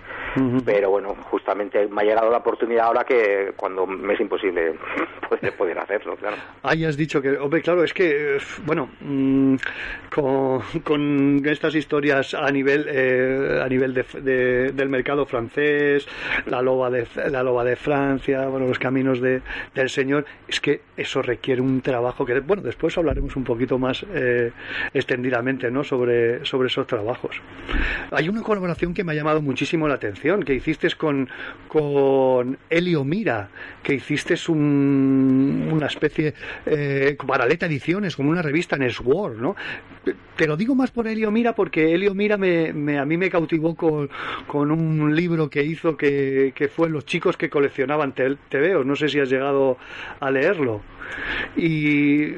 Pero 0.65 0.89
bueno, 0.91 1.15
justamente 1.31 1.87
me 1.87 2.01
ha 2.01 2.05
llegado 2.05 2.29
la 2.31 2.37
oportunidad 2.37 2.85
ahora 2.87 3.03
que 3.03 3.53
cuando 3.55 3.85
me 3.87 4.13
es 4.13 4.19
imposible 4.19 4.73
poder, 5.29 5.55
poder 5.55 5.79
hacerlo, 5.79 6.15
claro. 6.15 6.35
Ahí 6.63 6.85
has 6.85 6.95
dicho 6.97 7.21
que, 7.21 7.31
hombre, 7.37 7.61
claro, 7.61 7.83
es 7.83 7.93
que, 7.93 8.35
eh, 8.35 8.39
bueno, 8.65 8.89
mm, 9.01 9.55
con, 10.13 10.61
con 10.83 11.41
estas 11.45 11.75
historias 11.75 12.33
a 12.33 12.49
nivel 12.51 12.85
eh, 12.89 13.61
a 13.63 13.67
nivel 13.67 13.93
de, 13.93 14.05
de- 14.21 14.71
del 14.71 14.89
mercado 14.89 15.25
francés, 15.25 16.07
la 16.45 16.61
loba 16.61 16.89
de 16.89 17.07
la 17.29 17.43
loba 17.43 17.63
de 17.63 17.75
Francia, 17.75 18.47
bueno, 18.47 18.67
los 18.67 18.79
caminos 18.79 19.19
de, 19.21 19.41
del 19.73 19.89
Señor, 19.89 20.25
es 20.47 20.59
que 20.59 20.81
eso 20.97 21.21
requiere 21.21 21.61
un 21.61 21.81
trabajo 21.81 22.25
que, 22.25 22.39
bueno, 22.41 22.61
después 22.61 22.97
hablaremos 22.97 23.35
un 23.35 23.43
poquito 23.43 23.79
más 23.79 24.05
eh, 24.13 24.51
extendidamente, 24.93 25.71
¿no? 25.71 25.83
Sobre 25.83 26.43
sobre 26.45 26.67
esos 26.67 26.85
trabajos. 26.87 27.35
Hay 28.11 28.27
una 28.29 28.41
colaboración 28.41 28.93
que 28.93 29.03
me 29.03 29.13
ha 29.13 29.15
llamado 29.15 29.41
muchísimo 29.41 29.87
la 29.87 29.95
atención, 29.95 30.43
que 30.43 30.53
hiciste 30.55 30.89
con 30.97 31.29
con 31.67 32.57
Elio 32.69 33.03
Mira, 33.03 33.49
que 33.83 33.93
hiciste 33.93 34.35
un, 34.49 35.69
una 35.71 35.87
especie 35.87 36.33
eh, 36.65 37.15
Paraleta 37.25 37.65
Ediciones, 37.67 38.15
como 38.15 38.29
una 38.31 38.41
revista 38.41 38.75
en 38.75 38.89
Sword, 38.89 39.37
¿no? 39.39 39.55
Te 40.35 40.47
lo 40.47 40.55
digo 40.57 40.73
más 40.75 40.91
por 40.91 41.07
Elio 41.07 41.31
Mira 41.31 41.53
porque 41.53 41.93
Elio 41.93 42.13
Mira 42.15 42.37
me, 42.37 42.73
me- 42.73 42.97
a 42.97 43.05
mí 43.05 43.17
me 43.17 43.29
cautivó 43.29 43.75
con, 43.75 44.09
con 44.47 44.71
un 44.71 45.15
libro 45.15 45.49
que 45.49 45.63
hizo 45.63 45.95
que, 45.97 46.53
que 46.55 46.67
fue 46.69 46.89
Los 46.89 47.05
chicos 47.05 47.37
que 47.37 47.49
coleccionaban 47.49 48.13
te- 48.13 48.35
tebeos. 48.49 48.85
No 48.85 48.95
sé 48.95 49.09
si 49.09 49.19
has 49.19 49.29
llegado 49.29 49.77
a 50.19 50.31
leerlo. 50.31 50.78
Y, 51.55 52.33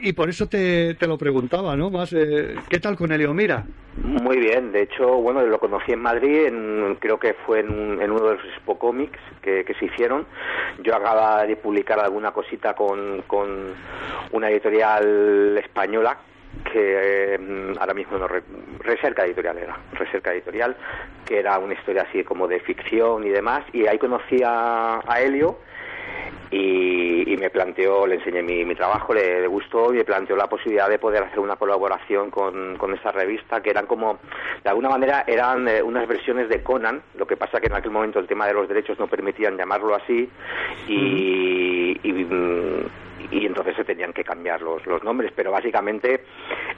y 0.00 0.12
por 0.14 0.28
eso 0.28 0.48
te, 0.48 0.94
te 0.94 1.06
lo 1.06 1.16
preguntaba, 1.18 1.76
¿no? 1.76 1.90
Más, 1.90 2.12
eh, 2.12 2.56
¿Qué 2.68 2.78
tal 2.80 2.96
con 2.96 3.12
Elio 3.12 3.32
Mira? 3.34 3.64
Muy 4.02 4.38
bien, 4.38 4.70
de 4.70 4.82
hecho, 4.82 5.08
bueno, 5.16 5.42
lo 5.44 5.58
conocí 5.58 5.92
en 5.92 6.00
Madrid, 6.00 6.46
en- 6.46 6.96
creo 7.00 7.18
que 7.18 7.34
fue 7.34 7.60
en, 7.60 8.00
en 8.00 8.10
uno 8.12 8.28
de 8.28 8.34
los 8.36 8.44
Expo 8.44 8.78
Comics 8.78 9.18
que, 9.42 9.64
se 9.78 9.84
hicieron. 9.86 10.24
Yo 10.84 10.94
acababa 10.94 11.44
de 11.44 11.56
publicar 11.56 11.98
alguna 11.98 12.30
cosita 12.30 12.74
con, 12.74 13.22
con 13.26 13.48
una 14.32 14.50
editorial 14.50 15.58
española 15.58 16.16
que 16.72 17.34
eh, 17.34 17.74
ahora 17.78 17.94
mismo 17.94 18.18
no 18.18 18.28
re- 18.28 18.42
Recerca 18.80 19.24
Editorial 19.24 19.58
era, 19.58 19.76
Recerca 19.92 20.32
Editorial, 20.32 20.76
que 21.26 21.38
era 21.38 21.58
una 21.58 21.74
historia 21.74 22.02
así 22.08 22.22
como 22.24 22.46
de 22.46 22.60
ficción 22.60 23.24
y 23.24 23.30
demás, 23.30 23.64
y 23.72 23.86
ahí 23.86 23.98
conocí 23.98 24.42
a, 24.44 25.00
a 25.06 25.20
Helio 25.20 25.58
y, 26.50 27.32
y 27.32 27.36
me 27.36 27.50
planteó, 27.50 28.06
le 28.06 28.16
enseñé 28.16 28.42
mi, 28.42 28.74
trabajo, 28.74 29.12
le, 29.12 29.40
le 29.40 29.46
gustó 29.46 29.92
y 29.92 29.98
me 29.98 30.04
planteó 30.04 30.36
la 30.36 30.46
posibilidad 30.46 30.88
de 30.88 30.98
poder 30.98 31.22
hacer 31.22 31.40
una 31.40 31.56
colaboración 31.56 32.30
con, 32.30 32.76
con 32.76 32.94
esta 32.94 33.12
revista, 33.12 33.60
que 33.60 33.70
eran 33.70 33.86
como, 33.86 34.18
de 34.62 34.70
alguna 34.70 34.88
manera, 34.88 35.24
eran 35.26 35.68
eh, 35.68 35.82
unas 35.82 36.06
versiones 36.06 36.48
de 36.48 36.62
Conan, 36.62 37.02
lo 37.16 37.26
que 37.26 37.36
pasa 37.36 37.60
que 37.60 37.66
en 37.66 37.74
aquel 37.74 37.90
momento 37.90 38.18
el 38.18 38.26
tema 38.26 38.46
de 38.46 38.54
los 38.54 38.68
derechos 38.68 38.98
no 38.98 39.06
permitían 39.08 39.56
llamarlo 39.56 39.94
así 39.94 40.28
y, 40.88 42.00
y, 42.02 42.12
mm, 42.12 43.07
y 43.30 43.44
entonces 43.46 43.76
se 43.76 43.84
tenían 43.84 44.12
que 44.12 44.24
cambiar 44.24 44.62
los, 44.62 44.84
los 44.86 45.02
nombres, 45.04 45.32
pero 45.34 45.50
básicamente 45.52 46.24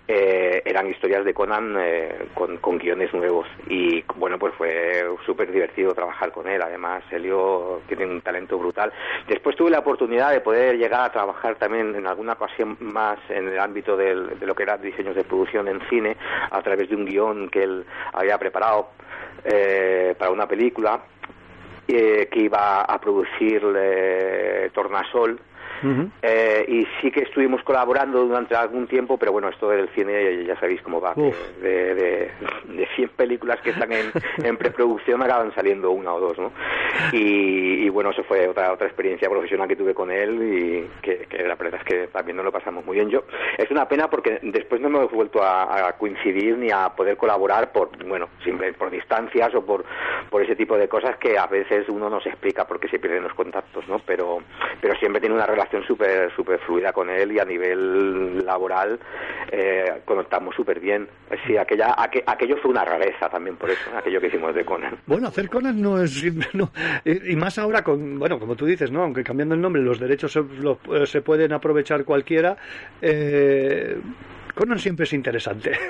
eh, 0.08 0.62
eran 0.64 0.88
historias 0.88 1.24
de 1.24 1.32
Conan 1.32 1.76
eh, 1.78 2.26
con, 2.34 2.56
con 2.58 2.78
guiones 2.78 3.12
nuevos. 3.14 3.46
Y 3.68 4.02
bueno, 4.16 4.38
pues 4.38 4.54
fue 4.54 5.04
súper 5.24 5.50
divertido 5.52 5.94
trabajar 5.94 6.32
con 6.32 6.48
él, 6.48 6.60
además 6.60 7.04
Helio 7.10 7.82
tiene 7.86 8.06
un 8.06 8.20
talento 8.20 8.58
brutal. 8.58 8.92
Después 9.28 9.54
tuve 9.56 9.70
la 9.70 9.78
oportunidad 9.78 10.32
de 10.32 10.40
poder 10.40 10.76
llegar 10.76 11.02
a 11.02 11.12
trabajar 11.12 11.54
también 11.56 11.94
en 11.94 12.06
alguna 12.06 12.32
ocasión 12.32 12.76
más 12.80 13.18
en 13.28 13.48
el 13.48 13.58
ámbito 13.58 13.96
del- 13.96 14.38
de 14.38 14.46
lo 14.46 14.54
que 14.54 14.64
era 14.64 14.76
diseños 14.76 15.14
de 15.14 15.24
producción 15.24 15.68
en 15.68 15.80
cine 15.88 16.16
a 16.50 16.60
través 16.62 16.88
de 16.88 16.96
un 16.96 17.04
guion 17.06 17.48
que 17.48 17.62
él 17.62 17.84
había 18.12 18.38
preparado 18.38 18.90
eh, 19.44 20.14
para 20.18 20.30
una 20.30 20.46
película 20.46 21.00
eh, 21.88 22.28
que 22.30 22.40
iba 22.40 22.82
a 22.82 23.00
producir 23.00 23.62
eh, 23.76 24.70
Tornasol 24.72 25.38
eh, 26.22 26.64
y 26.68 26.86
sí 27.00 27.10
que 27.10 27.20
estuvimos 27.20 27.62
colaborando 27.62 28.24
durante 28.24 28.54
algún 28.54 28.86
tiempo, 28.86 29.18
pero 29.18 29.32
bueno, 29.32 29.48
esto 29.48 29.68
del 29.70 29.88
cine 29.90 30.44
ya 30.44 30.58
sabéis 30.58 30.82
cómo 30.82 31.00
va, 31.00 31.14
que 31.14 31.34
de, 31.62 31.94
de, 31.94 32.30
de 32.68 32.88
100 32.96 33.08
películas 33.10 33.60
que 33.60 33.70
están 33.70 33.92
en, 33.92 34.10
en 34.44 34.56
preproducción 34.56 35.22
acaban 35.22 35.54
saliendo 35.54 35.90
una 35.90 36.14
o 36.14 36.20
dos, 36.20 36.38
¿no? 36.38 36.52
Y, 37.12 37.84
y 37.84 37.88
bueno, 37.88 38.10
eso 38.10 38.24
fue 38.24 38.48
otra 38.48 38.72
otra 38.72 38.86
experiencia 38.86 39.28
profesional 39.28 39.68
que 39.68 39.76
tuve 39.76 39.94
con 39.94 40.10
él 40.10 40.42
y 40.42 41.02
que, 41.02 41.26
que 41.28 41.42
la 41.42 41.54
verdad 41.54 41.80
es 41.80 41.84
que 41.84 42.06
también 42.08 42.36
nos 42.36 42.44
lo 42.44 42.52
pasamos 42.52 42.84
muy 42.84 42.96
bien. 42.96 43.10
Yo 43.10 43.24
es 43.58 43.70
una 43.70 43.88
pena 43.88 44.08
porque 44.08 44.38
después 44.42 44.80
no 44.80 44.88
hemos 44.88 45.10
vuelto 45.10 45.42
a, 45.42 45.88
a 45.88 45.92
coincidir 45.96 46.56
ni 46.58 46.70
a 46.70 46.90
poder 46.90 47.16
colaborar 47.16 47.72
por, 47.72 47.90
bueno, 48.06 48.28
siempre 48.42 48.72
por 48.72 48.90
distancias 48.90 49.54
o 49.54 49.64
por, 49.64 49.84
por 50.30 50.42
ese 50.42 50.56
tipo 50.56 50.76
de 50.76 50.88
cosas 50.88 51.16
que 51.18 51.38
a 51.38 51.46
veces 51.46 51.88
uno 51.88 52.08
no 52.10 52.20
se 52.20 52.30
explica 52.30 52.66
por 52.66 52.80
qué 52.80 52.88
se 52.88 52.98
pierden 52.98 53.22
los 53.22 53.34
contactos, 53.34 53.86
¿no? 53.88 54.00
Pero, 54.06 54.38
pero 54.80 54.94
siempre 54.96 55.20
tiene 55.20 55.34
una 55.34 55.46
relación 55.46 55.69
súper 55.86 56.30
súper 56.34 56.58
fluida 56.60 56.92
con 56.92 57.08
él 57.10 57.32
y 57.32 57.38
a 57.38 57.44
nivel 57.44 58.44
laboral 58.44 58.98
eh, 59.52 60.00
conectamos 60.04 60.54
súper 60.54 60.80
bien. 60.80 61.08
Sí, 61.46 61.56
aquella, 61.56 61.94
aqu- 61.96 62.22
aquello 62.26 62.56
fue 62.58 62.70
una 62.70 62.84
rareza 62.84 63.28
también 63.28 63.56
por 63.56 63.70
eso, 63.70 63.80
aquello 63.96 64.20
que 64.20 64.26
hicimos 64.28 64.54
de 64.54 64.64
Conan. 64.64 64.96
Bueno, 65.06 65.28
hacer 65.28 65.48
Conan 65.48 65.80
no 65.80 66.02
es. 66.02 66.22
no, 66.54 66.70
eh, 67.04 67.20
y 67.28 67.36
más 67.36 67.58
ahora 67.58 67.82
con. 67.82 68.18
Bueno, 68.18 68.38
como 68.38 68.56
tú 68.56 68.66
dices, 68.66 68.90
¿no? 68.90 69.02
Aunque 69.02 69.22
cambiando 69.24 69.54
el 69.54 69.60
nombre, 69.60 69.82
los 69.82 69.98
derechos 70.00 70.32
se, 70.32 70.42
los- 70.42 70.78
eh, 70.92 71.06
se 71.06 71.22
pueden 71.22 71.52
aprovechar 71.52 72.04
cualquiera. 72.04 72.56
Eh, 73.00 73.96
Conan 74.54 74.78
siempre 74.78 75.04
es 75.04 75.12
interesante. 75.12 75.72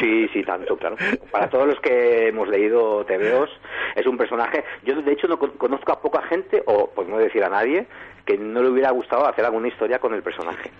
Sí, 0.00 0.26
sí, 0.32 0.42
tanto, 0.42 0.76
claro. 0.78 0.96
Para 1.30 1.48
todos 1.50 1.66
los 1.66 1.78
que 1.80 2.28
hemos 2.28 2.48
leído 2.48 3.04
TVOs, 3.04 3.50
es 3.94 4.06
un 4.06 4.16
personaje. 4.16 4.64
Yo, 4.82 4.94
de 5.02 5.12
hecho, 5.12 5.28
no 5.28 5.38
con- 5.38 5.50
conozco 5.58 5.92
a 5.92 6.00
poca 6.00 6.22
gente, 6.22 6.62
o 6.66 6.90
por 6.90 7.06
no 7.06 7.18
decir 7.18 7.44
a 7.44 7.50
nadie, 7.50 7.86
que 8.30 8.38
no 8.38 8.62
le 8.62 8.68
hubiera 8.68 8.90
gustado 8.90 9.26
hacer 9.26 9.44
alguna 9.44 9.68
historia 9.68 9.98
con 9.98 10.14
el 10.14 10.22
personaje. 10.22 10.70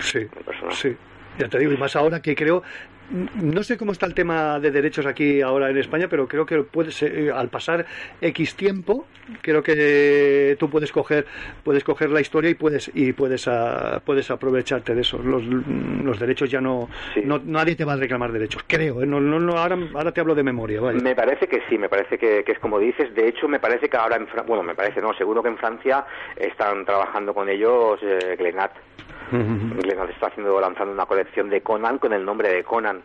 Sí, 0.00 0.26
personaje. 0.44 0.76
sí. 0.76 0.96
Ya 1.38 1.48
te 1.48 1.58
digo, 1.58 1.72
y 1.72 1.76
más 1.76 1.94
ahora 1.94 2.20
que 2.20 2.34
creo, 2.34 2.62
no 3.10 3.62
sé 3.62 3.76
cómo 3.76 3.92
está 3.92 4.06
el 4.06 4.14
tema 4.14 4.58
de 4.60 4.70
derechos 4.70 5.06
aquí 5.06 5.40
ahora 5.42 5.70
en 5.70 5.76
España, 5.78 6.08
pero 6.08 6.28
creo 6.28 6.46
que 6.46 6.62
puede 6.62 6.90
ser, 6.92 7.16
eh, 7.18 7.30
al 7.32 7.48
pasar 7.48 7.86
X 8.20 8.54
tiempo, 8.54 9.06
creo 9.42 9.62
que 9.62 10.56
tú 10.58 10.70
puedes 10.70 10.92
coger, 10.92 11.26
puedes 11.64 11.84
coger 11.84 12.10
la 12.10 12.20
historia 12.20 12.50
y 12.50 12.54
puedes 12.54 12.90
y 12.94 13.12
puedes 13.12 13.48
ah, 13.48 14.00
puedes 14.04 14.30
aprovecharte 14.30 14.94
de 14.94 15.00
eso. 15.00 15.18
Los, 15.18 15.42
los 15.44 16.18
derechos 16.18 16.50
ya 16.50 16.60
no, 16.60 16.88
Sí. 17.14 17.22
no 17.24 17.40
nadie 17.44 17.74
te 17.76 17.84
va 17.84 17.94
a 17.94 17.96
reclamar 17.96 18.32
derechos, 18.32 18.64
creo. 18.66 19.02
¿eh? 19.02 19.06
No, 19.06 19.20
no, 19.20 19.40
no, 19.40 19.58
ahora, 19.58 19.76
ahora 19.94 20.12
te 20.12 20.20
hablo 20.20 20.34
de 20.34 20.42
memoria, 20.42 20.80
vaya. 20.80 21.00
Me 21.00 21.14
parece 21.14 21.46
que 21.48 21.62
sí, 21.68 21.78
me 21.78 21.88
parece 21.88 22.18
que, 22.18 22.44
que 22.44 22.52
es 22.52 22.58
como 22.58 22.78
dices. 22.78 23.14
De 23.14 23.28
hecho, 23.28 23.48
me 23.48 23.58
parece 23.58 23.88
que 23.88 23.96
ahora 23.96 24.16
en 24.16 24.26
Francia, 24.26 24.46
bueno, 24.46 24.62
me 24.62 24.74
parece, 24.74 25.00
no, 25.00 25.12
seguro 25.14 25.42
que 25.42 25.48
en 25.48 25.56
Francia 25.58 26.04
están 26.36 26.84
trabajando 26.84 27.34
con 27.34 27.48
ellos 27.48 27.98
eh, 28.02 28.36
Glenat. 28.38 28.72
Glenat 29.30 30.10
está 30.10 30.26
haciendo, 30.26 30.60
lanzando 30.60 30.92
una 30.92 31.06
colección 31.06 31.48
de 31.50 31.60
Conan 31.60 31.98
con 31.98 32.12
el 32.12 32.24
nombre 32.24 32.48
de 32.48 32.64
Conan. 32.64 32.99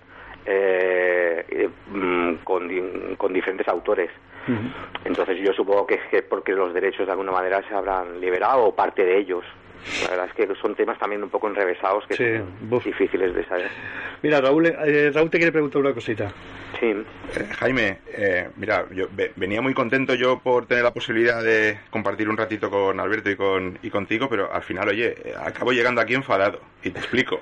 Eh, 0.46 1.46
eh, 1.50 1.70
mm, 1.91 2.36
con, 2.43 2.68
di- 2.68 3.16
con 3.18 3.34
diferentes 3.34 3.68
autores. 3.68 4.10
Entonces 5.04 5.39
yo 5.41 5.52
supongo 5.54 5.88
que 5.88 5.96
es 5.96 6.02
que 6.12 6.22
porque 6.22 6.52
los 6.54 6.72
derechos 6.74 7.06
de 7.08 7.12
alguna 7.12 7.32
manera 7.32 7.68
se 7.68 7.74
habrán 7.74 8.20
liberado 8.22 8.66
o 8.66 8.76
parte 8.76 9.04
de 9.04 9.18
ellos. 9.18 9.43
La 10.04 10.10
verdad 10.12 10.28
es 10.28 10.34
que 10.34 10.56
son 10.56 10.74
temas 10.76 10.98
también 10.98 11.22
un 11.24 11.30
poco 11.30 11.48
enrevesados 11.48 12.06
que 12.08 12.16
Sí, 12.16 12.24
son 12.38 12.80
difíciles 12.84 13.34
de 13.36 13.46
saber. 13.46 13.70
Mira, 14.24 14.41
Raúl, 14.41 14.66
eh, 14.68 15.12
Raúl 15.14 15.30
te 15.30 15.38
quiere 15.38 15.52
preguntar 15.52 15.82
una 15.82 15.93
cosita. 15.93 16.32
Sí. 16.80 16.88
Eh, 16.88 17.04
Jaime, 17.60 18.00
eh, 18.12 18.50
mira, 18.58 18.86
yo 18.91 19.06
ve- 19.12 19.32
venía 19.36 19.62
muy 19.62 19.74
contento 19.76 20.16
yo 20.16 20.39
por 20.39 20.66
tener 20.66 20.84
la 20.84 20.93
posibilidad 20.93 21.43
de 21.43 21.80
compartir 21.91 22.28
un 22.30 22.38
ratito 22.38 22.70
con 22.72 23.00
Alberto 23.00 23.30
y 23.30 23.36
con 23.36 23.78
y 23.84 23.89
contigo, 23.91 24.28
pero 24.30 24.52
al 24.52 24.64
final, 24.64 24.89
oye, 24.89 25.16
eh, 25.24 25.34
acabo 25.39 25.72
llegando 25.72 26.02
aquí 26.02 26.16
enfadado 26.16 26.60
y 26.84 26.89
te 26.89 27.00
explico, 27.00 27.39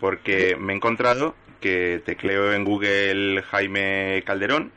porque 0.00 0.56
me 0.58 0.72
he 0.72 0.76
encontrado 0.76 1.34
que 1.60 2.02
tecleo 2.04 2.52
en 2.52 2.64
Google 2.64 3.42
Jaime 3.42 4.22
Calderón 4.26 4.72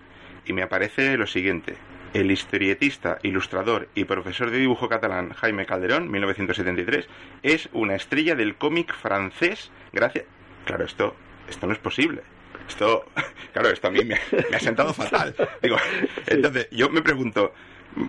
y 0.46 0.54
me 0.54 0.64
aparece 0.64 1.18
lo 1.18 1.28
siguiente. 1.28 1.76
El 2.14 2.32
historietista, 2.32 3.20
ilustrador 3.22 3.88
y 3.94 4.06
profesor 4.06 4.50
de 4.50 4.58
dibujo 4.58 4.90
catalán 4.90 5.32
Jaime 5.34 5.66
Calderón, 5.66 6.10
1973, 6.10 7.08
es 7.44 7.70
una 7.72 7.96
estrella 7.96 8.36
del 8.36 8.56
cómic 8.56 8.94
francés 8.96 9.72
gracias... 9.92 10.26
Claro, 10.66 10.86
esto, 10.86 11.16
esto 11.48 11.68
no 11.68 11.74
es 11.74 11.80
posible. 11.80 12.22
Esto, 12.68 13.06
claro, 13.54 13.70
esto 13.70 13.88
a 13.88 13.92
mí 13.92 14.04
me, 14.04 14.20
me 14.50 14.56
ha 14.56 14.60
sentado 14.60 14.94
fatal. 14.94 15.36
Digo, 15.62 15.78
entonces, 16.28 16.68
yo 16.72 16.90
me 16.90 17.02
pregunto, 17.02 17.54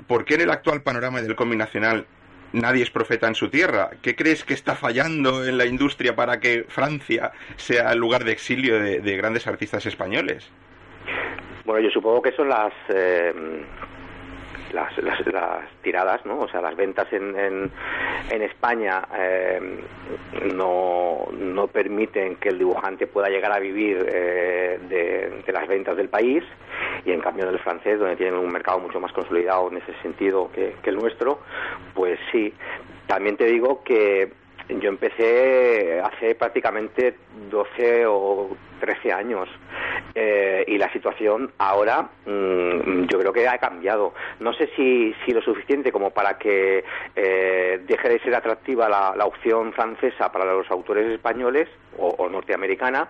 ¿por 0.07 0.25
qué 0.25 0.35
en 0.35 0.43
el 0.43 0.51
actual 0.51 0.83
panorama 0.83 1.21
del 1.23 1.37
cómic 1.37 1.59
nacional 1.59 2.07
nadie 2.53 2.83
es 2.83 2.91
profeta 2.91 3.27
en 3.27 3.35
su 3.35 3.49
tierra? 3.49 3.91
¿Qué 4.03 4.15
crees 4.17 4.45
que 4.45 4.55
está 4.55 4.75
fallando 4.75 5.45
en 5.45 5.59
la 5.59 5.67
industria 5.67 6.15
para 6.15 6.41
que 6.41 6.65
Francia 6.69 7.33
sea 7.57 7.93
el 7.93 7.99
lugar 7.99 8.25
de 8.25 8.33
exilio 8.33 8.81
de, 8.81 9.01
de 9.01 9.17
grandes 9.17 9.47
artistas 9.47 9.87
españoles? 9.87 10.51
Bueno, 11.65 11.81
yo 11.81 11.91
supongo 11.91 12.23
que 12.23 12.33
son 12.33 12.49
las 12.49 12.73
eh, 12.89 13.33
las, 14.73 14.97
las, 14.99 15.27
las, 15.27 15.69
tiradas, 15.83 16.25
¿no? 16.27 16.41
O 16.41 16.49
sea, 16.49 16.61
las 16.61 16.77
ventas 16.77 17.13
en, 17.13 17.39
en, 17.39 17.71
en 18.31 18.43
España 18.43 19.03
eh, 19.17 19.81
no, 20.55 21.27
no 21.33 21.67
permiten 21.69 22.37
que 22.37 22.51
el 22.51 22.59
dibujante 22.59 23.07
pueda 23.07 23.29
llegar 23.29 23.53
a 23.53 23.59
vivir 23.59 24.07
eh, 24.09 24.79
de, 24.89 25.43
de, 25.45 25.53
las 25.53 25.67
ventas 25.69 25.97
del 25.97 26.09
país 26.09 26.45
y 27.05 27.13
en 27.13 27.21
cambio 27.21 27.45
en 27.45 27.55
el 27.55 27.59
francés, 27.61 27.99
donde 27.99 28.17
tienen 28.17 28.39
un 28.39 28.53
mercado 28.53 28.79
mucho 28.79 29.01
más 29.01 29.13
consolidado 29.13 29.71
en 29.71 29.79
ese 29.79 29.95
sentido 30.03 30.51
que, 30.53 30.77
que 30.83 30.91
el 30.91 30.97
nuestro, 30.97 31.41
pues 31.95 32.19
sí. 32.33 32.53
También 33.07 33.37
te 33.37 33.47
digo 33.47 33.83
que 33.83 34.40
yo 34.79 34.89
empecé 34.89 36.01
hace 36.01 36.35
prácticamente 36.35 37.17
12 37.51 38.07
o 38.07 38.57
13 38.81 39.13
años 39.13 39.49
eh, 40.15 40.65
y 40.67 40.79
la 40.79 40.93
situación 40.93 41.53
ahora 41.59 42.09
mmm, 42.27 43.07
yo 43.07 43.19
creo 43.19 43.33
que 43.33 43.49
ha 43.49 43.59
cambiado. 43.59 44.15
No 44.41 44.53
sé 44.53 44.69
si, 44.77 45.15
si 45.25 45.33
lo 45.33 45.43
suficiente 45.43 45.93
como 45.93 46.11
para 46.11 46.39
que 46.39 46.85
eh, 47.17 47.81
deje 47.87 48.09
de 48.09 48.21
ser 48.21 48.35
atractiva 48.35 48.89
la, 48.89 49.15
la, 49.17 49.27
opción 49.27 49.73
francesa 49.73 50.31
para 50.33 50.45
los 50.45 50.71
autores 50.71 51.07
españoles 51.11 51.69
o, 51.99 52.09
o 52.09 52.29
norteamericana, 52.29 53.09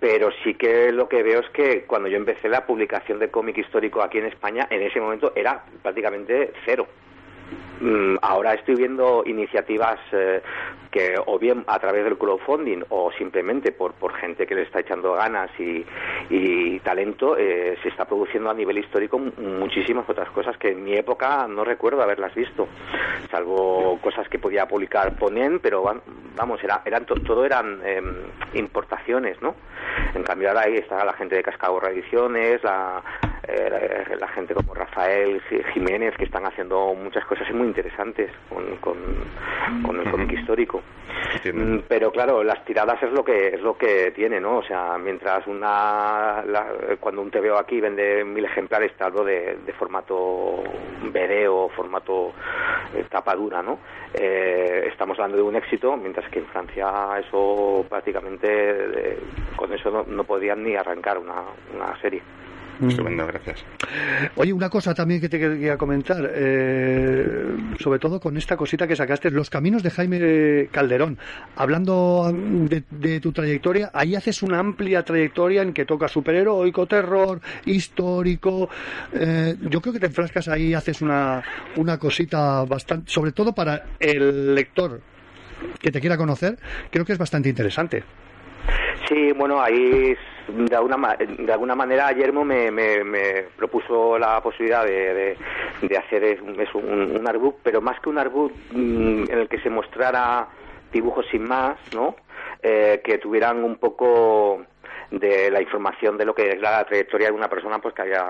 pero 0.00 0.30
sí 0.44 0.54
que 0.54 0.92
lo 0.92 1.08
que 1.08 1.22
veo 1.22 1.40
es 1.40 1.50
que 1.50 1.84
cuando 1.84 2.08
yo 2.08 2.16
empecé 2.16 2.48
la 2.48 2.66
publicación 2.66 3.18
de 3.18 3.28
cómic 3.28 3.58
histórico 3.58 4.02
aquí 4.02 4.18
en 4.18 4.26
España, 4.26 4.66
en 4.70 4.82
ese 4.82 5.00
momento 5.00 5.32
era 5.34 5.64
prácticamente 5.82 6.52
cero. 6.64 6.86
Mm, 7.80 8.16
ahora 8.22 8.54
estoy 8.54 8.74
viendo 8.74 9.22
iniciativas 9.26 9.98
eh, 10.12 10.40
que 10.90 11.14
o 11.26 11.38
bien 11.38 11.62
a 11.66 11.78
través 11.78 12.04
del 12.04 12.16
crowdfunding 12.16 12.84
o 12.88 13.12
simplemente 13.12 13.70
por, 13.70 13.92
por 13.92 14.14
gente 14.14 14.46
que 14.46 14.54
le 14.54 14.62
está 14.62 14.80
echando 14.80 15.12
ganas 15.12 15.50
y, 15.60 15.84
y 16.30 16.80
talento 16.80 17.36
eh, 17.36 17.76
se 17.82 17.90
está 17.90 18.06
produciendo 18.06 18.48
a 18.48 18.54
nivel 18.54 18.78
histórico 18.78 19.18
muchísimas 19.18 20.08
otras 20.08 20.30
cosas 20.30 20.56
que 20.56 20.70
en 20.70 20.84
mi 20.84 20.94
época 20.94 21.46
no 21.48 21.64
recuerdo 21.64 22.02
haberlas 22.02 22.34
visto 22.34 22.66
salvo 23.30 23.98
cosas 24.00 24.26
que 24.30 24.38
podía 24.38 24.66
publicar 24.66 25.14
Ponent 25.18 25.60
pero 25.60 25.84
vamos 26.34 26.64
era, 26.64 26.80
eran 26.86 27.04
to, 27.04 27.14
todo 27.16 27.44
eran 27.44 27.80
eh, 27.84 28.00
importaciones 28.54 29.42
no 29.42 29.54
en 30.14 30.22
cambio 30.22 30.48
ahora 30.48 30.62
ahí 30.62 30.76
está 30.76 31.04
la 31.04 31.12
gente 31.12 31.36
de 31.36 31.42
Cascaborra 31.42 31.90
Ediciones 31.90 32.64
la, 32.64 33.02
eh, 33.48 34.16
la 34.18 34.28
gente 34.28 34.54
como 34.54 34.74
Rafael 34.74 35.40
Jiménez 35.72 36.14
que 36.16 36.24
están 36.24 36.46
haciendo 36.46 36.94
muchas 36.94 37.24
cosas 37.24 37.52
muy 37.52 37.66
interesantes 37.66 38.30
con, 38.48 38.76
con, 38.76 38.96
con 39.84 40.00
el 40.00 40.10
cómic 40.10 40.32
histórico. 40.32 40.82
Mm, 41.44 41.80
pero 41.88 42.10
claro, 42.10 42.42
las 42.42 42.64
tiradas 42.64 43.02
es 43.02 43.12
lo 43.12 43.24
que 43.24 43.48
es 43.48 43.60
lo 43.60 43.76
que 43.76 44.12
tiene, 44.12 44.40
¿no? 44.40 44.58
O 44.58 44.62
sea, 44.62 44.98
mientras 44.98 45.46
una 45.46 46.42
la, 46.46 46.66
cuando 47.00 47.22
un 47.22 47.30
TVO 47.30 47.58
aquí 47.58 47.80
vende 47.80 48.24
mil 48.24 48.44
ejemplares, 48.44 48.92
te 48.96 49.04
hablo 49.04 49.24
de, 49.24 49.58
de 49.64 49.72
formato 49.72 50.62
BD 51.02 51.48
o 51.48 51.68
formato 51.70 52.32
eh, 52.94 53.04
tapa 53.10 53.34
dura, 53.34 53.62
¿no? 53.62 53.78
Eh, 54.14 54.88
estamos 54.90 55.18
hablando 55.18 55.36
de 55.36 55.42
un 55.42 55.56
éxito, 55.56 55.96
mientras 55.96 56.28
que 56.30 56.38
en 56.40 56.46
Francia 56.46 56.90
eso 57.18 57.84
prácticamente 57.88 58.46
eh, 58.48 59.18
con 59.56 59.72
eso 59.72 59.90
no, 59.90 60.04
no 60.04 60.24
podían 60.24 60.62
ni 60.62 60.76
arrancar 60.76 61.18
una, 61.18 61.42
una 61.74 61.98
serie. 62.00 62.22
Estupendo, 62.80 63.26
gracias. 63.26 63.64
Oye, 64.36 64.52
una 64.52 64.68
cosa 64.68 64.94
también 64.94 65.20
que 65.20 65.28
te 65.28 65.38
quería 65.38 65.78
comentar, 65.78 66.30
eh, 66.34 67.26
sobre 67.78 67.98
todo 67.98 68.20
con 68.20 68.36
esta 68.36 68.56
cosita 68.56 68.86
que 68.86 68.94
sacaste, 68.96 69.30
Los 69.30 69.48
Caminos 69.48 69.82
de 69.82 69.90
Jaime 69.90 70.68
Calderón. 70.70 71.18
Hablando 71.56 72.30
de, 72.32 72.82
de 72.90 73.20
tu 73.20 73.32
trayectoria, 73.32 73.90
ahí 73.94 74.14
haces 74.14 74.42
una 74.42 74.58
amplia 74.58 75.02
trayectoria 75.02 75.62
en 75.62 75.72
que 75.72 75.84
toca 75.86 76.08
superheroico, 76.08 76.86
terror, 76.86 77.40
histórico. 77.64 78.68
Eh, 79.12 79.54
yo 79.70 79.80
creo 79.80 79.94
que 79.94 80.00
te 80.00 80.06
enfrascas 80.06 80.48
ahí, 80.48 80.74
haces 80.74 81.00
una, 81.00 81.42
una 81.76 81.98
cosita 81.98 82.64
bastante, 82.64 83.10
sobre 83.10 83.32
todo 83.32 83.54
para 83.54 83.84
el 83.98 84.54
lector 84.54 85.00
que 85.80 85.90
te 85.90 86.00
quiera 86.00 86.18
conocer, 86.18 86.58
creo 86.90 87.04
que 87.06 87.12
es 87.12 87.18
bastante 87.18 87.48
interesante. 87.48 88.04
Sí, 89.08 89.32
bueno, 89.32 89.60
ahí 89.62 90.14
de 90.48 90.76
alguna, 90.76 91.16
de 91.16 91.52
alguna 91.52 91.74
manera 91.74 92.12
Yermo 92.12 92.44
me, 92.44 92.70
me, 92.70 93.04
me 93.04 93.44
propuso 93.56 94.18
la 94.18 94.40
posibilidad 94.42 94.84
de, 94.84 95.14
de, 95.14 95.38
de 95.82 95.96
hacer 95.96 96.40
un, 96.42 96.58
un 97.16 97.54
pero 97.62 97.80
más 97.80 98.00
que 98.00 98.08
un 98.08 98.18
artbook 98.18 98.52
mmm, 98.72 99.24
en 99.28 99.38
el 99.38 99.48
que 99.48 99.60
se 99.60 99.70
mostrara 99.70 100.48
dibujos 100.92 101.26
sin 101.30 101.44
más, 101.44 101.76
¿no? 101.94 102.16
Eh, 102.62 103.00
que 103.04 103.18
tuvieran 103.18 103.62
un 103.62 103.76
poco 103.76 104.64
de 105.10 105.50
la 105.50 105.60
información 105.60 106.16
de 106.16 106.24
lo 106.24 106.34
que 106.34 106.50
es 106.50 106.60
la 106.60 106.84
trayectoria 106.84 107.28
de 107.28 107.34
una 107.34 107.48
persona 107.48 107.78
pues 107.78 107.94
que 107.94 108.02
haya 108.02 108.24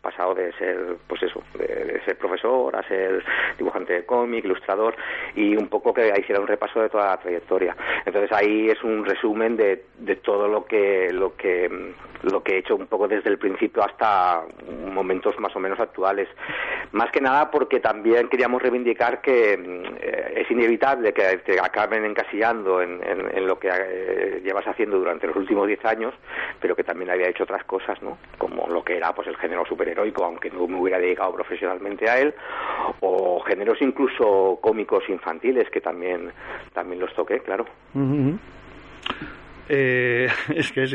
pasado 0.00 0.34
de 0.34 0.52
ser 0.54 0.96
pues 1.06 1.22
eso 1.22 1.42
de, 1.54 2.00
ser 2.04 2.16
profesor 2.16 2.74
a 2.76 2.86
ser 2.86 3.24
dibujante 3.56 3.92
de 3.92 4.06
cómic 4.06 4.44
ilustrador 4.44 4.94
y 5.34 5.56
un 5.56 5.68
poco 5.68 5.92
que 5.92 6.12
hiciera 6.18 6.40
un 6.40 6.46
repaso 6.46 6.80
de 6.80 6.88
toda 6.88 7.10
la 7.10 7.16
trayectoria. 7.16 7.76
Entonces 8.04 8.30
ahí 8.32 8.68
es 8.68 8.82
un 8.82 9.04
resumen 9.04 9.56
de, 9.56 9.84
de 9.98 10.16
todo 10.16 10.48
lo 10.48 10.64
que 10.64 11.10
lo 11.12 11.36
que 11.36 11.94
lo 12.22 12.42
que 12.42 12.54
he 12.54 12.58
hecho 12.58 12.74
un 12.76 12.86
poco 12.86 13.06
desde 13.06 13.30
el 13.30 13.38
principio 13.38 13.82
hasta 13.84 14.42
momentos 14.92 15.38
más 15.38 15.54
o 15.54 15.60
menos 15.60 15.78
actuales. 15.78 16.28
Más 16.92 17.10
que 17.10 17.20
nada 17.20 17.50
porque 17.50 17.80
también 17.80 18.28
queríamos 18.28 18.60
reivindicar 18.60 19.20
que 19.20 19.52
eh, 19.52 20.32
es 20.36 20.50
inevitable 20.50 21.12
que 21.12 21.38
te 21.38 21.60
acaben 21.60 22.04
encasillando 22.04 22.82
en, 22.82 23.00
en, 23.04 23.36
en 23.36 23.46
lo 23.46 23.58
que 23.58 23.68
eh, 23.68 24.40
llevas 24.44 24.66
haciendo 24.66 24.98
durante 24.98 25.26
los 25.26 25.36
últimos 25.36 25.66
10 25.66 25.84
años, 25.88 26.14
pero 26.60 26.76
que 26.76 26.84
también 26.84 27.10
había 27.10 27.28
hecho 27.28 27.44
otras 27.44 27.64
cosas, 27.64 28.00
¿no? 28.02 28.18
Como 28.38 28.68
lo 28.68 28.84
que 28.84 28.96
era 28.96 29.12
pues 29.14 29.28
el 29.28 29.36
género 29.36 29.64
superheroico, 29.66 30.24
aunque 30.24 30.50
no 30.50 30.66
me 30.68 30.78
hubiera 30.78 30.98
dedicado 30.98 31.32
profesionalmente 31.34 32.08
a 32.08 32.20
él, 32.20 32.34
o 33.00 33.40
géneros 33.40 33.80
incluso 33.80 34.58
cómicos 34.60 35.08
infantiles 35.08 35.68
que 35.70 35.80
también 35.80 36.30
también 36.72 37.00
los 37.00 37.12
toqué, 37.14 37.40
claro. 37.40 37.64
Uh. 37.94 38.36
Eh, 39.68 40.28
es 40.54 40.72
que 40.72 40.84
es, 40.84 40.94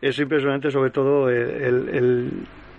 es, 0.00 0.18
impresionante 0.18 0.70
sobre 0.70 0.90
todo 0.90 1.28
el, 1.28 1.88
el, 1.88 2.30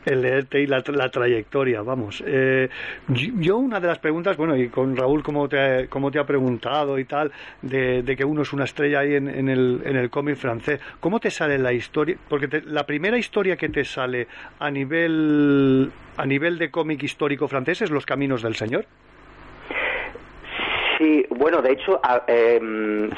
el 0.07 0.21
leerte 0.21 0.61
y 0.61 0.67
la, 0.67 0.83
la 0.87 1.09
trayectoria, 1.09 1.81
vamos. 1.81 2.23
Eh, 2.25 2.69
yo 3.07 3.57
una 3.57 3.79
de 3.79 3.87
las 3.87 3.99
preguntas, 3.99 4.37
bueno, 4.37 4.55
y 4.55 4.69
con 4.69 4.95
Raúl 4.95 5.21
como 5.23 5.47
te, 5.47 5.87
como 5.89 6.09
te 6.11 6.19
ha 6.19 6.25
preguntado 6.25 6.97
y 6.97 7.05
tal, 7.05 7.31
de, 7.61 8.03
de 8.03 8.15
que 8.15 8.25
uno 8.25 8.41
es 8.41 8.53
una 8.53 8.63
estrella 8.63 8.99
ahí 8.99 9.15
en, 9.15 9.27
en 9.27 9.49
el, 9.49 9.81
en 9.83 9.95
el 9.95 10.09
cómic 10.09 10.35
francés, 10.37 10.79
¿cómo 10.99 11.19
te 11.19 11.29
sale 11.29 11.57
la 11.57 11.73
historia? 11.73 12.17
Porque 12.29 12.47
te, 12.47 12.61
la 12.61 12.85
primera 12.85 13.17
historia 13.17 13.55
que 13.57 13.69
te 13.69 13.83
sale 13.83 14.27
a 14.59 14.71
nivel, 14.71 15.91
a 16.15 16.25
nivel 16.25 16.57
de 16.57 16.71
cómic 16.71 17.03
histórico 17.03 17.47
francés 17.47 17.81
es 17.81 17.91
Los 17.91 18.05
Caminos 18.05 18.41
del 18.41 18.55
Señor. 18.55 18.85
Sí, 20.97 21.23
bueno, 21.29 21.61
de 21.61 21.73
hecho, 21.73 21.99
a, 22.01 22.23
eh, 22.27 22.59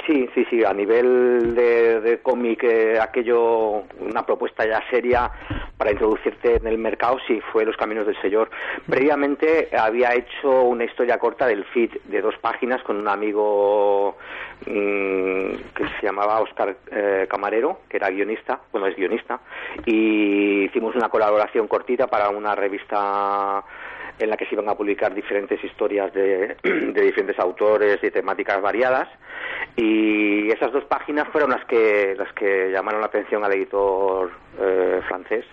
sí, 0.05 0.27
sí, 0.35 0.45
sí, 0.49 0.65
a 0.65 0.73
nivel 0.73 1.55
de, 1.55 2.01
de 2.01 2.19
cómic, 2.19 2.61
eh, 2.65 2.99
aquello, 2.99 3.83
una 4.01 4.25
propuesta 4.25 4.67
ya 4.67 4.83
seria 4.89 5.31
para 5.80 5.91
introducirte 5.91 6.57
en 6.57 6.67
el 6.67 6.77
mercado, 6.77 7.19
sí, 7.25 7.39
fue 7.53 7.63
Los 7.63 7.77
Caminos 7.77 8.05
del 8.05 8.21
Señor. 8.21 8.49
Previamente 8.86 9.69
había 9.71 10.13
hecho 10.13 10.63
una 10.63 10.84
historia 10.84 11.17
corta 11.17 11.47
del 11.47 11.63
feed 11.63 11.91
de 12.03 12.19
dos 12.21 12.36
páginas 12.39 12.84
con 12.84 12.97
un 12.97 13.07
amigo 13.07 14.17
mmm, 14.65 15.55
que 15.73 15.88
se 15.97 16.05
llamaba 16.05 16.41
Oscar 16.41 16.75
eh, 16.91 17.27
Camarero, 17.30 17.80
que 17.88 17.95
era 17.95 18.09
guionista, 18.09 18.59
bueno, 18.73 18.88
es 18.88 18.97
guionista, 18.97 19.39
y 19.86 20.65
hicimos 20.65 20.97
una 20.97 21.07
colaboración 21.07 21.69
cortita 21.69 22.07
para 22.07 22.27
una 22.27 22.53
revista 22.55 23.63
en 24.19 24.30
la 24.30 24.36
que 24.36 24.47
se 24.47 24.55
iban 24.55 24.67
a 24.67 24.75
publicar 24.75 25.13
diferentes 25.13 25.63
historias 25.63 26.13
de, 26.13 26.57
de 26.61 27.01
diferentes 27.01 27.39
autores 27.39 28.03
y 28.03 28.11
temáticas 28.11 28.61
variadas 28.61 29.07
y 29.77 30.51
esas 30.51 30.73
dos 30.73 30.84
páginas 30.84 31.30
fueron 31.30 31.51
las 31.51 31.63
que 31.63 32.15
las 32.17 32.34
que 32.34 32.69
llamaron 32.69 32.99
la 32.99 33.07
atención 33.07 33.45
al 33.45 33.53
editor 33.53 34.30
eh, 34.59 34.99
francés 35.07 35.45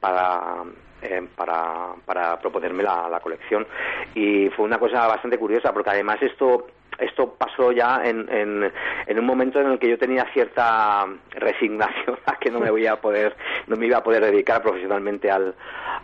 para 0.00 0.64
eh, 1.02 1.28
para, 1.36 1.94
para 2.06 2.38
proponerme 2.38 2.82
la, 2.82 3.08
la 3.10 3.20
colección. 3.20 3.66
Y 4.14 4.48
fue 4.50 4.64
una 4.64 4.78
cosa 4.78 5.06
bastante 5.06 5.38
curiosa 5.38 5.72
porque 5.72 5.90
además 5.90 6.22
esto 6.22 6.66
esto 6.98 7.34
pasó 7.34 7.72
ya 7.72 8.02
en, 8.04 8.28
en, 8.30 9.18
un 9.18 9.26
momento 9.26 9.60
en 9.60 9.72
el 9.72 9.78
que 9.78 9.88
yo 9.88 9.98
tenía 9.98 10.24
cierta 10.32 11.06
resignación 11.30 12.18
a 12.26 12.36
que 12.36 12.50
no 12.50 12.60
me 12.60 12.70
voy 12.70 12.86
a 12.86 13.00
poder 13.00 13.36
no 13.66 13.76
me 13.76 13.86
iba 13.86 13.98
a 13.98 14.02
poder 14.02 14.24
dedicar 14.24 14.62
profesionalmente 14.62 15.30
al, 15.30 15.54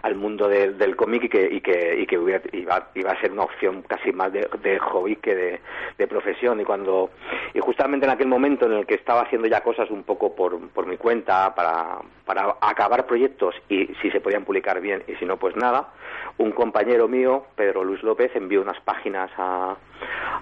al 0.03 0.15
mundo 0.15 0.49
del, 0.49 0.79
del 0.79 0.97
cómic 0.97 1.25
y 1.25 1.29
que 1.29 1.49
y 1.51 1.61
que, 1.61 2.01
y 2.01 2.07
que 2.07 2.19
hubiera, 2.19 2.43
iba, 2.53 2.89
iba 2.95 3.11
a 3.11 3.21
ser 3.21 3.33
una 3.33 3.43
opción 3.43 3.83
casi 3.83 4.13
más 4.13 4.33
de, 4.33 4.49
de 4.63 4.79
hobby 4.79 5.17
que 5.17 5.35
de, 5.35 5.61
de, 5.99 6.07
profesión. 6.07 6.61
Y 6.61 6.65
cuando 6.65 7.11
y 7.55 7.61
justamente 7.61 8.07
en 8.07 8.13
aquel 8.13 8.29
momento 8.29 8.67
en 8.67 8.73
el 8.73 8.87
que 8.87 8.95
estaba 8.95 9.23
haciendo 9.23 9.49
ya 9.49 9.63
cosas 9.63 9.91
un 9.91 10.05
poco 10.05 10.35
por, 10.35 10.59
por 10.71 10.87
mi 10.87 10.97
cuenta 10.97 11.55
para, 11.55 11.99
para 12.25 12.57
acabar 12.61 13.07
proyectos 13.07 13.55
y 13.69 13.87
si 14.01 14.11
se 14.11 14.21
podían 14.21 14.45
publicar 14.45 14.81
bien 14.81 15.03
y 15.07 15.15
si 15.17 15.25
no 15.25 15.37
pues 15.37 15.57
nada 15.57 15.89
un 16.39 16.53
compañero 16.53 17.09
mío 17.09 17.47
Pedro 17.55 17.85
Luis 17.85 18.03
López 18.03 18.31
envió 18.35 18.63
unas 18.63 18.81
páginas 18.81 19.31
a, 19.37 19.77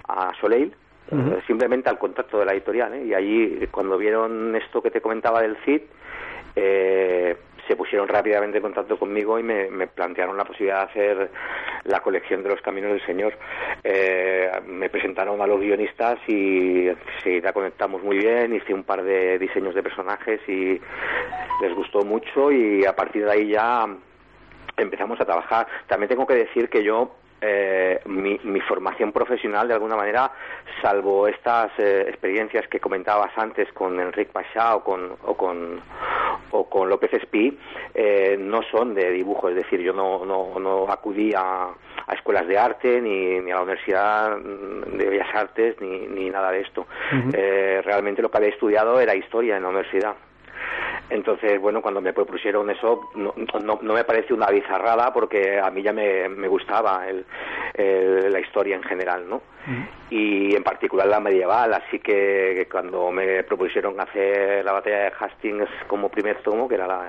a 0.07 0.33
Soleil 0.39 0.73
uh 1.11 1.15
-huh. 1.15 1.37
eh, 1.37 1.41
simplemente 1.47 1.89
al 1.89 1.97
contacto 1.97 2.39
de 2.39 2.45
la 2.45 2.53
editorial 2.53 2.93
¿eh? 2.93 3.05
y 3.05 3.13
allí 3.13 3.67
cuando 3.71 3.97
vieron 3.97 4.55
esto 4.55 4.81
que 4.81 4.91
te 4.91 5.01
comentaba 5.01 5.41
del 5.41 5.57
CID 5.65 5.81
eh, 6.55 7.37
se 7.69 7.75
pusieron 7.75 8.07
rápidamente 8.07 8.57
en 8.57 8.63
contacto 8.63 8.97
conmigo 8.97 9.37
y 9.37 9.43
me, 9.43 9.69
me 9.69 9.85
plantearon 9.85 10.35
la 10.35 10.43
posibilidad 10.43 10.85
de 10.85 10.91
hacer 10.91 11.31
la 11.83 11.99
colección 11.99 12.41
de 12.41 12.49
los 12.49 12.61
caminos 12.61 12.91
del 12.91 13.05
Señor. 13.05 13.33
Eh, 13.83 14.49
me 14.65 14.89
presentaron 14.89 15.39
a 15.39 15.45
los 15.45 15.59
guionistas 15.59 16.17
y 16.27 16.87
enseguida 16.87 17.53
conectamos 17.53 18.03
muy 18.03 18.17
bien, 18.17 18.55
hice 18.55 18.73
un 18.73 18.83
par 18.83 19.03
de 19.03 19.37
diseños 19.37 19.75
de 19.75 19.83
personajes 19.83 20.41
y 20.47 20.81
les 21.61 21.75
gustó 21.75 22.01
mucho 22.01 22.51
y 22.51 22.85
a 22.85 22.95
partir 22.95 23.25
de 23.25 23.31
ahí 23.31 23.49
ya 23.49 23.85
empezamos 24.75 25.21
a 25.21 25.25
trabajar. 25.25 25.67
También 25.87 26.09
tengo 26.09 26.25
que 26.25 26.35
decir 26.35 26.69
que 26.69 26.83
yo 26.83 27.15
eh, 27.41 28.01
mi, 28.05 28.39
mi, 28.43 28.59
formación 28.61 29.11
profesional 29.11 29.67
de 29.67 29.73
alguna 29.73 29.95
manera, 29.95 30.31
salvo 30.81 31.27
estas 31.27 31.71
eh, 31.77 32.05
experiencias 32.07 32.67
que 32.67 32.79
comentabas 32.79 33.31
antes 33.37 33.71
con 33.71 33.99
Enrique 33.99 34.31
Pachá 34.31 34.75
o 34.75 34.83
con, 34.83 35.15
o 35.23 35.37
con, 35.37 35.79
o 36.51 36.69
con 36.69 36.89
López 36.89 37.13
Espí, 37.13 37.57
eh, 37.93 38.35
no 38.37 38.61
son 38.63 38.93
de 38.93 39.11
dibujo, 39.11 39.49
es 39.49 39.55
decir, 39.55 39.79
yo 39.79 39.93
no, 39.93 40.25
no, 40.25 40.59
no 40.59 40.91
acudí 40.91 41.33
a, 41.33 41.69
a 42.07 42.13
escuelas 42.13 42.47
de 42.47 42.57
arte 42.57 42.99
ni, 43.01 43.39
ni, 43.39 43.51
a 43.51 43.55
la 43.55 43.61
Universidad 43.61 44.37
de 44.37 45.09
Bellas 45.09 45.33
Artes 45.33 45.75
ni, 45.79 46.07
ni 46.07 46.29
nada 46.29 46.51
de 46.51 46.61
esto. 46.61 46.87
Uh 47.11 47.15
-huh. 47.15 47.81
realmente 47.83 48.21
lo 48.21 48.29
que 48.29 48.37
había 48.37 48.49
estudiado 48.49 48.99
era 48.99 49.15
historia 49.15 49.55
en 49.55 49.63
la 49.63 49.69
universidad. 49.69 50.15
Entonces, 51.09 51.59
bueno, 51.59 51.81
cuando 51.81 52.01
me 52.01 52.13
propusieron 52.13 52.69
eso, 52.69 53.09
no, 53.15 53.33
no, 53.35 53.79
no 53.81 53.93
me 53.93 54.03
pareció 54.03 54.35
una 54.35 54.47
bizarrada 54.47 55.11
porque 55.11 55.59
a 55.59 55.71
mí 55.71 55.81
ya 55.81 55.91
me, 55.91 56.29
me 56.29 56.47
gustaba 56.47 57.07
el, 57.07 57.25
el, 57.73 58.31
la 58.31 58.39
historia 58.39 58.75
en 58.75 58.83
general, 58.83 59.27
¿no? 59.27 59.37
Uh 59.37 59.71
-huh. 59.71 59.87
Y 60.11 60.55
en 60.55 60.63
particular 60.63 61.07
la 61.07 61.19
medieval, 61.19 61.73
así 61.73 61.99
que, 61.99 62.53
que, 62.55 62.67
cuando 62.71 63.11
me 63.11 63.43
propusieron 63.43 63.99
hacer 63.99 64.63
la 64.63 64.71
batalla 64.73 64.99
de 65.05 65.11
Hastings 65.19 65.69
como 65.87 66.09
primer 66.09 66.37
tomo, 66.43 66.67
que 66.67 66.75
era 66.75 66.87
la, 66.87 67.01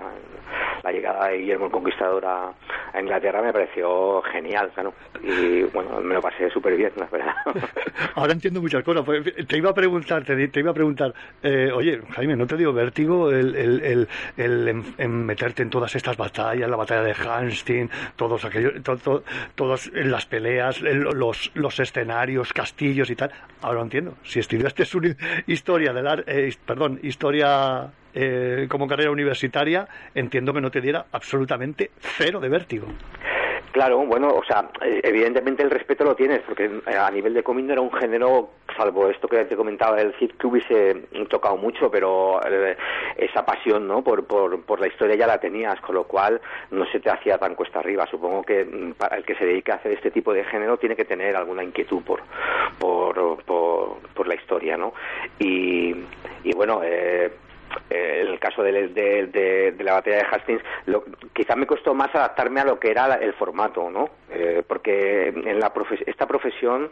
la 0.83 0.93
llegada 0.93 1.29
de 1.29 1.39
Guillermo 1.39 1.67
el 1.67 1.73
Conquistador 1.73 2.25
a, 2.27 2.53
Inglaterra, 2.99 3.41
me 3.41 3.53
pareció 3.53 4.21
genial, 4.23 4.71
¿no? 4.83 4.93
Y 5.23 5.63
bueno, 5.63 6.01
me 6.01 6.15
lo 6.15 6.21
pasé 6.21 6.51
súper 6.51 6.77
bien, 6.77 6.91
la 6.97 7.07
verdad. 7.07 7.35
Ahora 8.17 8.33
entiendo 8.33 8.61
muchas 8.61 8.83
cosas. 8.83 9.05
Te 9.47 9.57
iba 9.57 9.71
a 9.71 9.75
preguntar, 9.75 10.25
te, 10.25 10.61
iba 10.61 10.71
a 10.71 10.75
preguntar, 10.75 11.15
eh, 11.43 11.71
oye, 11.73 12.01
Jaime, 12.11 12.37
¿no 12.37 12.47
te 12.47 12.57
dio 12.57 12.73
vértigo 12.73 13.31
el, 13.31 14.09
en, 14.37 15.27
meterte 15.27 15.63
en 15.63 15.71
todas 15.71 15.95
estas 15.95 16.17
batallas, 16.17 16.69
la 16.69 16.77
batalla 16.77 17.03
de 17.03 17.13
Hastings, 17.13 17.91
todos 18.17 18.45
aquellos, 18.45 18.83
to, 18.83 18.97
to, 18.97 19.23
todas 19.55 19.91
las 19.95 20.27
peleas, 20.27 20.81
los, 20.81 21.53
los 21.55 21.79
escenarios, 21.79 22.53
castillos 22.53 23.09
y 23.11 23.17
tal. 23.17 23.31
Ahora 23.63 23.79
lo 23.79 23.83
entiendo. 23.85 24.15
Si 24.25 24.41
estudiaste 24.41 24.85
historia 25.47 25.93
del 25.93 26.25
eh, 26.27 26.53
perdón, 26.67 26.99
historia 27.03 27.91
eh, 28.15 28.67
como 28.69 28.87
carrera 28.87 29.11
universitaria, 29.11 29.87
entiendo 30.15 30.53
que 30.53 30.61
no 30.61 30.71
te 30.71 30.81
diera 30.81 31.07
absolutamente 31.13 31.91
cero 31.99 32.41
de 32.41 32.49
vértigo. 32.49 32.87
Claro, 33.73 33.99
bueno, 33.99 34.29
o 34.29 34.45
sea, 34.45 34.69
evidentemente 34.81 35.63
el 35.63 35.71
respeto 35.71 36.03
lo 36.03 36.17
tienes, 36.17 36.41
porque 36.41 36.69
a 36.87 37.09
nivel 37.11 37.35
de 37.35 37.45
cómic 37.45 37.67
no 37.67 37.73
era 37.75 37.81
un 37.81 37.93
género, 37.93 38.51
salvo 38.77 39.09
esto 39.09 39.29
que 39.29 39.45
te 39.45 39.55
comentaba 39.55 39.97
del 39.97 40.13
Cid, 40.19 40.33
que 40.33 40.47
hubiese 40.49 40.95
tocado 41.29 41.57
mucho, 41.57 41.89
pero 41.89 42.41
eh, 42.45 42.77
esa 43.17 43.45
pasión, 43.45 43.87
¿no? 43.87 44.03
Por, 44.03 44.27
por, 44.27 44.61
por 44.63 44.81
la 44.81 44.89
historia 44.89 45.15
ya 45.15 45.29
la 45.29 45.39
tenías, 45.39 45.81
con 45.83 45.95
lo 45.95 46.05
cual 46.05 46.41
no 46.73 46.85
se 46.87 46.99
te 46.99 47.11
hacía 47.11 47.39
tan 47.39 47.55
cuesta 47.55 47.79
arriba. 47.79 48.09
Supongo 48.11 48.43
que 48.43 48.65
mm, 48.65 48.95
para 48.95 49.17
el 49.17 49.25
que 49.25 49.37
se 49.37 49.45
dedica 49.45 49.75
a 49.75 49.77
hacer 49.77 49.93
este 49.93 50.11
tipo 50.11 50.33
de 50.33 50.43
género 50.45 50.77
tiene 50.77 50.97
que 50.97 51.05
tener 51.05 51.37
alguna 51.37 51.63
inquietud 51.63 52.03
por, 52.03 52.23
por, 52.77 53.45
por, 53.45 53.99
por 54.15 54.27
la 54.27 54.35
historia, 54.35 54.77
¿no? 54.77 54.95
Y, 55.39 55.95
y 56.43 56.53
bueno, 56.57 56.81
eh, 56.83 57.31
eh, 57.89 58.25
el 58.27 58.39
caso 58.39 58.63
de, 58.63 58.89
de, 58.89 59.27
de, 59.27 59.73
de, 59.73 59.85
la 59.85 59.95
batalla 59.95 60.17
de 60.17 60.27
Hastings, 60.31 60.63
lo, 60.87 61.05
quizá 61.33 61.57
me 61.57 61.67
costó 61.67 61.95
más 61.95 62.15
adaptarme 62.15 62.61
a 62.61 62.65
lo 62.65 62.79
que 62.79 62.91
era 62.91 63.15
el 63.15 63.33
formato, 63.35 63.91
¿no? 63.91 64.11
Eh, 64.31 64.63
porque 64.67 65.29
en 65.29 65.59
la 65.59 65.73
profe 65.73 65.99
esta 66.07 66.27
profesión 66.27 66.91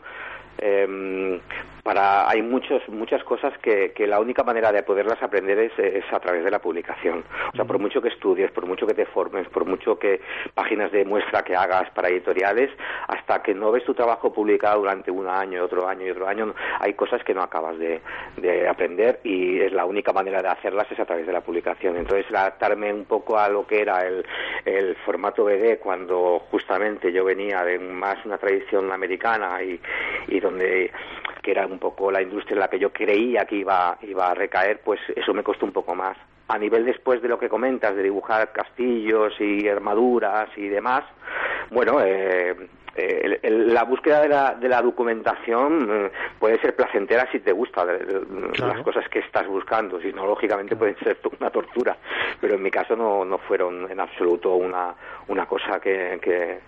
eh, 0.58 1.40
para 1.88 2.28
hay 2.28 2.42
muchos 2.42 2.86
muchas 2.90 3.24
cosas 3.24 3.56
que, 3.62 3.92
que, 3.92 4.06
la 4.06 4.20
única 4.20 4.44
manera 4.44 4.70
de 4.72 4.82
poderlas 4.82 5.22
aprender 5.22 5.58
es, 5.58 5.72
es, 5.78 6.04
a 6.12 6.20
través 6.20 6.44
de 6.44 6.50
la 6.50 6.58
publicación. 6.58 7.24
O 7.50 7.56
sea 7.56 7.64
por 7.64 7.78
mucho 7.78 8.02
que 8.02 8.10
estudies 8.10 8.50
por 8.50 8.66
mucho 8.66 8.86
que 8.86 8.92
te 8.92 9.06
formes 9.06 9.48
por 9.48 9.64
mucho 9.64 9.98
que 9.98 10.20
páginas 10.52 10.92
de 10.92 11.06
muestra 11.06 11.42
que 11.42 11.56
hagas 11.56 11.88
para 11.92 12.10
editoriales 12.10 12.68
hasta 13.06 13.42
que 13.42 13.54
no 13.54 13.72
ves 13.72 13.84
tu 13.84 13.94
trabajo 13.94 14.30
publicado 14.30 14.80
durante 14.80 15.10
un 15.10 15.28
año 15.28 15.64
otro 15.64 15.88
año 15.88 16.04
y 16.04 16.10
otro 16.10 16.28
año 16.28 16.54
hay 16.78 16.92
cosas 16.92 17.24
que 17.24 17.32
no 17.32 17.40
acabas 17.40 17.78
de, 17.78 18.02
de 18.36 18.68
aprender 18.68 19.20
y 19.24 19.58
es 19.58 19.72
la 19.72 19.86
única 19.86 20.12
manera 20.12 20.42
de 20.42 20.48
hacerlas 20.48 20.92
es 20.92 21.00
a 21.00 21.06
través 21.06 21.26
de 21.26 21.32
la 21.32 21.40
publicación. 21.40 21.96
Entonces 21.96 22.26
adaptarme 22.30 22.92
un 22.92 23.06
poco 23.06 23.38
a 23.38 23.48
lo 23.48 23.66
que 23.66 23.80
era 23.80 24.06
el, 24.06 24.26
el 24.66 24.94
formato 25.06 25.44
BD 25.44 25.78
cuando 25.78 26.40
justamente 26.50 27.10
yo 27.12 27.24
venía 27.24 27.64
de 27.64 27.78
más 27.78 28.22
una 28.26 28.36
tradición 28.36 28.92
americana 28.92 29.62
y, 29.62 29.80
y 30.28 30.38
donde 30.38 30.92
que 31.40 31.50
era 31.50 31.66
un 31.66 31.78
poco 31.78 32.10
la 32.10 32.22
industria 32.22 32.54
en 32.54 32.60
la 32.60 32.68
que 32.68 32.78
yo 32.78 32.92
creía 32.92 33.44
que 33.44 33.56
iba, 33.56 33.98
iba 34.02 34.30
a 34.30 34.34
recaer, 34.34 34.80
pues 34.80 35.00
eso 35.14 35.32
me 35.34 35.42
costó 35.42 35.66
un 35.66 35.72
poco 35.72 35.94
más. 35.94 36.16
A 36.48 36.58
nivel 36.58 36.84
después 36.86 37.20
de 37.20 37.28
lo 37.28 37.38
que 37.38 37.48
comentas, 37.48 37.94
de 37.94 38.02
dibujar 38.02 38.52
castillos 38.52 39.34
y 39.38 39.68
armaduras 39.68 40.48
y 40.56 40.68
demás, 40.68 41.04
bueno, 41.70 42.00
eh, 42.02 42.56
eh, 42.98 43.38
el, 43.42 43.72
la 43.72 43.84
búsqueda 43.84 44.22
de 44.22 44.28
la, 44.28 44.54
de 44.54 44.68
la 44.68 44.82
documentación 44.82 45.88
eh, 45.88 46.10
puede 46.38 46.58
ser 46.60 46.74
placentera 46.74 47.30
si 47.30 47.38
te 47.38 47.52
gusta 47.52 47.86
de, 47.86 47.98
de, 47.98 48.50
claro. 48.52 48.74
las 48.74 48.82
cosas 48.82 49.08
que 49.08 49.20
estás 49.20 49.46
buscando, 49.46 50.00
si 50.00 50.12
no, 50.12 50.26
lógicamente 50.26 50.74
puede 50.74 50.96
ser 50.96 51.18
una 51.40 51.50
tortura, 51.50 51.96
pero 52.40 52.54
en 52.54 52.62
mi 52.62 52.70
caso 52.70 52.96
no, 52.96 53.24
no 53.24 53.38
fueron 53.38 53.88
en 53.90 54.00
absoluto 54.00 54.54
una, 54.54 54.94
una 55.28 55.46
cosa 55.46 55.78
que, 55.80 56.18
que 56.20 56.60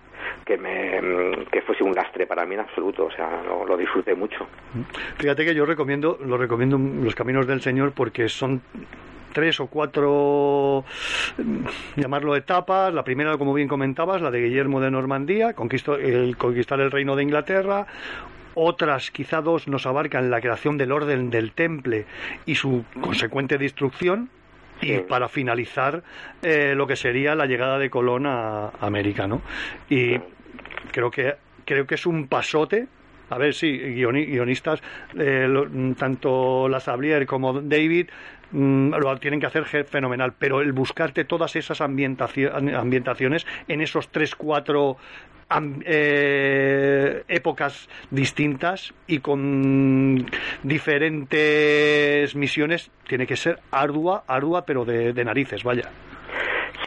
que 0.45 0.55
me 0.55 1.45
que 1.51 1.63
fuese 1.63 1.83
un 1.83 1.93
lastre 1.93 2.27
para 2.27 2.45
mí 2.45 2.53
en 2.53 2.61
absoluto, 2.61 3.05
o 3.05 3.11
sea, 3.11 3.41
lo, 3.43 3.65
lo, 3.65 3.75
disfruté 3.75 4.13
mucho. 4.13 4.45
Fíjate 5.17 5.43
que 5.43 5.55
yo 5.55 5.65
recomiendo, 5.65 6.19
lo 6.23 6.37
recomiendo 6.37 6.77
los 6.77 7.15
caminos 7.15 7.47
del 7.47 7.61
Señor 7.61 7.93
porque 7.93 8.29
son 8.29 8.61
tres 9.31 9.59
o 9.59 9.67
cuatro 9.67 10.85
llamarlo 11.95 12.35
etapas. 12.35 12.93
La 12.93 13.03
primera 13.03 13.37
como 13.37 13.53
bien 13.53 13.67
comentabas 13.67 14.21
la 14.21 14.31
de 14.31 14.41
Guillermo 14.41 14.79
de 14.81 14.91
Normandía 14.91 15.53
conquistó 15.53 15.95
el 15.95 16.37
conquistar 16.37 16.79
el 16.79 16.91
reino 16.91 17.15
de 17.15 17.23
Inglaterra. 17.23 17.87
Otras, 18.53 19.11
quizá 19.11 19.41
dos, 19.41 19.67
nos 19.67 19.85
abarcan 19.85 20.29
la 20.29 20.41
creación 20.41 20.77
del 20.77 20.91
orden 20.91 21.29
del 21.29 21.53
temple 21.53 22.05
y 22.45 22.55
su 22.55 22.83
consecuente 22.99 23.57
destrucción, 23.57 24.29
y 24.81 24.97
para 24.99 25.29
finalizar 25.29 26.03
eh, 26.41 26.73
lo 26.75 26.87
que 26.87 26.95
sería 26.95 27.35
la 27.35 27.45
llegada 27.45 27.77
de 27.77 27.89
Colón 27.89 28.25
a 28.25 28.71
América, 28.81 29.27
¿no? 29.27 29.41
Y 29.89 30.17
creo 30.91 31.11
que 31.11 31.35
creo 31.65 31.85
que 31.85 31.95
es 31.95 32.05
un 32.05 32.27
pasote. 32.27 32.87
A 33.29 33.37
ver, 33.37 33.53
sí, 33.53 33.77
guionistas, 33.77 34.81
eh, 35.17 35.47
lo, 35.47 35.65
tanto 35.95 36.67
la 36.67 36.81
Sablier 36.81 37.25
como 37.25 37.61
David 37.61 38.09
mm, 38.51 38.93
lo 38.93 39.17
tienen 39.17 39.39
que 39.39 39.47
hacer 39.47 39.65
fenomenal, 39.65 40.33
pero 40.37 40.61
el 40.61 40.73
buscarte 40.73 41.25
todas 41.25 41.55
esas 41.55 41.81
ambientaciones 41.81 43.45
en 43.67 43.81
esos 43.81 44.09
tres, 44.09 44.35
cuatro 44.35 44.97
eh, 45.85 47.23
épocas 47.27 47.89
distintas 48.09 48.93
y 49.07 49.19
con 49.19 50.25
diferentes 50.63 52.33
misiones 52.35 52.89
tiene 53.07 53.27
que 53.27 53.35
ser 53.35 53.59
ardua, 53.71 54.23
ardua, 54.27 54.65
pero 54.65 54.85
de, 54.85 55.25
narices, 55.25 55.63
vaya. 55.63 55.89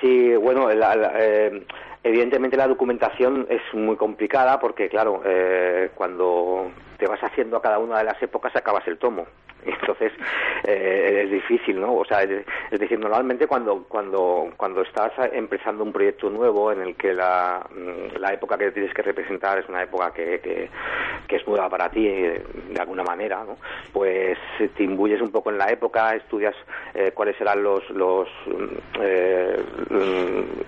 Sí, 0.00 0.34
bueno, 0.36 0.70
eh, 0.70 1.62
evidentemente 2.02 2.56
la 2.56 2.66
documentación 2.66 3.46
es 3.50 3.60
muy 3.74 3.96
complicada 3.96 4.58
porque, 4.58 4.88
claro, 4.88 5.22
eh, 5.24 5.90
cuando 5.94 6.70
te 7.04 7.10
vas 7.10 7.22
haciendo 7.22 7.58
a 7.58 7.60
cada 7.60 7.78
una 7.78 7.98
de 7.98 8.04
las 8.04 8.22
épocas 8.22 8.56
acabas 8.56 8.86
el 8.88 8.96
tomo. 8.96 9.26
Entonces 9.66 10.10
eh, 10.66 11.24
es 11.24 11.30
difícil, 11.30 11.78
¿no? 11.78 11.96
O 11.96 12.04
sea, 12.06 12.22
es, 12.22 12.46
decir, 12.70 12.98
normalmente 12.98 13.46
cuando 13.46 13.84
cuando 13.86 14.50
cuando 14.56 14.80
estás 14.80 15.12
empezando 15.32 15.84
un 15.84 15.92
proyecto 15.92 16.30
nuevo 16.30 16.72
en 16.72 16.80
el 16.80 16.96
que 16.96 17.12
la, 17.12 17.66
la 18.18 18.32
época 18.32 18.56
que 18.56 18.70
tienes 18.70 18.94
que 18.94 19.02
representar 19.02 19.58
es 19.58 19.68
una 19.68 19.82
época 19.82 20.12
que, 20.14 20.40
que, 20.40 20.70
que 21.28 21.36
es 21.36 21.46
nueva 21.46 21.68
para 21.68 21.90
ti 21.90 22.06
de 22.06 22.80
alguna 22.80 23.02
manera, 23.02 23.44
¿no? 23.44 23.58
Pues 23.92 24.38
te 24.74 24.82
imbuyes 24.82 25.20
un 25.20 25.30
poco 25.30 25.50
en 25.50 25.58
la 25.58 25.70
época, 25.70 26.14
estudias 26.14 26.54
eh, 26.94 27.12
cuáles 27.12 27.36
serán 27.36 27.62
los 27.62 27.88
los 27.90 28.28
eh, 28.98 29.62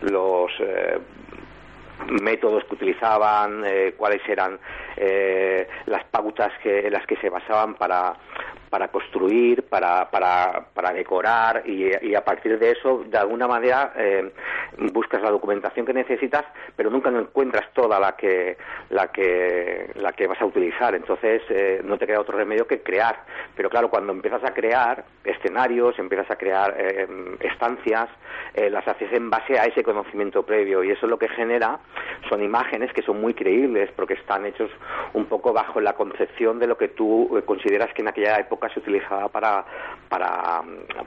los 0.03 0.51
eh, 0.61 0.99
métodos 2.22 2.64
que 2.64 2.74
utilizaban, 2.74 3.62
eh, 3.64 3.94
cuáles 3.97 4.26
eran 4.28 4.59
eh, 4.97 5.68
las 5.86 6.05
pautas 6.05 6.53
que, 6.62 6.86
en 6.86 6.92
las 6.92 7.07
que 7.07 7.16
se 7.16 7.28
basaban 7.28 7.74
para, 7.74 8.14
para 8.70 8.88
construir, 8.88 9.62
para, 9.64 10.10
para, 10.10 10.66
para 10.74 10.92
decorar 10.92 11.62
y, 11.66 12.14
a 12.14 12.24
partir 12.24 12.58
de 12.58 12.72
eso, 12.72 13.04
de 13.06 13.18
alguna 13.18 13.46
manera, 13.46 13.92
eh, 13.96 14.32
buscas 14.92 15.22
la 15.22 15.30
documentación 15.30 15.86
que 15.86 15.92
necesitas, 15.92 16.44
pero 16.74 16.90
nunca 16.90 17.10
encuentras 17.10 17.72
toda 17.72 18.00
la 18.00 18.16
que, 18.16 18.56
la 18.90 19.08
que, 19.08 19.90
la 19.94 20.12
que 20.12 20.26
vas 20.26 20.40
a 20.40 20.46
utilizar. 20.46 20.94
Entonces, 20.94 21.42
eh, 21.50 21.80
no 21.84 21.98
te 21.98 22.06
queda 22.06 22.20
otro 22.20 22.36
remedio 22.36 22.66
que 22.66 22.82
crear. 22.82 23.24
Pero 23.54 23.70
claro, 23.70 23.88
cuando 23.88 24.12
empiezas 24.12 24.42
a 24.44 24.52
crear 24.52 25.04
escenarios, 25.24 25.98
empiezas 25.98 26.30
a 26.30 26.36
crear 26.36 26.74
eh, 26.78 27.06
estancias, 27.40 28.08
las 28.56 28.88
haces 28.88 29.12
en 29.12 29.28
base 29.28 29.58
a 29.58 29.64
ese 29.66 29.82
conocimiento 29.82 30.42
previo 30.42 30.82
y 30.82 30.90
eso 30.90 31.04
es 31.04 31.10
lo 31.10 31.18
que 31.18 31.28
genera 31.28 31.78
son 32.30 32.42
imágenes 32.42 32.90
que 32.94 33.02
son 33.02 33.20
muy 33.20 33.34
creíbles 33.34 33.90
porque 33.94 34.14
están 34.14 34.46
hechos 34.46 34.70
un 35.12 35.26
poco 35.26 35.52
bajo 35.52 35.78
la 35.80 35.92
concepción 35.92 36.58
de 36.58 36.66
lo 36.66 36.78
que 36.78 36.88
tú 36.88 37.42
consideras 37.44 37.92
que 37.92 38.00
en 38.00 38.08
aquella 38.08 38.38
época 38.38 38.55
se 38.72 38.80
utilizaba 38.80 39.28
para, 39.28 39.64
para, 40.09 40.62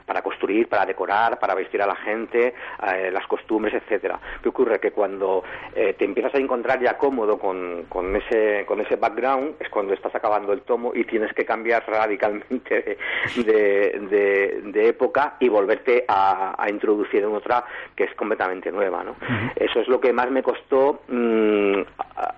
para 0.06 0.22
construir, 0.22 0.68
para 0.68 0.86
decorar, 0.86 1.38
para 1.38 1.54
vestir 1.54 1.82
a 1.82 1.86
la 1.86 1.96
gente, 1.96 2.54
eh, 2.86 3.10
las 3.12 3.26
costumbres, 3.26 3.74
etcétera. 3.74 4.18
¿Qué 4.42 4.48
ocurre? 4.48 4.78
Que 4.80 4.92
cuando 4.92 5.42
eh, 5.74 5.94
te 5.98 6.04
empiezas 6.04 6.34
a 6.34 6.38
encontrar 6.38 6.80
ya 6.80 6.96
cómodo 6.96 7.38
con, 7.38 7.84
con, 7.88 8.14
ese, 8.16 8.64
con 8.66 8.80
ese 8.80 8.96
background 8.96 9.56
es 9.60 9.68
cuando 9.68 9.94
estás 9.94 10.14
acabando 10.14 10.52
el 10.52 10.62
tomo 10.62 10.92
y 10.94 11.04
tienes 11.04 11.32
que 11.32 11.44
cambiar 11.44 11.84
radicalmente 11.86 12.98
de, 13.36 14.60
de, 14.62 14.88
época 14.88 15.36
y 15.38 15.48
volverte 15.48 16.04
a, 16.08 16.66
introducir 16.68 17.22
en 17.22 17.34
otra 17.34 17.64
que 17.94 18.04
es 18.04 18.14
completamente 18.14 18.70
nueva. 18.70 19.02
¿no? 19.04 19.16
Eso 19.56 19.80
es 19.80 19.88
lo 19.88 20.00
que 20.00 20.12
más 20.12 20.30
me 20.30 20.42
costó, 20.42 21.02
mm, 21.08 21.80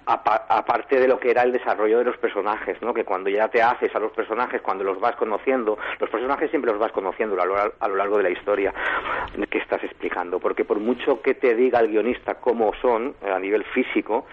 aparte 0.06 1.00
de 1.00 1.08
lo 1.08 1.18
que 1.18 1.30
era 1.30 1.42
el 1.42 1.52
desarrollo 1.52 1.98
de 1.98 2.04
los 2.04 2.16
personajes, 2.18 2.80
¿no? 2.82 2.94
que 2.94 3.04
cuando 3.04 3.30
ya 3.30 3.48
te 3.48 3.62
haces 3.62 3.94
a 3.94 3.98
los 3.98 4.12
personajes, 4.12 4.60
cuando 4.62 4.84
los 4.84 5.00
vas 5.00 5.16
conociendo, 5.16 5.78
los 5.98 6.10
personajes 6.10 6.50
siempre 6.50 6.70
los 6.70 6.80
vas 6.80 6.92
conociendo 6.92 7.40
a 7.40 7.46
lo, 7.88 7.96
largo 7.96 8.16
de 8.18 8.22
la 8.24 8.30
historia 8.30 8.72
que 9.50 9.58
estás 9.58 9.82
explicando, 9.84 10.38
porque 10.38 10.64
por 10.64 10.78
mucho 10.78 11.20
que 11.20 11.34
te 11.34 11.54
diga 11.54 11.80
el 11.80 11.88
guionista 11.88 12.34
cómo 12.34 12.72
son 12.80 13.14
eh, 13.22 13.30
a 13.30 13.38
nivel 13.38 13.64
físico, 13.64 14.26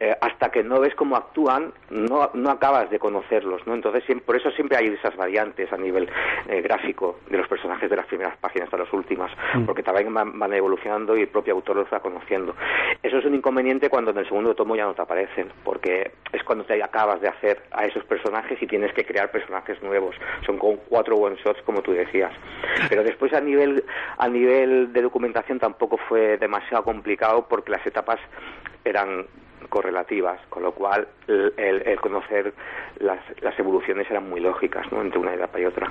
eh, 0.00 0.14
hasta 0.20 0.50
que 0.50 0.62
no 0.62 0.80
ves 0.80 0.94
cómo 0.94 1.16
actúan, 1.16 1.72
no, 1.90 2.30
no 2.34 2.50
acabas 2.50 2.90
de 2.90 2.98
conocerlos, 2.98 3.66
¿no? 3.66 3.74
Entonces, 3.74 4.04
por 4.24 4.36
eso 4.36 4.50
siempre 4.52 4.76
hay 4.76 4.86
esas 4.88 5.16
variantes 5.16 5.72
a 5.72 5.76
nivel 5.76 6.08
eh, 6.48 6.60
gráfico 6.62 7.20
de 7.28 7.38
los 7.38 7.48
personajes 7.48 7.88
de 7.88 7.96
las 7.96 8.06
primeras 8.06 8.36
páginas 8.38 8.66
hasta 8.66 8.78
las 8.78 8.92
últimas, 8.92 9.30
mm. 9.54 9.64
porque 9.64 9.82
también 9.82 10.12
van, 10.12 10.38
van, 10.38 10.52
evolucionando 10.52 11.16
y 11.16 11.22
el 11.22 11.28
propio 11.28 11.54
autor 11.54 11.76
los 11.76 11.92
va 11.92 12.00
conociendo. 12.00 12.54
Eso 13.02 13.18
es 13.18 13.24
un 13.24 13.34
inconveniente 13.34 13.88
cuando 13.88 14.10
en 14.10 14.18
el 14.18 14.26
segundo 14.26 14.54
tomo 14.54 14.76
ya 14.76 14.84
no 14.84 14.93
te 14.94 15.02
aparecen, 15.02 15.52
porque 15.62 16.12
es 16.32 16.42
cuando 16.42 16.64
te 16.64 16.82
acabas 16.82 17.20
de 17.20 17.28
hacer 17.28 17.62
a 17.70 17.84
esos 17.84 18.04
personajes 18.04 18.60
y 18.60 18.66
tienes 18.66 18.92
que 18.92 19.04
crear 19.04 19.30
personajes 19.30 19.82
nuevos 19.82 20.16
son 20.44 20.58
con 20.58 20.76
cuatro 20.88 21.16
one 21.16 21.36
shots 21.36 21.62
como 21.62 21.82
tú 21.82 21.92
decías. 21.92 22.32
Pero 22.88 23.04
después 23.04 23.32
a 23.32 23.40
nivel 23.40 23.84
a 24.18 24.28
nivel 24.28 24.92
de 24.92 25.02
documentación 25.02 25.58
tampoco 25.58 25.98
fue 26.08 26.38
demasiado 26.38 26.84
complicado 26.84 27.46
porque 27.48 27.72
las 27.72 27.86
etapas 27.86 28.18
eran 28.84 29.26
correlativas, 29.68 30.40
con 30.48 30.62
lo 30.62 30.72
cual 30.72 31.06
el, 31.26 32.00
conocer 32.00 32.52
las, 33.00 33.20
las, 33.40 33.58
evoluciones 33.58 34.10
eran 34.10 34.28
muy 34.28 34.40
lógicas 34.40 34.90
¿no? 34.92 35.00
entre 35.00 35.18
una 35.18 35.34
etapa 35.34 35.60
y 35.60 35.64
otra. 35.64 35.90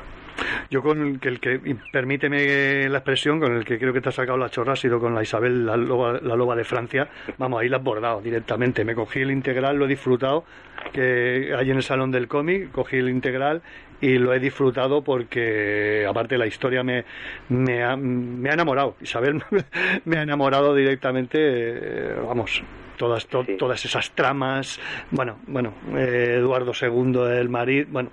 Yo 0.70 0.82
con 0.82 1.20
el 1.22 1.40
que, 1.40 1.60
permíteme 1.92 2.90
la 2.90 2.98
expresión, 2.98 3.40
con 3.40 3.56
el 3.56 3.66
que 3.66 3.78
creo 3.78 3.94
que 3.94 4.02
te 4.02 4.10
ha 4.10 4.12
sacado 4.12 4.38
la 4.38 4.50
chorra 4.50 4.74
ha 4.74 4.76
sido 4.76 5.00
con 5.00 5.14
la 5.14 5.22
Isabel, 5.22 5.66
la 5.66 5.78
loba, 5.78 6.20
la 6.22 6.36
loba 6.36 6.56
de 6.56 6.64
Francia, 6.64 7.08
vamos, 7.38 7.62
ahí 7.62 7.70
la 7.70 7.78
has 7.78 7.84
bordado 7.84 8.22
directamente, 8.22 8.84
me 8.84 8.96
cogí 8.96 9.20
el 9.22 9.32
integral, 9.32 9.78
lo 9.78 9.86
he 9.86 9.88
disfrutado, 9.88 10.44
que 10.92 11.54
hay 11.58 11.70
en 11.70 11.78
el 11.78 11.84
Salón 11.84 12.12
del 12.12 12.28
Cómic, 12.28 12.72
cogí 12.72 12.98
el 12.98 13.10
integral 13.10 13.62
y 14.02 14.18
lo 14.18 14.34
he 14.34 14.40
disfrutado 14.40 15.02
porque 15.02 16.06
aparte 16.08 16.38
la 16.38 16.46
historia 16.46 16.84
me, 16.84 17.06
me, 17.50 17.84
ha, 17.84 17.96
me 17.96 18.50
ha 18.50 18.54
enamorado, 18.54 18.98
Isabel 19.02 19.42
me 20.06 20.18
ha 20.18 20.24
enamorado 20.24 20.76
directamente, 20.76 21.38
eh, 21.40 22.16
vamos, 22.26 22.64
todas 22.98 23.28
todas 23.28 23.86
esas 23.86 24.12
tramas. 24.12 24.80
Bueno 25.12 25.38
bueno 25.48 25.74
eh, 25.96 26.36
Eduardo 26.38 26.72
II 26.80 27.38
el 27.38 27.50
marido 27.50 27.88
bueno, 27.90 28.10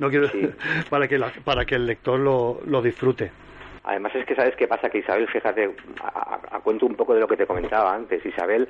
no 0.00 0.10
quiero 0.10 0.28
para 0.90 1.08
que 1.08 1.20
para 1.44 1.64
que 1.64 1.74
el 1.74 1.86
lector 1.86 2.18
lo, 2.18 2.60
lo 2.66 2.82
disfrute. 2.82 3.30
Además 3.86 4.12
es 4.16 4.26
que 4.26 4.34
sabes 4.34 4.56
qué 4.56 4.66
pasa, 4.66 4.90
que 4.90 4.98
Isabel, 4.98 5.28
fíjate, 5.28 5.70
a, 6.02 6.58
cuento 6.58 6.86
un 6.86 6.96
poco 6.96 7.14
de 7.14 7.20
lo 7.20 7.28
que 7.28 7.36
te 7.36 7.46
comentaba 7.46 7.94
antes, 7.94 8.26
Isabel 8.26 8.68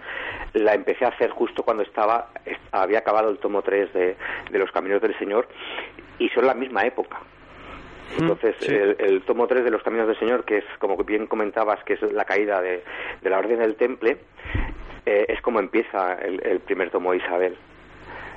la 0.52 0.74
empecé 0.74 1.06
a 1.06 1.08
hacer 1.08 1.30
justo 1.30 1.62
cuando 1.62 1.82
estaba, 1.82 2.28
había 2.70 2.98
acabado 2.98 3.30
el 3.30 3.38
tomo 3.38 3.62
3 3.62 3.94
de, 3.94 4.16
de 4.50 4.58
Los 4.58 4.70
Caminos 4.72 5.00
del 5.00 5.18
Señor 5.18 5.48
y 6.18 6.28
son 6.28 6.46
la 6.46 6.52
misma 6.52 6.84
época. 6.84 7.16
Mm, 8.18 8.22
Entonces, 8.22 8.56
el, 8.68 9.22
tomo 9.22 9.46
3 9.46 9.64
de 9.64 9.70
Los 9.70 9.82
Caminos 9.82 10.06
del 10.06 10.18
Señor, 10.18 10.44
que 10.44 10.58
es, 10.58 10.64
como 10.78 10.98
bien 10.98 11.26
comentabas, 11.26 11.82
que 11.84 11.94
es 11.94 12.02
la 12.12 12.26
caída 12.26 12.60
de, 12.60 12.84
de 13.22 13.30
la 13.30 13.38
Orden 13.38 13.60
del 13.60 13.76
Temple, 13.76 14.18
eh, 15.06 15.26
es 15.28 15.40
como 15.40 15.60
empieza 15.60 16.14
el, 16.14 16.44
el 16.44 16.60
primer 16.60 16.90
tomo 16.90 17.12
de 17.12 17.18
Isabel. 17.18 17.56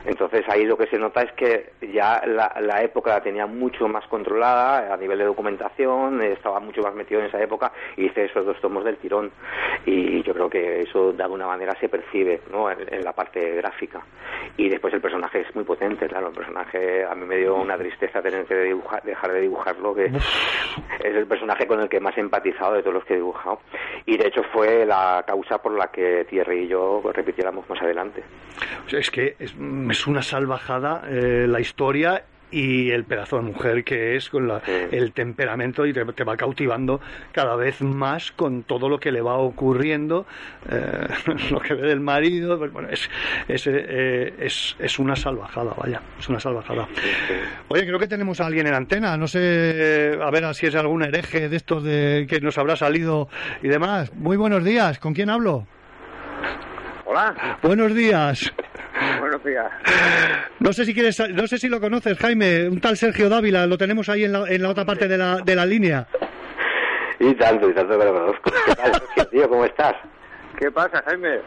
Entonces 0.06 0.46
ahí 0.48 0.66
lo 0.66 0.78
que 0.78 0.88
se 0.88 0.98
nota 0.98 1.22
es 1.22 1.32
que 1.34 1.72
ya 1.94 2.22
la, 2.26 2.82
época 2.82 3.12
la 3.12 3.22
tenía 3.22 3.46
mucho 3.46 3.88
más 3.88 4.06
controlada 4.08 4.94
a 4.94 4.98
nivel 4.98 5.18
de 5.18 5.26
documentación, 5.26 6.22
estaba 6.22 6.60
mucho 6.60 6.82
más 6.82 6.94
metido 6.96 7.20
en 7.20 7.28
esa 7.28 7.42
época 7.42 7.72
y 7.98 8.06
hice 8.06 8.26
esos 8.26 8.46
dos 8.46 8.60
tomos 8.62 8.84
del 8.86 8.98
tirón. 8.98 9.32
Y 9.86 10.24
yo 10.24 10.34
creo 10.34 10.50
que 10.50 10.82
eso 10.82 11.12
de 11.12 11.24
alguna 11.24 11.48
manera 11.48 11.76
se 11.80 11.90
percibe 11.90 12.42
¿no? 12.52 12.72
en, 12.72 13.04
la 13.04 13.14
parte 13.14 13.56
gráfica. 13.56 14.02
Y 14.58 14.70
después 14.70 14.94
el 14.94 15.02
personaje 15.02 15.42
es 15.42 15.56
muy 15.56 15.64
potente, 15.64 16.08
claro, 16.08 16.28
el 16.28 16.34
personaje 16.34 17.06
a 17.06 17.16
mí 17.16 17.26
me 17.26 17.38
dio 17.38 17.56
una 17.56 17.78
tristeza 17.78 18.22
tener 18.22 18.46
que 18.46 18.56
dejar 19.04 19.32
de 19.32 19.42
dibujarlo, 19.42 19.94
que 19.94 20.06
es 20.06 21.16
el 21.16 21.28
personaje 21.28 21.68
con 21.68 21.80
el 21.82 21.90
que 21.90 22.00
más 22.00 22.18
he 22.18 22.22
empatizado 22.22 22.74
de 22.74 22.82
todos 22.82 22.94
los 22.94 23.06
que 23.06 23.14
he 23.14 23.18
dibujado. 23.18 23.60
Y 24.06 24.18
de 24.18 24.28
hecho 24.28 24.44
fue 24.52 24.86
la 24.86 25.24
causa 25.26 25.62
por 25.62 25.78
la 25.78 25.88
que 25.88 26.26
Thierry 26.30 26.64
y 26.64 26.68
yo 26.68 27.02
repitiéramos 27.14 27.70
más 27.70 27.82
adelante. 27.82 28.24
Es 28.92 29.12
que 29.12 29.36
es 29.40 29.56
es 29.92 30.08
una 30.08 30.22
salvajada 30.22 31.04
eh, 31.08 31.46
la 31.48 31.60
historia 31.60 32.24
y 32.52 32.90
el 32.90 33.04
pedazo 33.04 33.36
de 33.36 33.44
mujer 33.44 33.84
que 33.84 34.16
es 34.16 34.28
con 34.30 34.52
el 34.92 35.12
temperamento 35.12 35.86
y 35.86 35.94
te, 35.94 36.04
va 36.04 36.36
cautivando 36.36 37.00
cada 37.32 37.56
vez 37.56 37.82
más 37.82 38.32
con 38.32 38.64
todo 38.64 38.90
lo 38.90 39.00
que 39.00 39.12
le 39.12 39.22
va 39.22 39.38
ocurriendo 39.38 40.26
eh, 40.68 41.08
lo 41.52 41.60
que 41.60 41.76
ve 41.76 41.88
del 41.88 42.00
marido 42.00 42.58
pues, 42.58 42.74
bueno 42.74 42.90
es 42.90 43.08
es, 43.48 43.68
eh, 43.68 44.34
es, 44.40 44.76
es 44.80 44.98
una 44.98 45.16
salvajada 45.16 45.76
vaya 45.78 46.02
es 46.18 46.28
una 46.28 46.40
salvajada. 46.40 46.88
Oye 47.68 47.86
creo 47.86 48.00
que 48.00 48.08
tenemos 48.08 48.42
a 48.42 48.48
alguien 48.48 48.66
en 48.66 48.74
antena 48.74 49.16
no 49.16 49.28
sé 49.28 50.18
a 50.20 50.32
ver 50.32 50.56
si 50.56 50.66
es 50.66 50.74
algún 50.74 51.04
hereje 51.04 51.50
de 51.50 51.56
estos 51.56 51.84
de 51.84 52.26
que 52.28 52.42
nos 52.42 52.58
habrá 52.58 52.76
salido 52.76 53.30
y 53.62 53.68
demás. 53.68 54.12
Muy 54.16 54.38
buenos 54.38 54.64
días 54.64 54.98
con 54.98 55.14
quién 55.14 55.30
hablo 55.30 55.68
Hola. 57.12 57.58
Buenos 57.64 57.96
días. 57.96 58.54
Buenos 59.20 59.44
días. 59.44 59.66
No 60.60 60.72
sé 60.72 60.86
si 60.86 60.94
quieres, 60.94 61.20
no 61.32 61.48
sé 61.48 61.58
si 61.58 61.68
lo 61.68 61.82
conoces, 61.82 62.16
Jaime, 62.20 62.70
un 62.70 62.80
tal 62.80 62.98
Sergio 62.98 63.30
Dávila, 63.30 63.66
lo 63.66 63.80
tenemos 63.80 64.10
ahí 64.10 64.26
en 64.26 64.32
la, 64.32 64.48
en 64.48 64.62
la 64.62 64.70
otra 64.70 64.86
parte 64.86 65.08
de 65.08 65.18
la, 65.18 65.38
de 65.38 65.56
la 65.56 65.66
línea. 65.66 66.06
Y 67.20 67.34
tanto, 67.34 67.68
y 67.68 67.74
tanto 67.74 67.98
que 67.98 68.06
lo 68.06 68.14
conozco. 68.14 68.52
¿Qué 68.64 68.76
tal, 68.76 68.94
Sergio, 68.94 69.28
tío? 69.28 69.50
¿Cómo 69.50 69.66
estás? 69.66 69.96
¿Qué 70.60 70.70
pasa, 70.70 71.02
Jaime? 71.08 71.40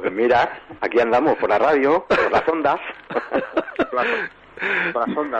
Pues 0.00 0.12
mira, 0.12 0.58
aquí 0.80 0.98
andamos 0.98 1.38
por 1.38 1.50
la 1.50 1.58
radio, 1.58 2.04
por 2.08 2.32
las 2.32 2.48
ondas. 2.48 2.80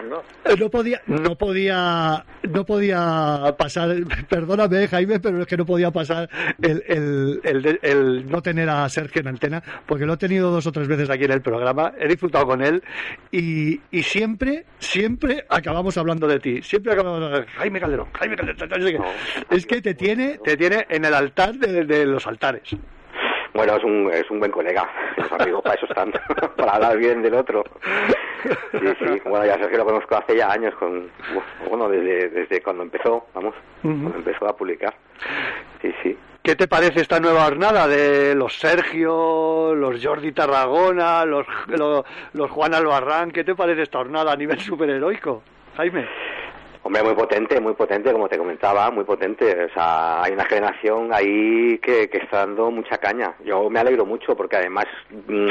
¿No? 0.09 0.23
Eh, 0.45 0.57
no 0.59 0.71
podía, 0.71 1.01
no 1.07 1.37
podía, 1.37 2.25
no 2.43 2.65
podía 2.65 3.55
pasar, 3.57 3.95
perdóname 4.29 4.89
Jaime, 4.89 5.21
pero 5.21 5.43
es 5.43 5.47
que 5.47 5.57
no 5.57 5.67
podía 5.67 5.91
pasar 5.91 6.29
el, 6.61 6.83
el, 6.87 7.79
el, 7.83 8.31
no 8.31 8.43
tener 8.43 8.69
a 8.69 8.89
Sergio 8.89 9.21
en 9.21 9.29
antena, 9.29 9.63
porque 9.87 10.07
lo 10.07 10.15
he 10.15 10.17
tenido 10.17 10.51
dos 10.51 10.67
o 10.67 10.73
tres 10.73 10.89
veces 10.89 11.11
aquí 11.11 11.25
en 11.25 11.33
el 11.33 11.43
programa, 11.43 11.93
he 11.99 12.09
disfrutado 12.09 12.47
con 12.47 12.63
él 12.63 12.83
y, 13.31 13.81
y 13.91 14.03
siempre, 14.03 14.67
siempre 14.79 15.45
acabamos 15.49 15.97
hablando 15.97 16.27
de 16.27 16.41
ti, 16.41 16.63
siempre 16.63 16.93
acabamos 16.93 17.23
hablando 17.23 17.41
de 17.41 17.47
Jaime 17.47 17.81
Calderón, 17.81 18.09
Jaime 18.13 18.37
Calderón, 18.37 19.05
es 19.51 19.67
que 19.67 19.81
te 19.81 19.95
tiene, 19.95 20.39
te 20.43 20.57
tiene 20.57 20.87
en 20.89 21.05
el 21.05 21.15
altar 21.15 21.55
de, 21.55 21.85
de 21.85 22.07
los 22.07 22.27
altares. 22.27 22.77
Bueno, 23.55 23.77
es 23.77 23.85
un, 23.85 24.11
es 24.13 24.31
un 24.31 24.41
buen 24.41 24.51
colega. 24.51 24.87
Los 25.17 25.33
amigos 25.33 25.63
para 25.63 25.77
eso 25.77 25.87
están, 25.87 26.13
para 26.57 26.73
hablar 26.73 26.99
bien 26.99 27.23
del 27.23 27.35
otro. 27.35 27.65
Sí, 28.73 28.87
sí. 28.99 29.21
Bueno, 29.25 29.47
ya 29.47 29.57
que 29.57 29.77
lo 29.79 29.85
conozco 29.85 30.17
hace 30.17 30.37
ya 30.37 30.51
años, 30.51 30.75
con, 30.75 31.09
bueno, 31.69 31.89
desde, 31.89 32.29
desde 32.29 32.61
cuando 32.61 32.83
empezó, 32.83 33.27
vamos, 33.33 33.55
cuando 33.81 34.17
empezó 34.17 34.47
a 34.47 34.57
publicar. 34.57 34.95
Sí, 35.81 35.95
sí. 36.03 36.19
¿Qué 36.45 36.57
te 36.57 36.69
parece 36.69 37.01
esta 37.01 37.21
nueva 37.21 37.45
jornada 37.45 37.89
de 37.89 38.35
los 38.35 38.59
Sergio, 38.59 39.75
los 39.75 40.05
Jordi 40.05 40.33
Tarragona, 40.33 41.25
los, 41.25 41.47
los, 42.35 42.51
Juan 42.51 42.75
Albarrán? 42.75 43.31
¿Qué 43.31 43.45
te 43.45 43.55
parece 43.55 43.81
esta 43.81 43.97
jornada 43.97 44.33
a 44.33 44.37
nivel 44.37 44.61
superheroico, 44.61 45.43
Jaime? 45.75 46.07
Hombre, 46.87 47.03
muy 47.03 47.15
potente, 47.15 47.59
muy 47.63 47.73
potente, 47.73 48.13
como 48.13 48.29
te 48.29 48.37
comentaba, 48.37 48.91
muy 48.91 49.05
potente. 49.05 49.65
O 49.65 49.73
sea, 49.73 50.23
hay 50.23 50.35
una 50.35 50.45
generación 50.45 51.15
ahí 51.15 51.79
que, 51.79 52.11
que 52.11 52.19
está 52.19 52.41
dando 52.41 52.71
mucha 52.71 52.99
caña. 52.99 53.35
Yo 53.43 53.71
me 53.71 53.81
alegro 53.81 54.05
mucho 54.05 54.37
porque 54.37 54.57
además 54.57 54.85
mm, 55.27 55.49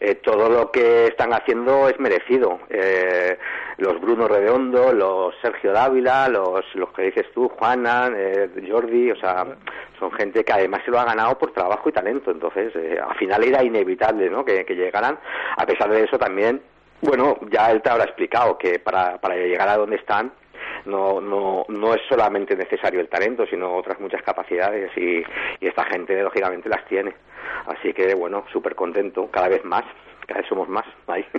eh, 0.00 0.16
todo 0.16 0.48
lo 0.48 0.72
que 0.72 1.06
están 1.06 1.32
haciendo 1.34 1.88
es 1.88 2.00
merecido. 2.00 2.58
Eh, 2.68 3.38
los 3.76 4.00
Bruno 4.00 4.26
Redondo, 4.26 4.92
los 4.92 5.36
Sergio 5.40 5.70
Dávila, 5.70 6.28
los, 6.28 6.64
los 6.74 6.90
que 6.90 7.02
dices 7.02 7.26
tú, 7.32 7.48
Juana, 7.48 8.10
eh, 8.16 8.50
Jordi, 8.68 9.12
o 9.12 9.16
sea, 9.16 9.46
son 10.00 10.10
gente 10.10 10.44
que 10.44 10.52
además 10.52 10.82
se 10.84 10.90
lo 10.90 10.98
ha 10.98 11.04
ganado 11.04 11.38
por 11.38 11.52
trabajo 11.52 11.90
y 11.90 11.92
talento. 11.92 12.32
Entonces, 12.32 12.74
eh, 12.74 12.98
al 13.00 13.16
final 13.18 13.44
era 13.44 13.62
inevitable 13.62 14.28
¿no? 14.28 14.44
que, 14.44 14.64
que 14.64 14.74
llegaran. 14.74 15.16
A 15.56 15.64
pesar 15.64 15.90
de 15.90 16.02
eso 16.02 16.18
también, 16.18 16.60
bueno, 17.02 17.38
ya 17.52 17.70
él 17.70 17.80
te 17.82 17.90
habrá 17.90 18.02
explicado 18.02 18.58
que 18.58 18.80
para, 18.80 19.18
para 19.18 19.36
llegar 19.36 19.68
a 19.68 19.76
donde 19.76 19.94
están, 19.94 20.32
no, 20.86 21.20
no, 21.20 21.64
no 21.68 21.94
es 21.94 22.00
solamente 22.08 22.56
necesario 22.56 23.00
el 23.00 23.08
talento, 23.08 23.46
sino 23.46 23.74
otras 23.76 24.00
muchas 24.00 24.22
capacidades 24.22 24.90
y, 24.96 25.22
y 25.60 25.66
esta 25.66 25.84
gente 25.84 26.20
lógicamente 26.22 26.68
las 26.68 26.84
tiene. 26.86 27.14
Así 27.66 27.92
que 27.92 28.14
bueno, 28.14 28.44
súper 28.52 28.74
contento, 28.74 29.28
cada 29.30 29.48
vez 29.48 29.64
más, 29.64 29.84
cada 30.26 30.40
vez 30.40 30.48
somos 30.48 30.68
más 30.68 30.84
ahí. 31.06 31.24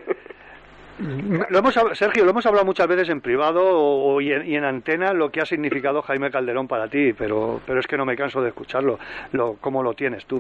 Lo 1.50 1.58
hemos, 1.58 1.74
Sergio, 1.94 2.24
lo 2.24 2.30
hemos 2.30 2.46
hablado 2.46 2.66
muchas 2.66 2.88
veces 2.88 3.10
en 3.10 3.20
privado 3.20 3.62
o, 3.66 4.14
o- 4.14 4.22
y, 4.22 4.32
en, 4.32 4.46
y 4.48 4.56
en 4.56 4.64
antena 4.64 5.12
lo 5.12 5.32
que 5.32 5.42
ha 5.42 5.46
significado 5.46 6.04
Jaime 6.04 6.30
Calderón 6.30 6.68
para 6.68 6.88
ti, 6.88 7.14
pero, 7.14 7.60
pero 7.66 7.80
es 7.80 7.88
que 7.88 7.98
no 7.98 8.06
me 8.06 8.16
canso 8.16 8.44
de 8.44 8.50
escucharlo. 8.50 9.00
Lo, 9.32 9.56
¿Cómo 9.60 9.82
lo 9.82 9.96
tienes 9.96 10.24
tú? 10.28 10.40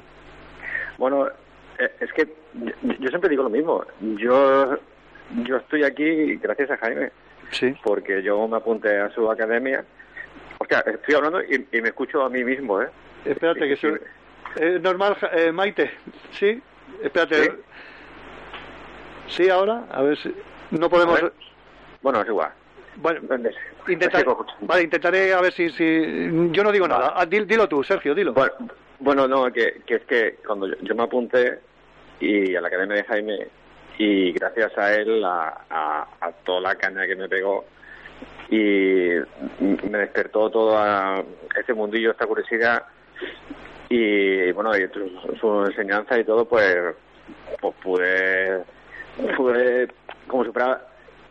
Bueno, 1.00 1.28
eh, 1.28 1.92
es 2.00 2.14
que 2.14 2.28
yo, 2.54 2.72
yo 3.00 3.10
siempre 3.10 3.32
digo 3.32 3.42
lo 3.42 3.50
mismo. 3.50 3.84
Yo, 4.00 4.78
yo 5.44 5.58
estoy 5.58 5.84
aquí 5.86 6.36
gracias 6.36 6.70
a 6.70 6.78
Jaime. 6.78 7.10
Sí. 7.52 7.76
Porque 7.84 8.22
yo 8.24 8.48
me 8.48 8.58
apunté 8.58 9.00
a 9.00 9.10
su 9.12 9.30
academia. 9.30 9.84
O 10.60 10.66
sea, 10.66 10.80
estoy 10.80 11.16
hablando 11.16 11.41
y, 11.41 11.68
y 11.72 11.82
me 11.82 11.89
escucho 11.89 12.24
a 12.24 12.30
mí 12.30 12.44
mismo, 12.44 12.82
¿eh? 12.82 12.89
Espérate, 13.26 13.68
que 13.68 13.76
Sí, 13.76 13.88
se... 13.88 14.02
Eh, 14.76 14.80
normal, 14.80 15.18
eh, 15.34 15.52
Maite, 15.52 15.91
¿sí? 16.32 16.62
Espérate. 17.02 17.44
¿Sí? 17.44 17.52
¿Sí 19.28 19.50
ahora? 19.50 19.86
A 19.91 20.02
ver 20.04 20.18
si... 20.18 20.34
No 20.72 20.89
podemos... 20.89 21.20
Bueno, 22.02 22.22
es 22.22 22.28
igual. 22.28 22.52
Bueno, 22.98 23.22
intentar- 23.88 24.26
Vale, 24.62 24.84
intentaré 24.84 25.34
a 25.34 25.41
ver 25.41 25.54
si... 25.54 25.70
si... 25.70 26.50
Yo 26.52 26.64
no 26.64 26.72
digo 26.72 26.88
Vale. 26.88 27.00
nada. 27.00 27.14
Ah, 27.16 27.26
dil- 27.26 27.46
dilo 27.46 27.68
tú, 27.68 27.84
Sergio, 27.84 28.14
dilo. 28.14 28.34
Bueno, 28.34 28.54
bueno, 29.00 29.28
no, 29.28 29.52
que, 29.52 29.82
que 29.86 29.96
es 29.96 30.04
que 30.06 30.36
cuando 30.46 30.68
yo, 30.68 30.76
yo 30.82 30.96
me 30.96 31.04
apunté 31.04 31.60
y 32.20 32.56
a 32.56 32.62
la 32.62 32.68
academia 32.68 32.98
de 32.98 33.04
Jaime 33.04 33.48
y 33.98 34.32
gracias 34.34 34.78
a 34.78 34.94
él, 34.94 35.24
a, 35.24 35.64
a, 35.70 36.32
toda 36.46 36.62
la 36.62 36.76
caña 36.76 37.06
que 37.06 37.16
me 37.16 37.30
pegó 37.30 37.66
y 38.50 39.10
me 39.89 39.98
despertó 40.00 40.50
toda 40.50 41.24
ese 41.56 41.74
mundillo, 41.74 42.12
esta 42.12 42.26
curiosidad 42.26 42.84
y 43.89 44.52
bueno, 44.52 44.76
y 44.76 44.88
su, 44.89 45.38
su 45.39 45.66
enseñanza 45.66 46.18
y 46.18 46.24
todo, 46.24 46.46
pues, 46.46 46.96
pues 47.62 47.76
pude, 47.84 48.64
pude 49.38 49.88
como 50.28 50.44
si 50.46 50.52
fuera 50.52 50.82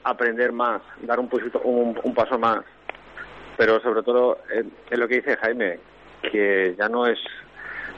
aprender 0.05 0.53
más, 0.53 0.83
dar 1.03 1.19
un, 1.21 1.29
pusito- 1.29 1.63
un, 1.65 2.15
paso 2.15 2.39
más 2.39 2.65
pero 3.57 3.81
sobre 3.81 4.03
todo 4.03 4.39
es, 4.53 4.65
es 4.91 4.99
lo 4.99 5.07
que 5.07 5.17
dice 5.17 5.37
Jaime, 5.37 5.79
que 6.31 6.75
ya 6.79 6.89
no 6.89 7.07
es 7.07 7.19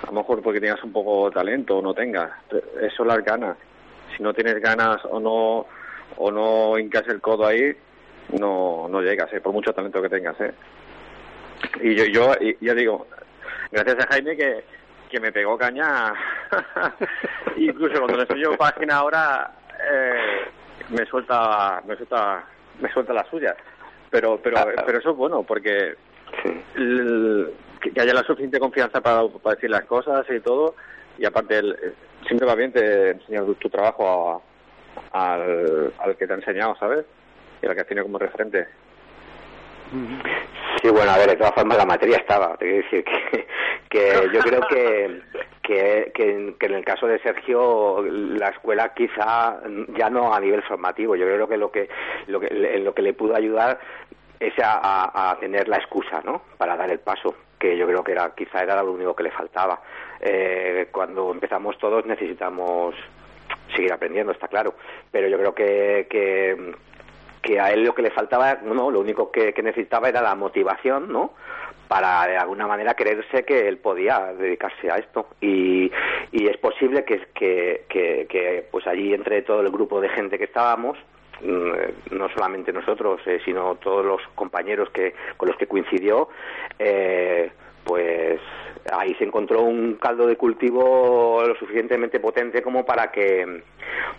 a 0.03 0.07
lo 0.07 0.13
mejor 0.13 0.43
porque 0.43 0.61
tengas 0.61 0.83
un 0.83 0.93
poco 0.93 1.29
de 1.29 1.35
talento 1.35 1.79
o 1.79 1.83
no 1.83 1.95
tengas, 1.95 2.31
es 2.81 2.93
las 2.99 3.25
ganas. 3.25 3.57
Si 4.17 4.23
no 4.23 4.33
tienes 4.35 4.61
ganas 4.61 4.99
o 5.05 5.19
no 5.21 5.67
o 6.17 6.31
no 6.31 6.79
hincas 6.79 7.07
el 7.09 7.21
codo 7.21 7.47
ahí, 7.47 7.75
no 8.39 8.87
no 8.89 9.01
llegas, 9.01 9.33
¿eh? 9.33 9.41
por 9.41 9.53
mucho 9.53 9.73
talento 9.73 10.01
que 10.03 10.09
tengas. 10.09 10.41
¿eh? 10.41 10.53
Y 11.83 11.95
yo, 11.95 12.05
yo 12.05 12.33
y- 12.41 12.57
ya 12.61 12.75
digo, 12.75 13.07
gracias 13.73 14.05
a 14.05 14.13
Jaime 14.13 14.37
que, 14.37 14.65
que 15.11 15.21
me 15.21 15.33
pegó 15.33 15.57
caña, 15.59 16.13
incluso 17.57 17.95
cuando 18.01 18.17
le 18.17 18.23
enseño 18.23 18.57
página 18.57 18.97
ahora, 18.97 19.53
eh, 19.91 20.45
me 20.91 21.05
suelta 21.07 21.83
me 21.87 21.97
suelta 21.97 22.45
me 22.81 22.93
suelta 22.93 23.13
la 23.13 23.25
suya 23.31 23.57
pero 24.11 24.39
pero 24.43 24.57
pero 24.85 24.99
eso 24.99 25.11
es 25.11 25.17
bueno 25.17 25.43
porque 25.43 25.95
el- 26.77 27.53
que 27.81 27.91
que 27.93 28.01
haya 28.01 28.15
la 28.15 28.23
suficiente 28.25 28.59
confianza 28.59 29.01
para, 29.01 29.27
para 29.29 29.55
decir 29.57 29.71
las 29.71 29.85
cosas 29.85 30.25
y 30.31 30.41
todo 30.41 30.75
y 31.19 31.25
aparte 31.27 31.59
el- 31.59 31.95
siempre 32.27 32.47
va 32.47 32.55
bien 32.55 32.73
te 32.73 33.11
enseñar 33.11 33.45
tu, 33.45 33.69
trabajo 33.71 34.43
a- 35.13 35.35
al, 35.35 35.93
al 35.99 36.17
que 36.17 36.27
te 36.27 36.33
ha 36.33 36.37
enseñado 36.37 36.77
sabes 36.77 37.05
y 37.63 37.67
al 37.67 37.75
que 37.75 37.85
tiene 37.85 38.03
como 38.03 38.19
referente 38.19 38.67
Sí, 40.83 40.91
bueno, 40.91 41.11
a 41.13 41.19
ver, 41.19 41.29
de 41.31 41.37
todas 41.37 41.55
formas 41.55 41.79
la 41.79 41.87
materia 41.87 42.17
estaba. 42.17 42.57
Te 42.57 42.67
quiero 42.67 42.83
decir 42.83 43.05
que, 43.05 43.47
que 43.89 44.29
yo 44.33 44.41
creo 44.41 44.61
que, 44.69 45.23
que, 45.63 46.13
que, 46.15 46.31
en, 46.67 46.75
el 46.75 46.85
caso 46.85 47.07
de 47.07 47.19
Sergio 47.21 48.03
la 48.03 48.49
escuela 48.49 48.93
quizá 48.93 49.61
ya 49.97 50.11
no 50.11 50.35
a 50.35 50.41
nivel 50.41 50.63
formativo. 50.63 51.17
Yo 51.17 51.25
creo 51.27 51.49
que 51.49 51.57
lo 51.57 51.71
que 51.71 51.89
lo 52.27 52.41
que 52.41 52.79
lo 52.81 52.95
que 52.95 53.03
le 53.03 53.13
pudo 53.15 53.37
ayudar 53.37 53.79
es 54.41 54.53
a- 54.59 55.31
a 55.31 55.39
tener 55.39 55.69
la 55.69 55.77
excusa, 55.77 56.21
¿no? 56.25 56.43
Para 56.59 56.77
dar 56.77 56.91
el 56.91 56.99
paso, 56.99 57.35
que 57.65 57.79
yo 57.79 57.87
creo 57.87 58.05
que 58.05 58.13
era 58.13 58.35
quizá 58.35 58.63
era 58.63 58.83
lo 58.83 58.93
único 58.93 59.17
que 59.17 59.23
le 59.23 59.31
faltaba. 59.31 59.81
Eh, 60.21 60.89
cuando 60.93 61.33
empezamos 61.33 61.79
todos 61.79 62.05
necesitamos 62.05 62.95
seguir 63.75 63.91
aprendiendo, 63.91 64.33
está 64.33 64.49
claro. 64.49 64.75
Pero 65.11 65.29
yo 65.29 65.39
creo 65.39 65.55
que, 65.55 66.07
que 67.41 67.61
a 67.61 67.73
él 67.73 67.85
lo 67.85 67.95
que 67.95 68.03
le 68.03 68.11
faltaba, 68.11 68.59
no, 68.63 68.91
lo 68.91 69.01
único 69.01 69.31
que, 69.31 69.55
necesitaba 69.63 70.11
era 70.11 70.21
la 70.21 70.35
motivación, 70.35 71.11
¿no? 71.11 71.33
Para 71.89 72.27
de 72.27 72.37
alguna 72.37 72.67
manera 72.67 72.93
creerse 72.95 73.45
que 73.45 73.67
él 73.67 73.79
podía 73.79 74.35
dedicarse 74.35 74.91
a 74.91 74.97
esto. 74.97 75.29
Y, 75.41 75.91
y 76.33 76.47
es 76.47 76.59
posible 76.59 77.05
que, 77.05 77.29
que, 77.35 77.87
que, 77.89 78.67
pues 78.71 78.87
allí 78.87 79.15
entre 79.15 79.41
todo 79.41 79.63
el 79.63 79.71
grupo 79.71 80.03
de 80.03 80.11
gente 80.11 80.37
que 80.37 80.45
estábamos, 80.45 80.99
no 81.43 82.29
solamente 82.31 82.73
nosotros, 82.73 83.21
eh, 83.27 83.41
sino 83.45 83.75
todos 83.77 84.05
los 84.05 84.21
compañeros 84.35 84.89
que 84.91 85.15
con 85.37 85.49
los 85.49 85.57
que 85.57 85.67
coincidió, 85.67 86.29
eh, 86.79 87.51
pues 87.85 88.41
ahí 88.93 89.15
se 89.15 89.25
encontró 89.25 89.63
un 89.63 89.95
caldo 89.95 90.27
de 90.27 90.37
cultivo 90.37 91.43
lo 91.47 91.55
suficientemente 91.57 92.21
potente 92.21 92.63
como 92.63 92.85
para 92.85 93.11
que 93.11 93.63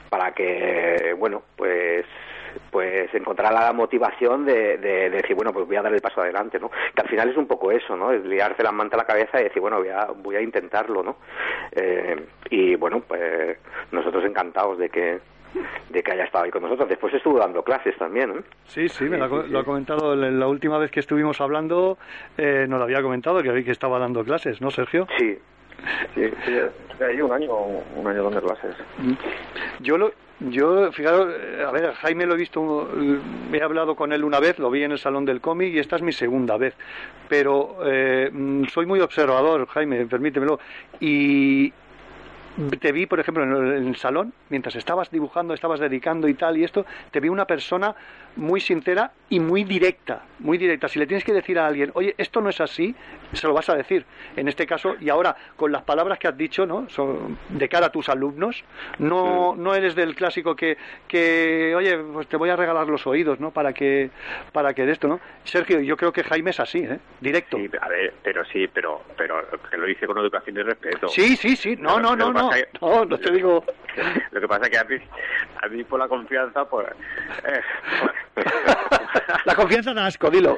para 0.10 0.32
que 0.34 1.16
bueno 1.18 1.44
pues 1.56 2.06
pues 2.72 3.14
encontrar 3.14 3.54
la 3.54 3.74
motivación 3.74 4.46
de, 4.46 4.78
de- 4.78 5.10
de 5.10 5.18
decir 5.22 5.36
bueno 5.36 5.52
pues 5.54 5.68
voy 5.68 5.76
a 5.76 5.82
dar 5.84 5.94
el 5.94 6.02
paso 6.02 6.22
adelante 6.22 6.60
no 6.60 6.70
que 6.72 7.02
al 7.02 7.08
final 7.10 7.30
es 7.30 7.38
un 7.38 7.48
poco 7.48 7.72
eso 7.72 7.96
no 7.96 8.12
es 8.12 8.24
liarse 8.26 8.64
la 8.64 8.72
manta 8.72 8.96
a 8.96 9.00
la 9.00 9.06
cabeza 9.06 9.40
y 9.40 9.44
decir 9.46 9.62
bueno 9.62 9.78
voy 9.78 9.90
a 9.90 10.06
voy 10.16 10.36
a 10.36 10.42
intentarlo 10.42 11.04
no 11.04 11.18
Eh, 11.72 12.16
y 12.50 12.76
bueno 12.76 13.02
pues 13.08 13.58
nosotros 13.92 14.24
encantados 14.26 14.78
de 14.80 14.90
que 14.90 15.20
de 15.90 16.04
que 16.04 16.12
haya 16.12 16.26
estado 16.26 16.46
ahí 16.46 16.52
con 16.52 16.64
nosotros 16.64 16.90
después 16.90 17.14
estuvo 17.14 17.40
dando 17.40 17.64
clases 17.64 17.98
también 17.98 18.32
¿eh? 18.32 18.42
Sí, 18.66 18.90
sí, 18.90 19.06
me 19.06 19.18
lo, 19.18 19.60
ha 19.60 19.64
comentado 19.64 20.16
la 20.16 20.48
última 20.48 20.78
vez 20.78 20.92
que 20.92 21.00
estuvimos 21.00 21.42
hablando, 21.42 21.98
eh, 22.38 22.66
nos 22.68 22.80
lo 22.80 22.86
había 22.86 23.02
comentado 23.02 23.42
que, 23.42 23.64
que 23.64 23.72
estaba 23.72 24.00
dando 24.00 24.24
clases, 24.24 24.62
¿no, 24.62 24.72
Sergio? 24.72 25.08
sí 25.18 25.38
sí, 26.14 26.30
sí 26.46 27.04
ahí 27.04 27.22
un 27.22 27.32
año 27.32 27.54
un 27.54 28.08
año 28.08 28.24
dando 28.24 28.42
clases 28.42 28.76
Yo 29.82 29.98
lo, 29.98 30.12
yo, 30.40 30.92
fijaros, 30.92 31.34
eh, 31.34 31.64
a 31.66 31.72
ver, 31.72 31.94
Jaime 31.94 32.26
lo 32.26 32.34
he 32.34 32.38
visto, 32.38 32.90
eh, 32.94 33.20
he 33.54 33.62
hablado 33.62 33.96
con 33.96 34.12
él 34.12 34.24
una 34.24 34.42
vez, 34.42 34.60
lo 34.60 34.70
vi 34.70 34.84
en 34.84 34.92
el 34.92 35.00
salón 35.00 35.24
del 35.24 35.40
cómic 35.40 35.74
y 35.74 35.80
esta 35.80 35.96
es 35.96 36.02
mi 36.02 36.12
segunda 36.12 36.58
vez. 36.58 36.76
Pero 37.30 37.78
eh, 37.86 38.30
mm, 38.32 38.66
soy 38.66 38.86
muy 38.86 39.00
observador, 39.00 39.66
Jaime, 39.68 40.06
permítemelo. 40.06 40.60
Y 41.00 41.72
te 42.80 42.92
vi, 42.92 43.06
por 43.06 43.20
ejemplo, 43.20 43.44
en 43.44 43.88
el, 43.88 43.96
salón, 43.96 44.34
mientras 44.50 44.76
estabas 44.76 45.12
dibujando, 45.12 45.54
estabas 45.54 45.80
dedicando 45.80 46.28
y 46.28 46.34
tal 46.34 46.58
y 46.58 46.64
esto, 46.64 46.86
te 47.12 47.20
vi 47.20 47.30
una 47.30 47.46
persona 47.46 47.96
muy 48.36 48.60
sincera 48.62 49.12
y 49.30 49.40
muy 49.40 49.64
directa, 49.64 50.22
muy 50.40 50.58
directa. 50.58 50.88
Si 50.88 51.00
le 51.00 51.08
tienes 51.08 51.24
que 51.24 51.34
decir 51.34 51.58
a 51.58 51.66
alguien, 51.68 51.92
oye, 51.96 52.14
esto 52.18 52.42
no 52.42 52.50
es 52.50 52.62
así, 52.62 52.94
se 53.34 53.48
lo 53.48 53.54
vas 53.54 53.70
a 53.70 53.76
decir. 53.76 54.06
En 54.36 54.48
este 54.48 54.66
caso, 54.68 54.96
y 55.00 55.10
ahora, 55.10 55.36
con 55.56 55.72
las 55.72 55.84
palabras 55.84 56.20
que 56.20 56.28
has 56.28 56.38
dicho, 56.38 56.66
¿no? 56.66 56.88
Son 56.90 57.38
de 57.50 57.70
cara 57.70 57.88
a 57.88 57.92
tus 57.92 58.10
alumnos, 58.10 58.64
no, 59.00 59.56
no 59.56 59.74
eres 59.74 59.96
del 59.96 60.16
clásico 60.16 60.56
que, 60.56 60.78
que, 61.08 61.74
oye, 61.76 61.98
pues 61.98 62.28
te 62.28 62.38
voy 62.38 62.50
a 62.50 62.56
regalar 62.56 62.88
los 62.88 63.08
oídos, 63.08 63.40
¿no? 63.40 63.52
Para 63.52 63.74
que, 63.74 64.10
para 64.52 64.74
que 64.74 64.86
de 64.86 64.92
esto, 64.92 65.08
¿no? 65.08 65.20
Sergio, 65.44 65.80
yo 65.80 65.98
creo 65.98 66.12
que 66.14 66.24
Jaime 66.24 66.52
es 66.52 66.60
así, 66.60 66.80
¿eh? 66.80 67.00
Directo. 67.22 67.58
Sí, 67.58 67.70
a 67.82 67.88
ver, 67.88 68.14
pero 68.24 68.46
sí, 68.46 68.68
pero, 68.72 69.02
pero 69.18 69.44
que 69.72 69.78
lo 69.78 69.88
hice 69.90 70.06
con 70.06 70.18
educación 70.20 70.58
y 70.58 70.62
respeto. 70.62 71.08
Sí, 71.08 71.36
sí, 71.36 71.56
sí. 71.56 71.76
No, 71.78 72.00
no, 72.00 72.16
no, 72.16 72.32
no. 72.32 72.50
que- 72.50 72.68
No, 72.82 73.06
no 73.06 73.18
te 73.18 73.32
digo. 73.32 73.64
Lo 74.32 74.42
que 74.42 74.48
pasa 74.48 74.66
es 74.66 74.70
que 74.72 74.78
a 74.78 74.84
mí, 74.84 74.96
a 75.64 75.68
mí 75.70 75.84
por 75.86 76.00
la 76.00 76.08
confianza, 76.08 76.66
pues... 76.66 76.88
eh, 77.46 77.62
pues- 78.02 78.12
La 79.46 79.56
confianza 79.56 79.94
da 79.94 80.08
asco, 80.08 80.30
dilo. 80.30 80.58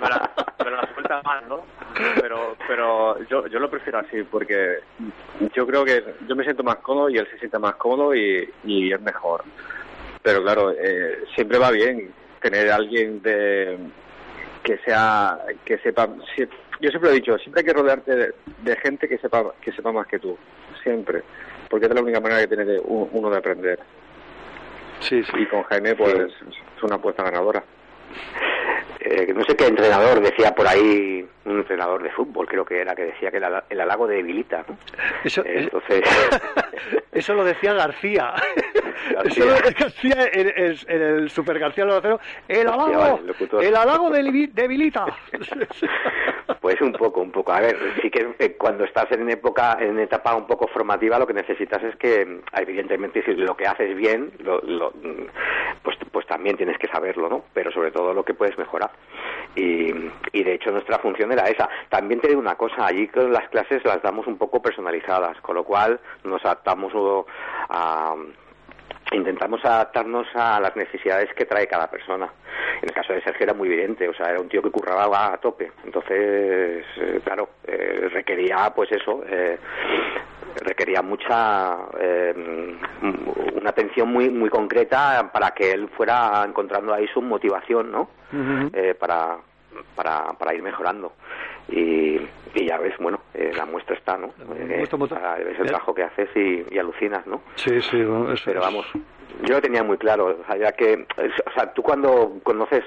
me 0.00 0.08
la, 0.08 0.30
me 0.64 0.70
la 0.70 0.88
suelta 0.94 1.22
más, 1.22 1.46
¿no? 1.46 1.64
Pero, 2.20 2.56
pero 2.66 3.22
yo, 3.28 3.46
yo 3.46 3.58
lo 3.60 3.70
prefiero 3.70 4.00
así, 4.00 4.22
porque 4.24 4.80
yo 5.54 5.66
creo 5.66 5.84
que 5.84 6.04
yo 6.26 6.34
me 6.34 6.42
siento 6.44 6.62
más 6.64 6.76
cómodo 6.76 7.08
y 7.08 7.18
él 7.18 7.28
se 7.30 7.38
siente 7.38 7.58
más 7.58 7.76
cómodo 7.76 8.14
y, 8.14 8.52
y 8.64 8.92
es 8.92 9.00
mejor. 9.00 9.44
Pero 10.22 10.42
claro, 10.42 10.72
eh, 10.72 11.24
siempre 11.34 11.58
va 11.58 11.70
bien 11.70 12.12
tener 12.40 12.70
a 12.70 12.76
alguien 12.76 13.22
de, 13.22 13.78
que 14.62 14.78
sea 14.78 15.38
que 15.64 15.78
sepa 15.78 16.08
si- 16.34 16.48
yo 16.80 16.90
siempre 16.90 17.08
lo 17.08 17.10
he 17.10 17.20
dicho 17.20 17.38
siempre 17.38 17.60
hay 17.60 17.66
que 17.66 17.72
rodearte 17.72 18.16
de, 18.16 18.34
de 18.62 18.76
gente 18.76 19.08
que 19.08 19.16
sepa 19.18 19.44
que 19.62 19.72
sepa 19.72 19.92
más 19.92 20.06
que 20.06 20.18
tú 20.18 20.36
siempre 20.82 21.22
porque 21.70 21.86
es 21.86 21.94
la 21.94 22.02
única 22.02 22.20
manera 22.20 22.40
que 22.42 22.48
tiene 22.48 22.64
de 22.66 22.80
uno 22.84 23.30
de 23.30 23.36
aprender 23.38 23.78
sí, 25.00 25.22
sí. 25.24 25.32
y 25.38 25.46
con 25.46 25.62
Jaime 25.64 25.94
pues 25.94 26.16
es 26.76 26.82
una 26.82 26.96
apuesta 26.96 27.22
ganadora 27.22 27.62
Eh, 29.00 29.32
no 29.34 29.44
sé 29.44 29.54
qué 29.54 29.66
entrenador 29.66 30.20
decía 30.20 30.54
por 30.54 30.66
ahí, 30.66 31.26
un 31.44 31.58
entrenador 31.58 32.02
de 32.02 32.10
fútbol 32.10 32.46
creo 32.48 32.64
que 32.64 32.80
era, 32.80 32.94
que 32.94 33.04
decía 33.04 33.30
que 33.30 33.36
el, 33.36 33.44
ala- 33.44 33.64
el 33.68 33.80
halago 33.80 34.06
debilita. 34.06 34.64
¿no? 34.66 34.78
Eso, 35.24 35.42
Eh, 35.44 35.64
Entonces, 35.64 36.02
eso 37.12 37.34
lo 37.34 37.44
decía 37.44 37.74
García. 37.74 38.32
García. 39.12 39.22
Eso 39.24 39.44
lo 39.44 39.52
decía 39.56 39.72
García 39.78 40.16
en, 40.32 40.48
en- 40.56 40.76
en 40.88 41.02
el 41.02 41.30
Super 41.30 41.58
García 41.58 41.84
Loracero. 41.84 42.18
El 42.48 42.66
halago, 42.66 42.98
vale, 42.98 43.66
el 43.68 43.76
halago 43.76 44.10
debilita. 44.10 45.04
pues 46.60 46.80
un 46.80 46.92
poco, 46.92 47.20
un 47.20 47.30
poco. 47.30 47.52
A 47.52 47.60
ver, 47.60 47.76
sí 48.00 48.10
que 48.10 48.26
eh, 48.38 48.56
cuando 48.56 48.84
estás 48.84 49.10
en 49.12 49.28
época, 49.28 49.76
en 49.80 49.98
etapa 50.00 50.34
un 50.34 50.46
poco 50.46 50.66
formativa, 50.68 51.18
lo 51.18 51.26
que 51.26 51.34
necesitas 51.34 51.82
es 51.82 51.94
que, 51.96 52.40
evidentemente, 52.56 53.22
si 53.22 53.32
lo 53.34 53.54
que 53.54 53.66
haces 53.66 53.94
bien, 53.94 54.32
lo- 54.38 54.60
lo, 54.62 54.92
también 56.34 56.56
tienes 56.56 56.76
que 56.78 56.88
saberlo, 56.88 57.28
¿no? 57.28 57.44
Pero 57.52 57.70
sobre 57.70 57.92
todo 57.92 58.12
lo 58.12 58.24
que 58.24 58.34
puedes 58.34 58.58
mejorar. 58.58 58.90
Y, 59.54 59.94
y 60.32 60.42
de 60.42 60.54
hecho 60.54 60.72
nuestra 60.72 60.98
función 60.98 61.30
era 61.30 61.48
esa. 61.48 61.68
También 61.88 62.20
te 62.20 62.26
digo 62.26 62.40
una 62.40 62.56
cosa, 62.56 62.86
allí 62.86 63.08
las 63.14 63.48
clases 63.50 63.84
las 63.84 64.02
damos 64.02 64.26
un 64.26 64.36
poco 64.36 64.60
personalizadas, 64.60 65.40
con 65.42 65.54
lo 65.54 65.62
cual 65.62 66.00
nos 66.24 66.44
adaptamos 66.44 66.92
a 67.68 68.16
intentamos 69.12 69.64
adaptarnos 69.64 70.26
a 70.34 70.58
las 70.60 70.74
necesidades 70.74 71.32
que 71.34 71.44
trae 71.44 71.68
cada 71.68 71.88
persona. 71.88 72.28
En 72.82 72.88
el 72.88 72.92
caso 72.92 73.12
de 73.12 73.22
Sergio 73.22 73.44
era 73.44 73.54
muy 73.54 73.68
evidente, 73.68 74.08
o 74.08 74.14
sea, 74.14 74.30
era 74.30 74.40
un 74.40 74.48
tío 74.48 74.60
que 74.60 74.72
curraba 74.72 75.32
a 75.32 75.36
tope. 75.36 75.70
Entonces, 75.84 76.84
eh, 76.96 77.20
claro, 77.22 77.50
eh, 77.64 78.08
requería, 78.12 78.72
pues 78.74 78.90
eso, 78.90 79.22
eh, 79.28 79.56
requería 80.56 81.02
mucha, 81.02 81.76
eh, 81.98 82.76
una 83.54 83.70
atención 83.70 84.08
muy 84.08 84.30
muy 84.30 84.50
concreta 84.50 85.30
para 85.32 85.50
que 85.52 85.72
él 85.72 85.88
fuera 85.96 86.44
encontrando 86.46 86.92
ahí 86.92 87.06
su 87.08 87.22
motivación, 87.22 87.90
¿no? 87.90 88.08
Eh, 88.72 88.94
para, 88.98 89.36
para, 89.94 90.32
para 90.32 90.54
ir 90.54 90.62
mejorando. 90.62 91.12
Y, 91.68 92.16
y 92.54 92.66
ya 92.66 92.78
ves, 92.78 92.94
bueno, 92.98 93.20
eh, 93.32 93.52
la 93.56 93.64
muestra 93.64 93.96
está, 93.96 94.18
¿no? 94.18 94.28
Eh, 94.56 94.86
ah, 94.92 95.36
ves 95.38 95.58
el 95.58 95.66
trabajo 95.66 95.94
que 95.94 96.02
haces 96.02 96.28
y, 96.34 96.64
y 96.70 96.78
alucinas, 96.78 97.26
¿no? 97.26 97.42
Sí, 97.54 97.80
sí, 97.80 98.02
bueno, 98.04 98.32
eso 98.32 98.42
Pero 98.46 98.60
vamos, 98.60 98.86
yo 99.42 99.54
lo 99.54 99.60
tenía 99.60 99.82
muy 99.82 99.98
claro, 99.98 100.38
o 100.40 100.46
sea, 100.46 100.56
ya 100.56 100.72
que, 100.72 101.06
o 101.46 101.50
sea, 101.52 101.72
tú 101.72 101.82
cuando 101.82 102.38
conoces, 102.42 102.84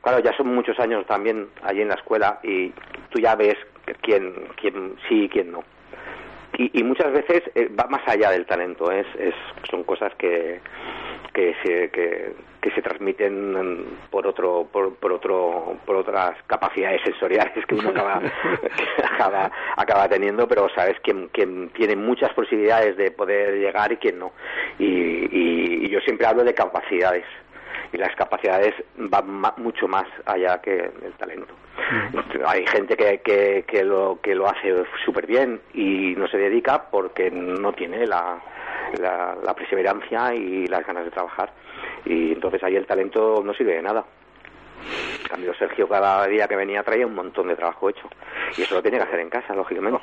claro, 0.00 0.20
ya 0.20 0.36
son 0.36 0.54
muchos 0.54 0.78
años 0.78 1.06
también 1.06 1.48
allí 1.62 1.82
en 1.82 1.88
la 1.88 1.94
escuela 1.94 2.38
y 2.42 2.72
tú 3.10 3.18
ya 3.18 3.34
ves 3.34 3.56
quién, 4.00 4.34
quién 4.60 4.96
sí 5.08 5.24
y 5.24 5.28
quién 5.28 5.52
no. 5.52 5.64
Y, 6.58 6.80
y 6.80 6.82
muchas 6.82 7.12
veces 7.12 7.42
eh, 7.54 7.68
va 7.68 7.86
más 7.86 8.06
allá 8.06 8.30
del 8.30 8.46
talento, 8.46 8.90
es, 8.90 9.06
es 9.18 9.34
son 9.70 9.84
cosas 9.84 10.14
que 10.16 10.60
que 11.32 11.54
se 11.62 11.90
que, 11.90 12.34
se 12.74 12.82
transmiten 12.82 13.84
por 14.10 14.26
otro 14.26 14.68
por, 14.70 14.94
por 14.94 15.12
otro 15.12 15.76
por 15.84 15.96
otras 15.96 16.36
capacidades 16.46 17.02
sensoriales 17.04 17.66
que 17.66 17.74
uno 17.74 17.90
acaba 17.90 18.22
acaba 19.10 19.50
acaba 19.76 20.08
teniendo 20.08 20.46
pero 20.46 20.68
sabes 20.74 20.96
quién 21.02 21.28
quién 21.32 21.70
tiene 21.70 21.96
muchas 21.96 22.32
posibilidades 22.34 22.96
de 22.96 23.10
poder 23.10 23.58
llegar 23.58 23.92
y 23.92 23.96
quién 23.96 24.18
no. 24.18 24.32
Y, 24.78 25.84
y 25.84 25.88
yo 25.90 26.00
siempre 26.00 26.26
hablo 26.26 26.44
de 26.44 26.54
capacidades 26.54 27.24
y 27.92 27.98
las 27.98 28.14
capacidades 28.16 28.74
van 28.96 29.28
ma- 29.30 29.54
mucho 29.58 29.86
más 29.88 30.04
allá 30.26 30.60
que 30.60 30.76
el 30.78 31.12
talento. 31.18 31.54
Hay 32.46 32.66
gente 32.66 32.96
que, 32.96 33.20
que, 33.20 33.64
que 33.66 33.84
lo 33.84 34.18
que 34.22 34.34
lo 34.34 34.48
hace 34.48 34.84
súper 35.04 35.26
bien 35.26 35.60
y 35.74 36.14
no 36.16 36.26
se 36.28 36.38
dedica 36.38 36.90
porque 36.90 37.30
no 37.30 37.72
tiene 37.72 38.06
la, 38.06 38.38
la, 39.00 39.36
la 39.42 39.54
perseverancia 39.54 40.34
y 40.34 40.66
las 40.66 40.86
ganas 40.86 41.04
de 41.04 41.10
trabajar. 41.10 41.50
Y 42.04 42.32
entonces 42.32 42.62
ahí 42.62 42.76
el 42.76 42.86
talento 42.86 43.42
no 43.44 43.52
sirve 43.54 43.74
de 43.74 43.82
nada. 43.82 44.04
En 45.22 45.28
cambio 45.28 45.54
Sergio 45.54 45.88
cada 45.88 46.26
día 46.26 46.48
que 46.48 46.56
venía 46.56 46.82
traía 46.82 47.06
un 47.06 47.14
montón 47.14 47.48
de 47.48 47.56
trabajo 47.56 47.88
hecho. 47.88 48.08
Y 48.56 48.62
eso 48.62 48.74
lo 48.74 48.82
tiene 48.82 48.98
que 48.98 49.04
hacer 49.04 49.20
en 49.20 49.30
casa 49.30 49.54
lógicamente. 49.54 50.00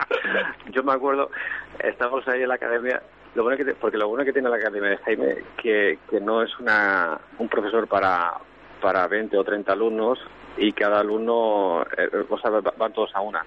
Yo 0.70 0.82
me 0.82 0.92
acuerdo, 0.92 1.30
estábamos 1.78 2.26
ahí 2.28 2.42
en 2.42 2.48
la 2.48 2.54
academia, 2.54 3.02
lo 3.36 3.42
bueno 3.42 3.58
que 3.58 3.64
te- 3.66 3.74
porque 3.74 3.98
lo 3.98 4.08
bueno 4.08 4.24
que 4.24 4.32
tiene 4.32 4.48
la 4.48 4.56
academia 4.56 4.90
de 4.90 4.96
Jaime, 4.98 5.44
que, 5.62 5.98
que 6.10 6.20
no 6.20 6.42
es 6.42 6.58
una, 6.58 7.20
un 7.38 7.48
profesor 7.48 7.86
para, 7.86 8.32
para 8.80 9.06
20 9.06 9.36
o 9.36 9.44
30 9.44 9.72
alumnos 9.72 10.18
y 10.56 10.72
cada 10.72 11.00
alumno, 11.00 11.82
eh, 11.98 12.08
o 12.28 12.38
van 12.78 12.92
todos 12.94 13.14
a 13.14 13.20
una. 13.20 13.44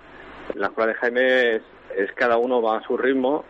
La 0.54 0.68
escuela 0.68 0.94
de 0.94 1.00
Jaime 1.00 1.56
es, 1.56 1.62
es 1.96 2.12
cada 2.14 2.38
uno 2.38 2.62
va 2.62 2.78
a 2.78 2.84
su 2.84 2.98
ritmo 2.98 3.44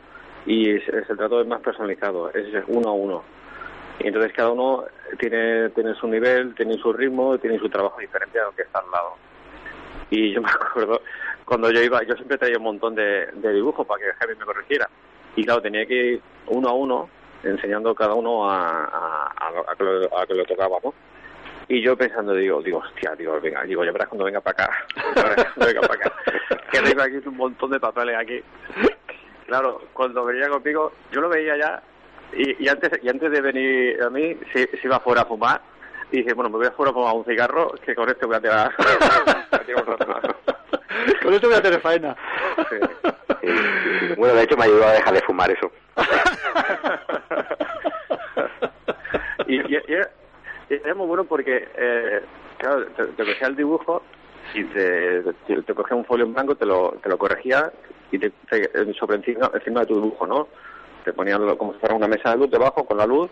y 0.45 0.71
es 0.71 0.87
el 0.87 1.05
trato 1.17 1.41
es 1.41 1.47
más 1.47 1.59
personalizado, 1.61 2.29
es 2.33 2.63
uno 2.67 2.89
a 2.89 2.93
uno. 2.93 3.23
Y 3.99 4.07
entonces 4.07 4.31
cada 4.31 4.51
uno 4.51 4.85
tiene, 5.19 5.69
tiene 5.71 5.93
su 5.95 6.07
nivel, 6.07 6.55
tiene 6.55 6.77
su 6.77 6.93
ritmo, 6.93 7.37
tiene 7.37 7.59
su 7.59 7.67
trabajo 7.69 7.99
diferente 7.99 8.39
a 8.39 8.45
lo 8.45 8.51
que 8.53 8.61
está 8.61 8.79
al 8.79 8.89
lado. 8.91 9.15
Y 10.09 10.31
yo 10.31 10.41
me 10.41 10.49
acuerdo, 10.51 11.01
cuando 11.43 11.69
yo 11.69 11.81
iba, 11.81 12.01
yo 12.03 12.15
siempre 12.15 12.37
traía 12.37 12.57
un 12.57 12.63
montón 12.63 12.95
de, 12.95 13.27
de 13.33 13.53
dibujos 13.53 13.85
para 13.85 13.99
que 13.99 14.13
Jaime 14.19 14.35
me 14.35 14.45
corrigiera. 14.45 14.89
Y 15.39 15.45
claro, 15.45 15.61
tenía 15.61 15.85
que 15.85 15.93
ir 15.93 16.21
uno 16.47 16.67
a 16.67 16.73
uno 16.73 17.09
enseñando 17.43 17.95
cada 17.95 18.13
uno 18.13 18.49
a, 18.49 18.83
a, 18.83 19.31
a, 19.71 19.75
que, 19.77 19.83
lo, 19.85 20.17
a 20.17 20.27
que 20.27 20.33
lo 20.33 20.43
tocaba, 20.43 20.79
¿no? 20.83 20.93
Y 21.69 21.81
yo 21.81 21.95
pensando, 21.95 22.33
digo, 22.33 22.61
digo, 22.61 22.79
hostia, 22.79 23.15
digo, 23.15 23.39
venga, 23.39 23.63
digo, 23.63 23.85
ya 23.85 23.93
verás 23.93 24.09
cuando 24.09 24.25
venga 24.25 24.41
para 24.41 24.65
acá, 24.65 24.85
cuando 25.13 25.65
venga 25.65 25.81
para 25.87 25.93
acá, 25.93 26.13
que 26.69 26.81
tengo 26.81 27.01
aquí 27.01 27.21
un 27.25 27.37
montón 27.37 27.71
de 27.71 27.79
papeles 27.79 28.17
aquí. 28.17 28.41
Claro, 29.45 29.81
cuando 29.93 30.25
venía 30.25 30.49
conmigo, 30.49 30.91
yo 31.13 31.21
lo 31.21 31.29
veía 31.29 31.55
ya, 31.55 31.81
y, 32.33 32.61
y 32.61 32.67
antes 32.67 32.91
y 33.01 33.07
antes 33.07 33.31
de 33.31 33.39
venir 33.39 34.03
a 34.03 34.09
mí, 34.09 34.35
se, 34.51 34.67
se 34.67 34.87
iba 34.87 34.99
fuera 34.99 35.21
a 35.21 35.25
fumar, 35.25 35.61
y 36.11 36.17
dije, 36.17 36.33
bueno, 36.33 36.49
me 36.49 36.57
voy 36.57 36.67
a 36.67 36.71
fuera 36.71 36.91
a 36.91 36.93
fumar 36.93 37.15
un 37.15 37.23
cigarro, 37.23 37.71
que 37.85 37.95
con 37.95 38.09
este 38.09 38.25
voy 38.25 38.35
a 38.35 38.41
tirar. 38.41 38.75
Con 41.23 41.33
esto 41.33 41.47
voy 41.47 41.57
a 41.57 41.61
tener 41.61 41.79
faena. 41.79 42.15
bueno 44.17 44.33
de 44.35 44.43
hecho 44.43 44.57
me 44.57 44.65
ayudó 44.65 44.85
a 44.87 44.93
dejar 44.93 45.13
de 45.13 45.21
fumar 45.21 45.51
eso 45.51 45.71
y, 49.47 49.55
y- 49.55 49.77
y 50.69 50.73
era 50.75 50.93
muy 50.93 51.07
bueno 51.07 51.23
porque, 51.23 51.67
eh, 51.75 52.21
claro, 52.57 52.85
te, 52.87 53.05
te 53.07 53.25
cogía 53.25 53.47
el 53.47 53.55
dibujo 53.55 54.03
y 54.53 54.63
te, 54.65 55.23
te, 55.47 55.61
te 55.63 55.73
cogía 55.73 55.97
un 55.97 56.05
folio 56.05 56.25
en 56.25 56.33
blanco, 56.33 56.55
te 56.55 56.65
lo, 56.65 56.91
te 57.01 57.09
lo 57.09 57.17
corregía 57.17 57.71
y 58.11 58.19
te, 58.19 58.29
te- 58.49 58.93
sobre 58.93 59.17
encima, 59.17 59.49
encima 59.53 59.79
de 59.81 59.85
tu 59.87 59.95
dibujo, 59.95 60.27
¿no? 60.27 60.47
Te 61.03 61.13
ponía 61.13 61.37
como 61.57 61.73
si 61.73 61.79
fuera 61.79 61.95
una 61.95 62.07
mesa 62.07 62.31
de 62.31 62.37
luz 62.37 62.51
debajo 62.51 62.85
con 62.85 62.97
la 62.97 63.07
luz 63.07 63.31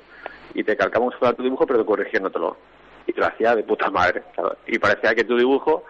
y 0.56 0.64
te 0.64 0.76
calcaba 0.76 1.12
fuera 1.12 1.36
tu 1.36 1.44
dibujo, 1.44 1.68
pero 1.68 1.86
corrigiéndotelo. 1.86 2.58
Y 3.06 3.14
te 3.14 3.20
lo 3.22 3.28
hacía 3.28 3.56
de 3.56 3.64
puta 3.64 3.90
madre. 3.92 4.24
Y 4.66 4.80
parecía 4.80 5.14
que 5.14 5.24
tu 5.24 5.38
dibujo 5.38 5.84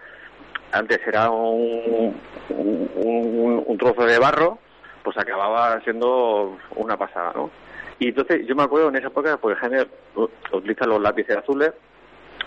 antes 0.72 1.00
era 1.06 1.30
un, 1.30 2.14
un, 2.50 2.90
un- 2.96 3.64
un 3.66 3.78
trozo 3.78 4.04
de 4.04 4.18
barro, 4.18 4.58
pues 5.02 5.16
acababa 5.16 5.80
siendo 5.82 6.58
una 6.76 6.96
pasada, 6.96 7.32
¿no? 7.34 7.50
Y 7.98 8.08
entonces 8.08 8.46
yo 8.46 8.54
me 8.54 8.62
acuerdo 8.62 8.88
en 8.90 8.96
esa 8.96 9.08
época, 9.08 9.36
pues 9.38 9.56
Jaime 9.58 9.86
uh, 10.16 10.28
utiliza 10.52 10.86
los 10.86 11.00
lápices 11.00 11.36
azules, 11.36 11.72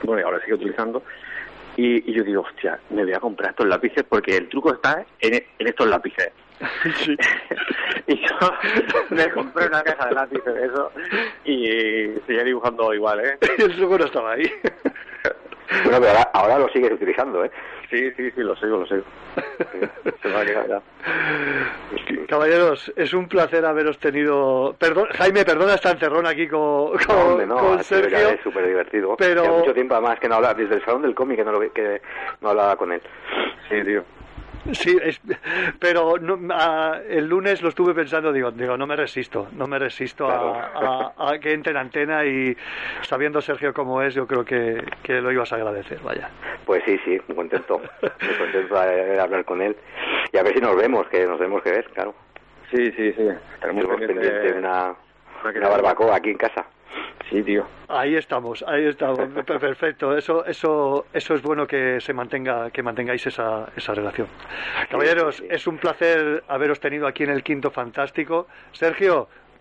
bueno, 0.03 0.21
y 0.21 0.23
ahora 0.25 0.39
sigue 0.41 0.53
utilizando, 0.55 1.03
y, 1.77 2.09
y 2.09 2.13
yo 2.13 2.23
digo, 2.23 2.41
hostia, 2.41 2.79
me 2.89 3.03
voy 3.03 3.13
a 3.13 3.19
comprar 3.19 3.51
estos 3.51 3.65
lápices 3.67 4.03
porque 4.07 4.37
el 4.37 4.49
truco 4.49 4.73
está 4.73 5.03
en, 5.19 5.33
en 5.33 5.67
estos 5.67 5.87
lápices. 5.87 6.31
y 8.07 8.15
yo 8.21 8.35
me 9.09 9.29
compré 9.31 9.67
una 9.67 9.81
caja 9.83 10.07
de 10.09 10.13
lápices 10.15 10.53
de 10.53 10.65
eso 10.65 10.91
y 11.43 12.19
seguía 12.27 12.43
dibujando 12.43 12.93
igual, 12.93 13.19
¿eh? 13.21 13.37
El 13.57 13.75
truco 13.75 13.97
no 13.97 14.05
estaba 14.05 14.33
ahí. 14.33 14.51
bueno 15.85 15.99
pero 15.99 16.09
ahora, 16.09 16.29
ahora 16.33 16.59
lo 16.59 16.69
sigues 16.69 16.91
utilizando 16.91 17.43
eh 17.45 17.51
Sí, 17.91 18.09
sí, 18.15 18.31
sí, 18.31 18.41
lo 18.41 18.55
sigo, 18.55 18.77
lo 18.77 18.85
sigo. 18.87 19.03
Se 20.21 20.27
me 20.29 20.35
ha 20.35 20.45
quedado 20.45 20.67
ya. 20.67 20.81
Caballeros, 22.27 22.91
es 22.95 23.13
un 23.13 23.27
placer 23.27 23.65
haberos 23.65 23.97
tenido. 23.99 24.73
Perdón, 24.79 25.09
Jaime, 25.11 25.43
perdona 25.43 25.73
esta 25.75 25.91
encerrón 25.91 26.25
aquí 26.25 26.47
con, 26.47 26.97
con, 26.97 27.07
No, 27.07 27.21
hombre, 27.33 27.47
con 27.47 27.83
Sergio. 27.83 28.17
es 28.29 28.41
súper 28.41 28.65
divertido. 28.65 29.15
pero- 29.17 29.45
mucho 29.59 29.73
tiempo 29.73 29.95
además 29.95 30.19
que 30.19 30.29
no 30.29 30.35
hablaba, 30.35 30.53
desde 30.53 30.75
el 30.75 30.85
salón 30.85 31.01
del 31.01 31.13
cómic 31.13 31.37
que 31.37 31.43
no, 31.43 31.51
lo, 31.51 31.59
ve- 31.59 31.71
que 31.75 32.01
no 32.39 32.49
hablaba 32.49 32.77
con 32.77 32.91
él. 32.93 33.01
Sí, 33.69 33.83
tío. 33.83 34.03
Sí, 34.73 34.97
es- 35.01 35.21
pero 35.79 36.17
no- 36.19 36.53
a- 36.53 36.99
el 37.09 37.27
lunes 37.27 37.61
lo 37.61 37.69
estuve 37.69 37.93
pensando, 37.93 38.31
digo, 38.31 38.51
digo, 38.51 38.77
no 38.77 38.85
me 38.87 38.95
resisto, 38.95 39.47
no 39.53 39.67
me 39.67 39.79
resisto 39.79 40.27
a- 40.27 41.13
a, 41.17 41.31
a 41.33 41.39
que 41.39 41.53
entre 41.53 41.71
en 41.71 41.77
antena 41.77 42.25
y 42.25 42.55
sabiendo 43.01 43.41
Sergio 43.41 43.73
cómo 43.73 44.01
es, 44.01 44.13
yo 44.13 44.27
creo 44.27 44.45
que, 44.45 44.83
que 45.03 45.21
lo 45.21 45.31
ibas 45.31 45.51
a 45.51 45.55
agradecer, 45.55 45.99
vaya. 46.03 46.29
Pues 46.65 46.83
sí, 46.85 46.99
sí, 47.05 47.19
muy 47.27 47.35
contento. 47.35 47.79
Muy 48.01 48.35
contento 48.37 48.79
de 48.81 49.19
haber 49.19 49.45
con 49.45 49.61
él. 49.61 49.75
Y 50.31 50.37
a 50.37 50.43
ver 50.43 50.53
si 50.53 50.61
nos 50.61 50.75
vemos, 50.75 51.07
que 51.07 51.25
nos 51.25 51.37
tenemos 51.37 51.61
que 51.63 51.71
ver, 51.71 51.85
claro. 51.93 52.13
Sí, 52.69 52.91
sí, 52.91 53.11
sí. 53.13 53.27
Estaremos 53.53 53.83
Tenemos 53.83 53.87
pendientes 53.97 54.07
pendiente 54.07 54.53
de 54.53 54.59
una 54.59 54.95
una 55.55 55.69
barbacoa 55.69 56.15
aquí 56.17 56.29
en 56.29 56.37
casa. 56.37 56.65
Sí, 57.29 57.41
tío. 57.43 57.65
Ahí 57.87 58.15
estamos, 58.15 58.63
ahí 58.67 58.85
estamos, 58.85 59.19
perfecto. 59.45 60.17
Eso, 60.17 60.45
eso, 60.45 61.05
eso 61.13 61.33
es 61.33 61.41
bueno 61.41 61.67
que 61.67 61.99
se 61.99 62.13
mantenga, 62.13 62.69
que 62.71 62.83
mantengáis 62.83 63.25
esa, 63.27 63.67
esa 63.75 63.93
relación. 63.93 64.27
Caballeros, 64.89 65.43
es 65.49 65.67
un 65.67 65.77
placer 65.77 66.43
haberos 66.47 66.79
tenido 66.79 67.07
aquí 67.07 67.23
en 67.23 67.31
el 67.31 67.43
Quinto 67.43 67.71
Fantástico. 67.71 68.47
Sergio, 68.71 69.27